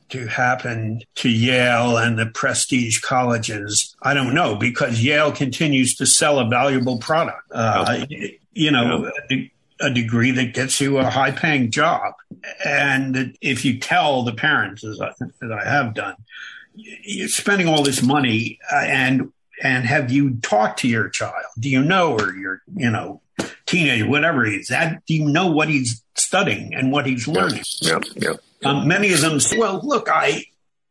to 0.09 0.27
happen 0.27 1.01
to 1.15 1.29
Yale 1.29 1.97
and 1.97 2.17
the 2.17 2.27
prestige 2.27 2.99
colleges? 2.99 3.95
I 4.01 4.13
don't 4.13 4.33
know 4.33 4.55
because 4.55 5.03
Yale 5.03 5.31
continues 5.31 5.95
to 5.95 6.05
sell 6.05 6.39
a 6.39 6.45
valuable 6.47 6.97
product. 6.97 7.41
Uh, 7.51 8.05
you 8.53 8.71
know, 8.71 9.11
yeah. 9.29 9.37
a, 9.81 9.87
a 9.87 9.89
degree 9.89 10.31
that 10.31 10.53
gets 10.53 10.79
you 10.79 10.97
a 10.97 11.09
high 11.09 11.31
paying 11.31 11.71
job. 11.71 12.13
And 12.63 13.37
if 13.41 13.65
you 13.65 13.79
tell 13.79 14.23
the 14.23 14.33
parents, 14.33 14.83
as 14.83 15.01
I, 15.01 15.09
as 15.09 15.51
I 15.51 15.63
have 15.65 15.93
done, 15.93 16.15
you're 16.75 17.27
spending 17.27 17.67
all 17.67 17.83
this 17.83 18.03
money 18.03 18.59
uh, 18.71 18.83
and 18.85 19.31
and 19.63 19.85
have 19.85 20.11
you 20.11 20.35
talked 20.41 20.79
to 20.79 20.87
your 20.87 21.09
child? 21.09 21.45
Do 21.59 21.69
you 21.69 21.83
know, 21.83 22.13
or 22.13 22.33
your, 22.33 22.61
you 22.75 22.89
know, 22.89 23.21
teenager, 23.65 24.07
whatever 24.07 24.45
he 24.45 24.57
is, 24.57 24.67
that, 24.67 25.05
do 25.05 25.13
you 25.13 25.25
know 25.25 25.51
what 25.51 25.69
he's 25.69 26.01
studying 26.15 26.73
and 26.73 26.91
what 26.91 27.05
he's 27.05 27.27
learning? 27.27 27.63
Yeah, 27.81 27.99
yeah. 28.15 28.33
Um, 28.63 28.87
many 28.87 29.13
of 29.13 29.21
them 29.21 29.39
say, 29.39 29.57
well, 29.57 29.79
look, 29.83 30.09
I, 30.09 30.45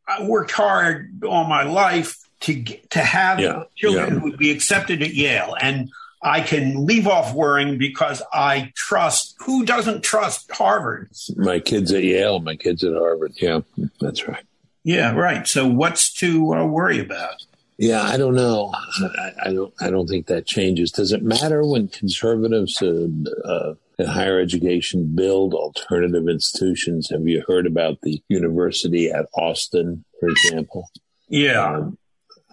I 0.07 0.26
worked 0.26 0.53
hard 0.53 1.24
all 1.24 1.45
my 1.45 1.64
life 1.64 2.18
to 2.40 2.55
get, 2.55 2.90
to 2.90 3.01
have 3.01 3.40
yeah, 3.40 3.64
children 3.74 4.14
yeah. 4.14 4.20
who 4.20 4.24
would 4.24 4.38
be 4.38 4.51
accepted 4.51 5.03
at 5.03 5.14
Yale. 5.14 5.57
And 5.61 5.90
I 6.22 6.40
can 6.40 6.86
leave 6.86 7.07
off 7.07 7.34
worrying 7.34 7.78
because 7.78 8.22
I 8.32 8.72
trust 8.74 9.34
who 9.40 9.64
doesn't 9.64 10.03
trust 10.03 10.51
Harvard? 10.51 11.11
My 11.36 11.61
kids 11.61 11.92
at 11.92 12.03
Yale, 12.03 12.40
my 12.40 12.57
kids 12.57 12.84
at 12.84 12.95
Harvard. 12.95 13.32
Yeah, 13.36 13.61
that's 14.01 14.26
right. 14.28 14.45
Yeah, 14.84 15.12
right. 15.12 15.47
So 15.47 15.66
what's 15.66 16.12
to 16.14 16.55
uh, 16.55 16.66
worry 16.66 16.99
about? 17.01 17.42
Yeah, 17.77 18.03
I 18.03 18.16
don't 18.16 18.35
know. 18.35 18.72
I, 18.72 19.33
I, 19.47 19.53
don't. 19.53 19.75
I 19.81 19.91
don't 19.91 20.07
think 20.07 20.27
that 20.27 20.47
changes. 20.47 20.93
Does 20.93 21.12
it 21.12 21.22
matter 21.22 21.64
when 21.64 21.89
conservatives 21.89 22.81
uh, 22.81 23.09
uh, 23.45 23.75
in 23.99 24.07
higher 24.07 24.39
education 24.39 25.12
build 25.14 25.55
alternative 25.55 26.29
institutions? 26.29 27.11
Have 27.11 27.27
you 27.27 27.43
heard 27.49 27.66
about 27.66 28.01
the 28.03 28.22
university 28.29 29.11
at 29.11 29.27
Austin, 29.35 30.05
for 30.20 30.29
example? 30.29 30.89
Yeah. 31.29 31.64
Um, 31.64 31.99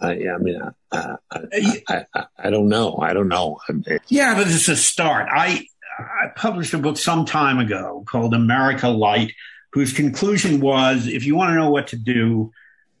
I, 0.00 0.10
I, 0.10 0.38
mean, 0.38 0.60
I, 0.90 1.16
I, 1.30 2.24
I, 2.36 2.50
don't 2.50 2.68
know. 2.68 2.96
I 2.96 3.12
don't 3.12 3.28
know. 3.28 3.60
Yeah, 4.08 4.34
but 4.34 4.48
it's 4.48 4.66
a 4.66 4.74
start. 4.74 5.28
I 5.30 5.66
I 5.98 6.28
published 6.34 6.74
a 6.74 6.78
book 6.78 6.96
some 6.96 7.24
time 7.24 7.58
ago 7.58 8.02
called 8.08 8.34
America-Lite, 8.34 9.32
whose 9.72 9.92
conclusion 9.92 10.60
was 10.60 11.06
if 11.06 11.24
you 11.24 11.36
want 11.36 11.50
to 11.50 11.54
know 11.54 11.70
what 11.70 11.88
to 11.88 11.96
do, 11.96 12.50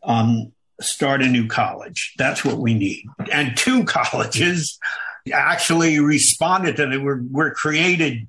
um, 0.04 0.52
start 0.82 1.22
a 1.22 1.26
new 1.26 1.46
college. 1.46 2.14
That's 2.18 2.44
what 2.44 2.58
we 2.58 2.74
need. 2.74 3.04
And 3.32 3.56
two 3.56 3.84
colleges 3.86 4.78
actually 5.32 6.00
responded 6.00 6.76
to 6.76 6.90
it, 6.90 7.02
were, 7.02 7.22
were 7.30 7.52
created 7.52 8.26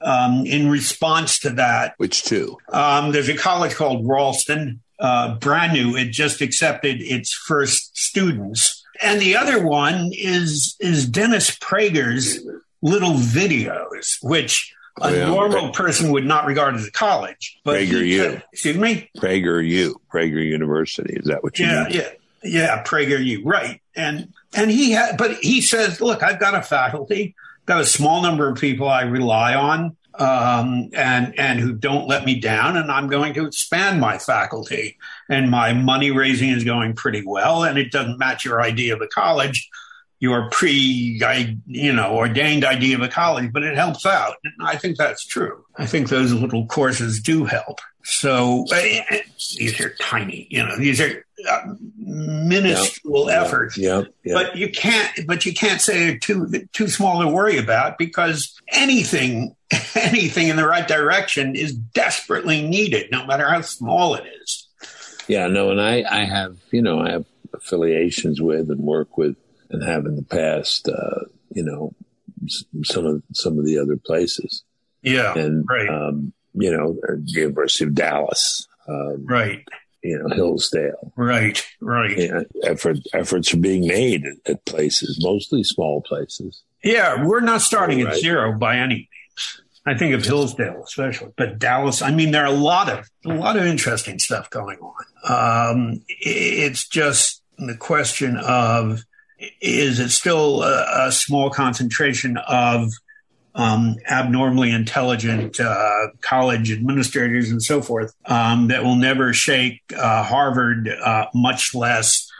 um, 0.00 0.46
in 0.46 0.68
response 0.68 1.38
to 1.40 1.50
that. 1.50 1.94
Which 1.98 2.24
two? 2.24 2.58
Um, 2.72 3.12
there's 3.12 3.28
a 3.28 3.36
college 3.36 3.74
called 3.74 4.06
Ralston, 4.06 4.80
uh, 4.98 5.36
brand 5.36 5.72
new. 5.72 5.96
It 5.96 6.10
just 6.10 6.40
accepted 6.40 7.00
its 7.00 7.32
first 7.32 7.96
students. 7.96 8.84
And 9.00 9.20
the 9.20 9.36
other 9.36 9.66
one 9.66 10.10
is 10.12 10.76
is 10.80 11.06
Dennis 11.06 11.56
Prager's 11.58 12.38
little 12.82 13.14
videos, 13.14 14.16
which 14.22 14.74
a 15.00 15.26
normal 15.26 15.70
person 15.70 16.12
would 16.12 16.26
not 16.26 16.46
regard 16.46 16.74
as 16.74 16.86
a 16.86 16.92
college. 16.92 17.58
But 17.64 17.80
Prager 17.80 18.06
U. 18.06 18.42
Excuse 18.52 18.76
me? 18.76 19.10
Prager 19.16 19.66
U. 19.66 20.00
Prager 20.12 20.44
University. 20.44 21.14
Is 21.14 21.26
that 21.26 21.42
what 21.42 21.58
you 21.58 21.66
yeah, 21.66 21.84
mean? 21.84 21.92
Yeah. 21.94 22.08
Yeah. 22.44 22.84
Prager 22.84 23.24
U. 23.24 23.42
Right. 23.44 23.80
And, 23.96 24.32
and 24.54 24.70
he 24.70 24.92
had, 24.92 25.16
but 25.16 25.36
he 25.36 25.60
says, 25.60 26.00
look, 26.00 26.22
I've 26.22 26.40
got 26.40 26.54
a 26.54 26.62
faculty, 26.62 27.34
got 27.66 27.80
a 27.80 27.86
small 27.86 28.22
number 28.22 28.48
of 28.48 28.58
people 28.58 28.88
I 28.88 29.02
rely 29.02 29.54
on. 29.54 29.96
Um, 30.18 30.90
and 30.92 31.38
and 31.40 31.58
who 31.58 31.72
don't 31.72 32.06
let 32.06 32.26
me 32.26 32.38
down, 32.38 32.76
and 32.76 32.92
I'm 32.92 33.08
going 33.08 33.32
to 33.32 33.46
expand 33.46 33.98
my 33.98 34.18
faculty, 34.18 34.98
and 35.30 35.50
my 35.50 35.72
money 35.72 36.10
raising 36.10 36.50
is 36.50 36.64
going 36.64 36.94
pretty 36.94 37.22
well, 37.24 37.64
and 37.64 37.78
it 37.78 37.90
doesn't 37.90 38.18
match 38.18 38.44
your 38.44 38.60
idea 38.60 38.94
of 38.94 39.00
a 39.00 39.06
college, 39.06 39.70
your 40.22 40.48
pre, 40.50 41.20
you 41.66 41.92
know, 41.92 42.14
ordained 42.14 42.64
idea 42.64 42.94
of 42.94 43.02
a 43.02 43.08
college, 43.08 43.52
but 43.52 43.64
it 43.64 43.74
helps 43.74 44.06
out. 44.06 44.36
And 44.44 44.54
I 44.60 44.76
think 44.76 44.96
that's 44.96 45.26
true. 45.26 45.64
I 45.76 45.84
think 45.84 46.10
those 46.10 46.32
little 46.32 46.64
courses 46.66 47.20
do 47.20 47.44
help. 47.44 47.80
So 48.04 48.64
uh, 48.72 49.16
these 49.58 49.80
are 49.80 49.96
tiny, 50.00 50.46
you 50.48 50.64
know, 50.64 50.76
these 50.76 51.00
are 51.00 51.26
uh, 51.50 51.74
minuscule 51.96 53.28
yep, 53.28 53.44
efforts. 53.44 53.76
Yep, 53.76 54.14
yep, 54.22 54.34
But 54.34 54.56
you 54.56 54.70
can't, 54.70 55.26
but 55.26 55.44
you 55.44 55.52
can't 55.52 55.80
say 55.80 55.98
they're 55.98 56.18
too 56.18 56.48
too 56.72 56.86
small 56.86 57.20
to 57.20 57.26
worry 57.26 57.58
about 57.58 57.98
because 57.98 58.56
anything, 58.68 59.56
anything 59.96 60.46
in 60.46 60.54
the 60.54 60.66
right 60.66 60.86
direction 60.86 61.56
is 61.56 61.74
desperately 61.74 62.62
needed, 62.62 63.10
no 63.10 63.26
matter 63.26 63.48
how 63.48 63.60
small 63.62 64.14
it 64.14 64.24
is. 64.40 64.68
Yeah, 65.26 65.48
no, 65.48 65.72
and 65.72 65.80
I, 65.80 66.04
I 66.08 66.24
have, 66.26 66.58
you 66.70 66.82
know, 66.82 67.00
I 67.00 67.10
have 67.10 67.26
affiliations 67.52 68.40
with 68.40 68.70
and 68.70 68.80
work 68.80 69.18
with 69.18 69.36
and 69.72 69.82
have 69.82 70.06
in 70.06 70.16
the 70.16 70.22
past, 70.22 70.88
uh, 70.88 71.24
you 71.54 71.62
know, 71.62 71.94
some 72.84 73.06
of 73.06 73.22
some 73.32 73.58
of 73.58 73.66
the 73.66 73.78
other 73.78 73.96
places. 73.96 74.62
Yeah, 75.02 75.36
and 75.36 75.64
right. 75.68 75.88
um, 75.88 76.32
you 76.54 76.70
know, 76.70 76.96
University 77.24 77.84
of 77.84 77.94
Dallas, 77.94 78.66
um, 78.88 79.26
right? 79.26 79.64
You 80.02 80.18
know, 80.18 80.34
Hillsdale, 80.34 81.12
right, 81.16 81.64
right. 81.80 82.16
You 82.16 82.28
know, 82.28 82.44
effort 82.64 82.98
efforts 83.14 83.54
are 83.54 83.58
being 83.58 83.86
made 83.86 84.24
at, 84.26 84.50
at, 84.50 84.64
places, 84.64 85.18
mostly 85.22 85.62
small 85.62 86.02
places. 86.02 86.62
Yeah, 86.82 87.24
we're 87.24 87.40
not 87.40 87.62
starting 87.62 88.04
right. 88.04 88.14
at 88.14 88.20
zero 88.20 88.52
by 88.52 88.76
any 88.76 88.94
means. 88.94 89.62
I 89.84 89.94
think 89.96 90.14
of 90.14 90.24
Hillsdale 90.24 90.82
especially, 90.84 91.32
but 91.36 91.58
Dallas. 91.58 92.02
I 92.02 92.12
mean, 92.12 92.30
there 92.30 92.42
are 92.42 92.52
a 92.52 92.56
lot 92.56 92.88
of 92.88 93.08
a 93.24 93.34
lot 93.34 93.56
of 93.56 93.64
interesting 93.64 94.18
stuff 94.18 94.50
going 94.50 94.78
on. 94.78 95.04
Um, 95.28 96.02
it's 96.08 96.88
just 96.88 97.42
the 97.58 97.76
question 97.76 98.36
of 98.36 99.04
is 99.60 99.98
it 99.98 100.10
still 100.10 100.62
a, 100.62 101.06
a 101.08 101.12
small 101.12 101.50
concentration 101.50 102.36
of 102.48 102.92
um, 103.54 103.96
abnormally 104.08 104.70
intelligent 104.70 105.60
uh, 105.60 106.08
college 106.22 106.72
administrators 106.72 107.50
and 107.50 107.62
so 107.62 107.82
forth 107.82 108.14
um, 108.24 108.68
that 108.68 108.82
will 108.82 108.96
never 108.96 109.32
shake 109.32 109.82
uh, 109.96 110.22
Harvard, 110.24 110.88
uh, 110.88 111.26
much 111.34 111.74
less 111.74 112.30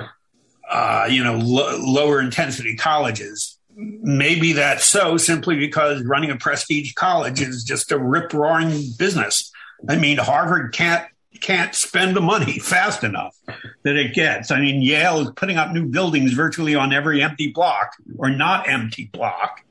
uh, 0.70 1.06
you 1.10 1.22
know 1.22 1.36
lo- 1.36 1.76
lower 1.78 2.20
intensity 2.20 2.76
colleges. 2.76 3.58
Maybe 3.74 4.52
that's 4.52 4.84
so 4.84 5.16
simply 5.16 5.56
because 5.56 6.02
running 6.02 6.30
a 6.30 6.36
prestige 6.36 6.92
college 6.94 7.40
is 7.40 7.64
just 7.64 7.90
a 7.92 7.98
rip 7.98 8.32
roaring 8.32 8.84
business. 8.98 9.50
I 9.88 9.96
mean, 9.96 10.18
Harvard 10.18 10.72
can't 10.72 11.06
can't 11.42 11.74
spend 11.74 12.16
the 12.16 12.20
money 12.20 12.58
fast 12.58 13.04
enough 13.04 13.36
that 13.82 13.96
it 13.96 14.14
gets. 14.14 14.50
I 14.50 14.60
mean, 14.60 14.80
Yale 14.80 15.20
is 15.20 15.30
putting 15.36 15.58
up 15.58 15.72
new 15.72 15.86
buildings 15.86 16.32
virtually 16.32 16.74
on 16.74 16.92
every 16.92 17.22
empty 17.22 17.50
block 17.50 17.92
or 18.16 18.30
not 18.30 18.68
empty 18.68 19.10
block 19.12 19.62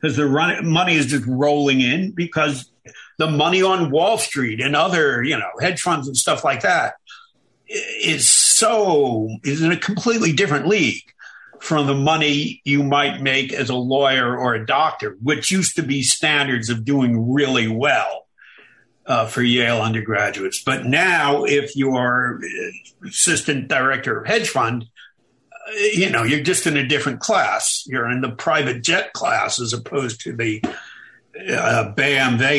because 0.00 0.16
the 0.16 0.26
run- 0.26 0.66
money 0.66 0.94
is 0.94 1.06
just 1.06 1.26
rolling 1.26 1.80
in 1.80 2.12
because 2.12 2.70
the 3.18 3.30
money 3.30 3.62
on 3.62 3.90
Wall 3.90 4.18
Street 4.18 4.60
and 4.60 4.74
other, 4.74 5.22
you 5.22 5.36
know, 5.36 5.50
hedge 5.60 5.82
funds 5.82 6.08
and 6.08 6.16
stuff 6.16 6.44
like 6.44 6.62
that 6.62 6.94
is 7.68 8.28
so 8.28 9.28
is 9.44 9.62
in 9.62 9.70
a 9.70 9.76
completely 9.76 10.32
different 10.32 10.66
league 10.66 11.02
from 11.60 11.86
the 11.86 11.94
money 11.94 12.62
you 12.64 12.82
might 12.82 13.20
make 13.20 13.52
as 13.52 13.68
a 13.68 13.74
lawyer 13.74 14.38
or 14.38 14.54
a 14.54 14.64
doctor, 14.64 15.16
which 15.22 15.50
used 15.50 15.76
to 15.76 15.82
be 15.82 16.02
standards 16.02 16.70
of 16.70 16.84
doing 16.84 17.32
really 17.32 17.66
well 17.66 18.27
uh, 19.08 19.26
for 19.26 19.42
Yale 19.42 19.80
undergraduates. 19.80 20.62
But 20.62 20.84
now, 20.84 21.44
if 21.44 21.74
you're 21.74 22.40
assistant 23.04 23.68
director 23.68 24.20
of 24.20 24.26
hedge 24.26 24.50
fund, 24.50 24.84
uh, 25.50 25.72
you 25.94 26.10
know, 26.10 26.22
you're 26.22 26.42
just 26.42 26.66
in 26.66 26.76
a 26.76 26.86
different 26.86 27.20
class. 27.20 27.84
You're 27.86 28.10
in 28.10 28.20
the 28.20 28.30
private 28.30 28.84
jet 28.84 29.14
class 29.14 29.60
as 29.60 29.72
opposed 29.72 30.20
to 30.22 30.36
the 30.36 30.62
uh, 31.50 31.92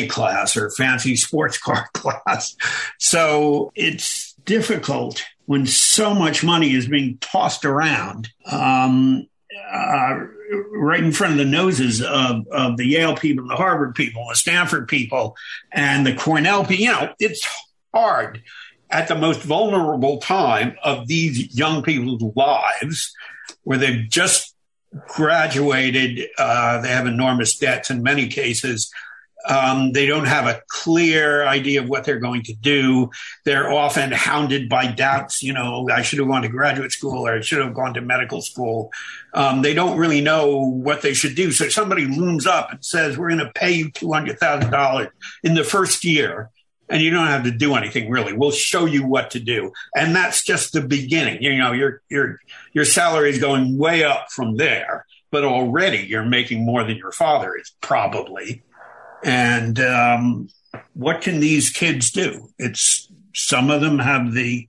class 0.08 0.56
or 0.56 0.70
fancy 0.70 1.14
sports 1.14 1.56
car 1.62 1.88
class. 1.94 2.56
So 2.98 3.72
it's 3.76 4.34
difficult 4.44 5.24
when 5.46 5.66
so 5.66 6.14
much 6.14 6.42
money 6.42 6.74
is 6.74 6.88
being 6.88 7.18
tossed 7.18 7.64
around. 7.64 8.28
Um, 8.44 9.28
uh, 9.72 10.18
right 10.72 11.02
in 11.02 11.12
front 11.12 11.32
of 11.32 11.38
the 11.38 11.44
noses 11.44 12.02
of, 12.02 12.46
of 12.48 12.76
the 12.76 12.86
Yale 12.86 13.16
people, 13.16 13.46
the 13.46 13.56
Harvard 13.56 13.94
people, 13.94 14.26
the 14.28 14.36
Stanford 14.36 14.88
people, 14.88 15.36
and 15.72 16.06
the 16.06 16.14
Cornell 16.14 16.64
people. 16.64 16.84
You 16.84 16.92
know, 16.92 17.14
it's 17.18 17.46
hard 17.94 18.42
at 18.90 19.08
the 19.08 19.14
most 19.14 19.42
vulnerable 19.42 20.18
time 20.18 20.76
of 20.82 21.06
these 21.06 21.56
young 21.56 21.82
people's 21.82 22.22
lives 22.36 23.12
where 23.62 23.78
they've 23.78 24.08
just 24.08 24.54
graduated, 25.08 26.28
uh, 26.38 26.80
they 26.80 26.88
have 26.88 27.06
enormous 27.06 27.56
debts 27.56 27.90
in 27.90 28.02
many 28.02 28.28
cases. 28.28 28.90
Um, 29.48 29.92
they 29.92 30.06
don't 30.06 30.26
have 30.26 30.46
a 30.46 30.62
clear 30.68 31.44
idea 31.44 31.82
of 31.82 31.88
what 31.88 32.04
they're 32.04 32.20
going 32.20 32.42
to 32.44 32.54
do. 32.54 33.10
They're 33.44 33.72
often 33.72 34.12
hounded 34.12 34.68
by 34.68 34.88
doubts. 34.92 35.42
You 35.42 35.52
know, 35.52 35.88
I 35.92 36.02
should 36.02 36.18
have 36.18 36.28
gone 36.28 36.42
to 36.42 36.48
graduate 36.48 36.92
school 36.92 37.26
or 37.26 37.36
I 37.36 37.40
should 37.40 37.60
have 37.60 37.74
gone 37.74 37.94
to 37.94 38.00
medical 38.00 38.42
school. 38.42 38.90
Um, 39.32 39.62
they 39.62 39.74
don't 39.74 39.98
really 39.98 40.20
know 40.20 40.58
what 40.58 41.02
they 41.02 41.14
should 41.14 41.34
do. 41.36 41.52
So 41.52 41.68
somebody 41.68 42.06
looms 42.06 42.46
up 42.46 42.70
and 42.70 42.84
says, 42.84 43.16
"We're 43.16 43.28
going 43.28 43.40
to 43.40 43.52
pay 43.52 43.72
you 43.72 43.90
two 43.90 44.12
hundred 44.12 44.38
thousand 44.38 44.70
dollars 44.70 45.08
in 45.42 45.54
the 45.54 45.64
first 45.64 46.04
year." 46.04 46.50
And 46.88 47.00
you 47.00 47.12
don't 47.12 47.28
have 47.28 47.44
to 47.44 47.52
do 47.52 47.76
anything 47.76 48.10
really. 48.10 48.32
We'll 48.32 48.50
show 48.50 48.84
you 48.84 49.06
what 49.06 49.30
to 49.30 49.38
do, 49.38 49.72
and 49.94 50.14
that's 50.14 50.42
just 50.42 50.72
the 50.72 50.80
beginning. 50.80 51.40
You 51.40 51.56
know, 51.56 51.70
your 51.70 52.02
your 52.10 52.40
your 52.72 52.84
salary 52.84 53.30
is 53.30 53.38
going 53.38 53.78
way 53.78 54.02
up 54.02 54.32
from 54.32 54.56
there, 54.56 55.06
but 55.30 55.44
already 55.44 55.98
you're 55.98 56.24
making 56.24 56.66
more 56.66 56.82
than 56.82 56.96
your 56.96 57.12
father 57.12 57.54
is 57.56 57.72
probably 57.80 58.64
and 59.24 59.78
um, 59.80 60.48
what 60.94 61.20
can 61.20 61.40
these 61.40 61.70
kids 61.70 62.10
do? 62.10 62.50
It's 62.58 63.10
some 63.34 63.70
of 63.70 63.80
them 63.80 63.98
have 63.98 64.32
the 64.32 64.68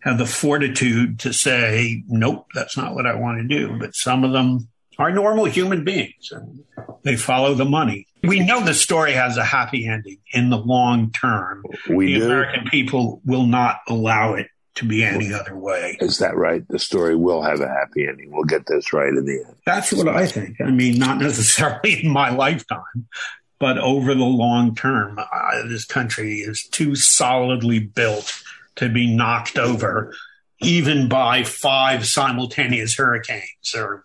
have 0.00 0.18
the 0.18 0.26
fortitude 0.26 1.18
to 1.20 1.32
say, 1.32 2.02
"Nope, 2.08 2.46
that's 2.54 2.76
not 2.76 2.94
what 2.94 3.06
I 3.06 3.14
want 3.14 3.38
to 3.38 3.46
do." 3.46 3.78
But 3.78 3.94
some 3.94 4.24
of 4.24 4.32
them 4.32 4.68
are 4.98 5.10
normal 5.10 5.44
human 5.46 5.84
beings, 5.84 6.30
and 6.32 6.60
they 7.02 7.16
follow 7.16 7.54
the 7.54 7.64
money. 7.64 8.06
We 8.22 8.40
know 8.40 8.62
the 8.62 8.74
story 8.74 9.12
has 9.12 9.36
a 9.36 9.44
happy 9.44 9.86
ending 9.86 10.18
in 10.32 10.50
the 10.50 10.58
long 10.58 11.10
term. 11.12 11.64
We 11.88 12.14
the 12.14 12.20
do. 12.20 12.26
American 12.26 12.64
people 12.66 13.20
will 13.24 13.46
not 13.46 13.78
allow 13.88 14.34
it 14.34 14.48
to 14.76 14.84
be 14.84 15.04
any 15.04 15.32
other 15.32 15.56
way. 15.56 15.96
Is 16.00 16.18
that 16.18 16.36
right? 16.36 16.66
The 16.68 16.78
story 16.78 17.16
will 17.16 17.42
have 17.42 17.60
a 17.60 17.68
happy 17.68 18.06
ending. 18.06 18.30
We'll 18.30 18.44
get 18.44 18.66
this 18.66 18.92
right 18.92 19.08
in 19.08 19.24
the 19.24 19.44
end. 19.44 19.56
That's 19.66 19.92
what 19.92 20.08
I 20.08 20.26
think. 20.26 20.60
I 20.60 20.70
mean, 20.70 20.98
not 20.98 21.18
necessarily 21.18 22.02
in 22.04 22.10
my 22.10 22.30
lifetime, 22.30 23.08
but 23.60 23.78
over 23.78 24.14
the 24.14 24.24
long 24.24 24.74
term, 24.74 25.18
uh, 25.18 25.62
this 25.68 25.84
country 25.84 26.38
is 26.38 26.64
too 26.64 26.96
solidly 26.96 27.78
built 27.78 28.42
to 28.76 28.88
be 28.88 29.14
knocked 29.14 29.58
over, 29.58 30.14
even 30.60 31.08
by 31.08 31.44
five 31.44 32.06
simultaneous 32.06 32.96
hurricanes 32.96 33.74
or 33.76 34.04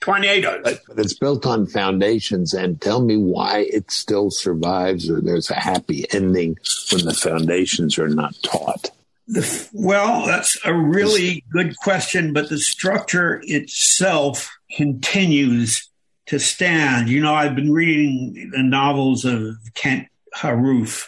tornadoes. 0.00 0.60
But, 0.64 0.80
but 0.88 0.98
it's 0.98 1.14
built 1.14 1.46
on 1.46 1.66
foundations. 1.66 2.52
And 2.52 2.80
tell 2.80 3.00
me 3.00 3.16
why 3.16 3.68
it 3.72 3.90
still 3.92 4.30
survives 4.30 5.08
or 5.08 5.20
there's 5.20 5.50
a 5.50 5.54
happy 5.54 6.04
ending 6.12 6.58
when 6.92 7.04
the 7.04 7.14
foundations 7.14 7.98
are 7.98 8.08
not 8.08 8.34
taught. 8.42 8.90
The, 9.28 9.68
well, 9.72 10.26
that's 10.26 10.58
a 10.64 10.74
really 10.74 11.44
good 11.52 11.76
question, 11.78 12.32
but 12.32 12.48
the 12.48 12.58
structure 12.58 13.40
itself 13.44 14.56
continues 14.76 15.88
to 16.26 16.38
stand. 16.38 17.08
You 17.08 17.20
know, 17.20 17.34
I've 17.34 17.54
been 17.54 17.72
reading 17.72 18.50
the 18.52 18.62
novels 18.62 19.24
of 19.24 19.56
Kent 19.74 20.08
Haruf, 20.34 21.06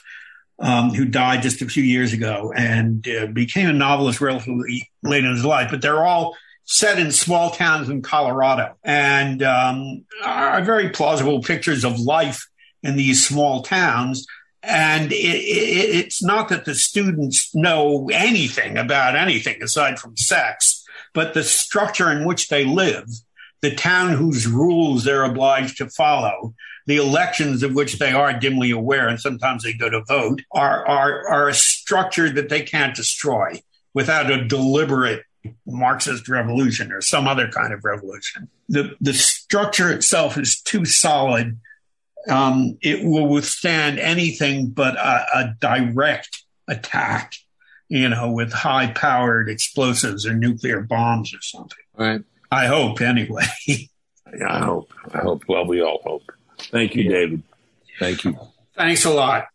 um, 0.58 0.90
who 0.90 1.04
died 1.04 1.42
just 1.42 1.62
a 1.62 1.66
few 1.66 1.82
years 1.82 2.12
ago 2.12 2.52
and 2.56 3.06
uh, 3.08 3.26
became 3.26 3.68
a 3.68 3.72
novelist 3.72 4.20
relatively 4.20 4.90
late 5.02 5.24
in 5.24 5.30
his 5.30 5.44
life, 5.44 5.70
but 5.70 5.82
they're 5.82 6.04
all 6.04 6.36
set 6.64 6.98
in 6.98 7.10
small 7.10 7.50
towns 7.50 7.88
in 7.88 8.02
Colorado 8.02 8.76
and 8.84 9.42
um, 9.42 10.04
are 10.24 10.62
very 10.62 10.90
plausible 10.90 11.42
pictures 11.42 11.84
of 11.84 11.98
life 11.98 12.46
in 12.82 12.96
these 12.96 13.26
small 13.26 13.62
towns. 13.62 14.26
And 14.62 15.12
it, 15.12 15.16
it, 15.16 15.96
it's 15.96 16.22
not 16.22 16.48
that 16.50 16.64
the 16.64 16.74
students 16.74 17.54
know 17.54 18.10
anything 18.12 18.76
about 18.76 19.16
anything 19.16 19.62
aside 19.62 19.98
from 19.98 20.16
sex, 20.16 20.84
but 21.14 21.32
the 21.32 21.42
structure 21.42 22.10
in 22.10 22.26
which 22.26 22.48
they 22.48 22.64
live 22.64 23.06
the 23.60 23.74
town 23.74 24.12
whose 24.12 24.46
rules 24.46 25.04
they're 25.04 25.24
obliged 25.24 25.78
to 25.78 25.88
follow, 25.90 26.54
the 26.86 26.96
elections 26.96 27.62
of 27.62 27.74
which 27.74 27.98
they 27.98 28.12
are 28.12 28.32
dimly 28.32 28.70
aware, 28.70 29.08
and 29.08 29.20
sometimes 29.20 29.62
they 29.62 29.72
go 29.72 29.90
to 29.90 30.02
vote, 30.04 30.42
are, 30.52 30.86
are, 30.86 31.28
are 31.28 31.48
a 31.48 31.54
structure 31.54 32.30
that 32.30 32.48
they 32.48 32.62
can't 32.62 32.96
destroy 32.96 33.60
without 33.94 34.30
a 34.30 34.44
deliberate 34.46 35.24
Marxist 35.66 36.28
revolution 36.28 36.92
or 36.92 37.00
some 37.00 37.26
other 37.26 37.48
kind 37.48 37.72
of 37.72 37.84
revolution. 37.84 38.48
The, 38.68 38.96
the 39.00 39.12
structure 39.12 39.90
itself 39.92 40.38
is 40.38 40.60
too 40.60 40.84
solid. 40.84 41.58
Um, 42.28 42.78
it 42.82 43.04
will 43.04 43.28
withstand 43.28 43.98
anything 43.98 44.68
but 44.68 44.96
a, 44.96 45.26
a 45.34 45.54
direct 45.60 46.44
attack, 46.68 47.34
you 47.88 48.08
know, 48.08 48.30
with 48.30 48.52
high 48.52 48.88
powered 48.92 49.48
explosives 49.48 50.26
or 50.26 50.34
nuclear 50.34 50.80
bombs 50.80 51.34
or 51.34 51.40
something. 51.40 51.78
Right. 51.96 52.22
I 52.50 52.66
hope 52.66 53.00
anyway. 53.00 53.44
yeah, 53.66 53.86
I 54.48 54.64
hope. 54.64 54.92
I 55.12 55.18
hope. 55.18 55.44
Well, 55.48 55.66
we 55.66 55.82
all 55.82 56.00
hope. 56.04 56.22
Thank 56.58 56.94
you, 56.94 57.08
David. 57.08 57.42
Thank 57.98 58.24
you. 58.24 58.38
Thanks 58.76 59.04
a 59.04 59.10
lot. 59.10 59.46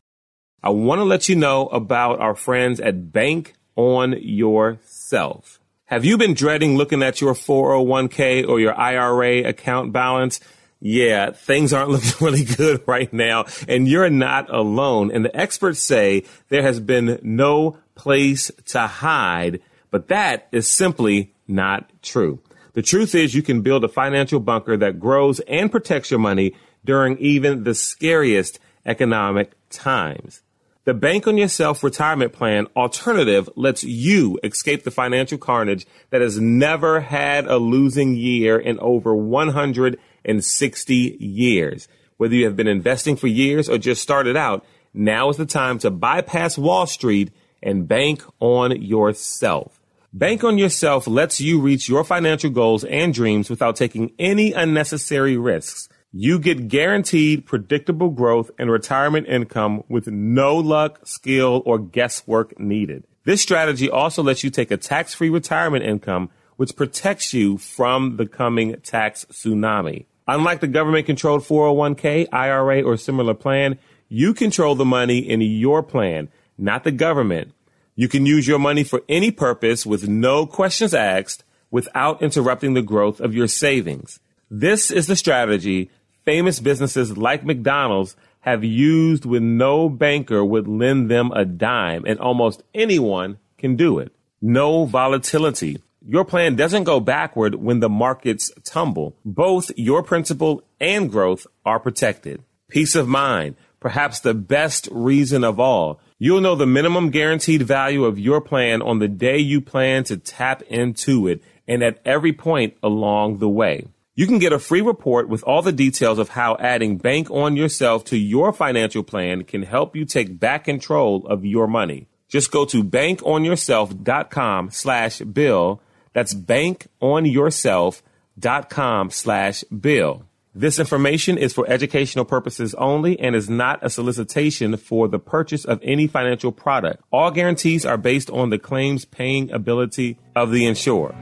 I 0.61 0.69
want 0.69 0.99
to 0.99 1.03
let 1.03 1.27
you 1.27 1.35
know 1.35 1.67
about 1.67 2.19
our 2.19 2.35
friends 2.35 2.79
at 2.79 3.11
Bank 3.11 3.55
on 3.75 4.15
Yourself. 4.21 5.59
Have 5.85 6.05
you 6.05 6.17
been 6.17 6.33
dreading 6.33 6.77
looking 6.77 7.03
at 7.03 7.21
your 7.21 7.33
401k 7.33 8.47
or 8.47 8.59
your 8.59 8.77
IRA 8.77 9.47
account 9.47 9.91
balance? 9.91 10.39
Yeah, 10.79 11.31
things 11.31 11.73
aren't 11.73 11.89
looking 11.91 12.25
really 12.25 12.43
good 12.43 12.83
right 12.87 13.11
now, 13.11 13.45
and 13.67 13.87
you're 13.87 14.09
not 14.09 14.53
alone. 14.53 15.11
And 15.11 15.23
the 15.23 15.35
experts 15.35 15.81
say 15.81 16.23
there 16.49 16.63
has 16.63 16.79
been 16.79 17.19
no 17.21 17.77
place 17.95 18.51
to 18.65 18.87
hide, 18.87 19.61
but 19.91 20.07
that 20.07 20.47
is 20.51 20.67
simply 20.67 21.33
not 21.47 21.89
true. 22.01 22.39
The 22.73 22.81
truth 22.81 23.13
is 23.13 23.35
you 23.35 23.43
can 23.43 23.61
build 23.61 23.83
a 23.83 23.89
financial 23.89 24.39
bunker 24.39 24.75
that 24.77 24.99
grows 24.99 25.39
and 25.41 25.71
protects 25.71 26.09
your 26.09 26.19
money 26.19 26.55
during 26.83 27.17
even 27.19 27.63
the 27.63 27.75
scariest 27.75 28.59
economic 28.85 29.51
times. 29.69 30.41
The 30.85 30.93
Bank 30.93 31.27
on 31.27 31.37
Yourself 31.37 31.81
retirement 31.81 32.33
plan 32.33 32.67
alternative 32.75 33.49
lets 33.55 33.85
you 33.85 34.37
escape 34.43 34.83
the 34.83 34.91
financial 34.91 35.37
carnage 35.37 35.87
that 36.09 36.19
has 36.19 36.41
never 36.41 36.99
had 36.99 37.45
a 37.47 37.57
losing 37.57 38.15
year 38.15 38.59
in 38.59 38.77
over 38.79 39.15
160 39.15 40.93
years. 40.95 41.87
Whether 42.17 42.35
you 42.35 42.45
have 42.45 42.57
been 42.57 42.67
investing 42.67 43.15
for 43.15 43.27
years 43.27 43.69
or 43.69 43.77
just 43.77 44.01
started 44.01 44.35
out, 44.35 44.65
now 44.93 45.29
is 45.29 45.37
the 45.37 45.45
time 45.45 45.79
to 45.79 45.89
bypass 45.89 46.57
Wall 46.57 46.85
Street 46.85 47.31
and 47.61 47.87
bank 47.87 48.21
on 48.41 48.81
yourself. 48.81 49.79
Bank 50.15 50.43
on 50.43 50.59
Yourself 50.59 51.07
lets 51.07 51.41
you 51.41 51.59
reach 51.59 51.89
your 51.89 52.03
financial 52.03 52.51
goals 52.51 52.83
and 52.83 53.11
dreams 53.11 53.49
without 53.49 53.75
taking 53.75 54.11
any 54.19 54.53
unnecessary 54.53 55.37
risks. 55.37 55.89
You 56.11 56.37
get 56.37 56.67
guaranteed 56.67 57.47
predictable 57.47 58.11
growth 58.11 58.51
and 58.59 58.69
retirement 58.69 59.25
income 59.27 59.83
with 59.89 60.05
no 60.05 60.55
luck, 60.55 60.99
skill, 61.03 61.63
or 61.65 61.79
guesswork 61.79 62.59
needed. 62.59 63.05
This 63.23 63.41
strategy 63.41 63.89
also 63.89 64.21
lets 64.21 64.43
you 64.43 64.51
take 64.51 64.69
a 64.69 64.77
tax-free 64.77 65.31
retirement 65.31 65.83
income, 65.83 66.29
which 66.57 66.75
protects 66.75 67.33
you 67.33 67.57
from 67.57 68.17
the 68.17 68.27
coming 68.27 68.79
tax 68.81 69.25
tsunami. 69.31 70.05
Unlike 70.27 70.59
the 70.59 70.67
government 70.67 71.07
controlled 71.07 71.41
401k, 71.41 72.27
IRA, 72.31 72.83
or 72.83 72.97
similar 72.97 73.33
plan, 73.33 73.79
you 74.09 74.35
control 74.35 74.75
the 74.75 74.85
money 74.85 75.17
in 75.17 75.41
your 75.41 75.81
plan, 75.81 76.29
not 76.55 76.83
the 76.83 76.91
government. 76.91 77.51
You 77.95 78.07
can 78.07 78.25
use 78.25 78.47
your 78.47 78.59
money 78.59 78.83
for 78.83 79.03
any 79.07 79.31
purpose 79.31 79.85
with 79.85 80.07
no 80.07 80.45
questions 80.45 80.93
asked 80.93 81.43
without 81.69 82.21
interrupting 82.21 82.73
the 82.73 82.81
growth 82.81 83.19
of 83.19 83.35
your 83.35 83.47
savings. 83.47 84.19
This 84.49 84.91
is 84.91 85.07
the 85.07 85.15
strategy 85.15 85.89
famous 86.25 86.59
businesses 86.59 87.17
like 87.17 87.43
McDonald's 87.43 88.15
have 88.41 88.63
used 88.63 89.25
when 89.25 89.57
no 89.57 89.89
banker 89.89 90.43
would 90.43 90.67
lend 90.67 91.09
them 91.09 91.31
a 91.33 91.45
dime 91.45 92.03
and 92.05 92.19
almost 92.19 92.63
anyone 92.73 93.37
can 93.57 93.75
do 93.75 93.99
it. 93.99 94.11
No 94.41 94.85
volatility. 94.85 95.81
Your 96.05 96.25
plan 96.25 96.55
doesn't 96.55 96.83
go 96.83 96.99
backward 96.99 97.55
when 97.55 97.79
the 97.79 97.89
markets 97.89 98.51
tumble. 98.65 99.15
Both 99.23 99.71
your 99.77 100.03
principal 100.03 100.63
and 100.79 101.09
growth 101.09 101.47
are 101.65 101.79
protected. 101.79 102.43
Peace 102.69 102.95
of 102.95 103.07
mind. 103.07 103.55
Perhaps 103.79 104.19
the 104.19 104.33
best 104.33 104.89
reason 104.91 105.43
of 105.43 105.59
all. 105.59 105.99
You'll 106.23 106.39
know 106.39 106.55
the 106.55 106.65
minimum 106.65 107.09
guaranteed 107.09 107.63
value 107.63 108.05
of 108.05 108.17
your 108.17 108.39
plan 108.39 108.81
on 108.81 108.99
the 108.99 109.09
day 109.09 109.39
you 109.39 109.59
plan 109.59 110.05
to 110.05 110.15
tap 110.15 110.61
into 110.69 111.27
it 111.27 111.43
and 111.67 111.83
at 111.83 111.99
every 112.05 112.31
point 112.31 112.77
along 112.81 113.39
the 113.39 113.49
way. 113.49 113.89
You 114.15 114.25
can 114.25 114.39
get 114.39 114.53
a 114.53 114.59
free 114.59 114.79
report 114.79 115.27
with 115.27 115.43
all 115.43 115.61
the 115.61 115.73
details 115.73 116.19
of 116.19 116.29
how 116.29 116.55
adding 116.61 116.95
Bank 116.95 117.29
on 117.29 117.57
Yourself 117.57 118.05
to 118.05 118.17
your 118.17 118.53
financial 118.53 119.03
plan 119.03 119.43
can 119.43 119.63
help 119.63 119.97
you 119.97 120.05
take 120.05 120.39
back 120.39 120.63
control 120.63 121.27
of 121.27 121.43
your 121.43 121.67
money. 121.67 122.07
Just 122.29 122.51
go 122.51 122.63
to 122.67 122.85
bankonyourself.com 122.85 124.71
slash 124.71 125.19
bill. 125.19 125.81
That's 126.13 126.33
bankonyourself.com 126.33 129.09
slash 129.09 129.63
bill. 129.65 130.25
This 130.55 130.77
information 130.77 131.39
is 131.39 131.51
for 131.51 131.67
educational 131.67 132.25
purposes 132.25 132.75
only 132.75 133.19
and 133.19 133.35
is 133.35 133.49
not 133.49 133.79
a 133.81 133.89
solicitation 133.89 134.77
for 134.77 135.07
the 135.07 135.17
purchase 135.17 135.65
of 135.65 135.79
any 135.81 136.05
financial 136.05 136.51
product. 136.51 137.03
All 137.11 137.31
guarantees 137.31 137.87
are 137.87 137.97
based 137.97 138.29
on 138.29 138.51
the 138.51 138.59
claims 138.59 139.03
paying 139.03 139.51
ability 139.51 140.19
of 140.35 140.51
the 140.51 140.67
insurer. 140.67 141.15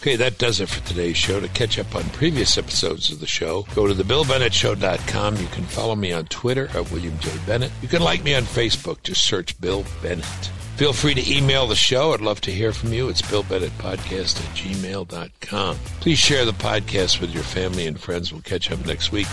Okay, 0.00 0.16
that 0.16 0.38
does 0.38 0.60
it 0.60 0.68
for 0.68 0.84
today's 0.88 1.16
show. 1.16 1.38
To 1.38 1.46
catch 1.48 1.78
up 1.78 1.94
on 1.94 2.02
previous 2.10 2.58
episodes 2.58 3.12
of 3.12 3.20
the 3.20 3.26
show, 3.26 3.64
go 3.76 3.86
to 3.86 3.94
thebillbennettshow.com. 3.94 5.36
You 5.36 5.46
can 5.46 5.64
follow 5.64 5.94
me 5.94 6.12
on 6.12 6.24
Twitter 6.26 6.66
at 6.74 6.90
William 6.90 7.16
J. 7.20 7.30
Bennett. 7.46 7.70
You 7.80 7.86
can 7.86 8.02
like 8.02 8.24
me 8.24 8.34
on 8.34 8.42
Facebook. 8.42 9.04
Just 9.04 9.24
search 9.24 9.60
Bill 9.60 9.84
Bennett. 10.02 10.50
Feel 10.78 10.92
free 10.92 11.14
to 11.14 11.36
email 11.36 11.66
the 11.66 11.74
show. 11.74 12.12
I'd 12.12 12.20
love 12.20 12.40
to 12.42 12.52
hear 12.52 12.72
from 12.72 12.92
you. 12.92 13.08
It's 13.08 13.20
BillBennettPodcast 13.20 14.38
at 14.38 14.56
gmail.com. 14.56 15.76
Please 15.98 16.18
share 16.20 16.44
the 16.44 16.52
podcast 16.52 17.20
with 17.20 17.34
your 17.34 17.42
family 17.42 17.88
and 17.88 17.98
friends. 17.98 18.32
We'll 18.32 18.42
catch 18.42 18.70
up 18.70 18.86
next 18.86 19.10
week. 19.10 19.26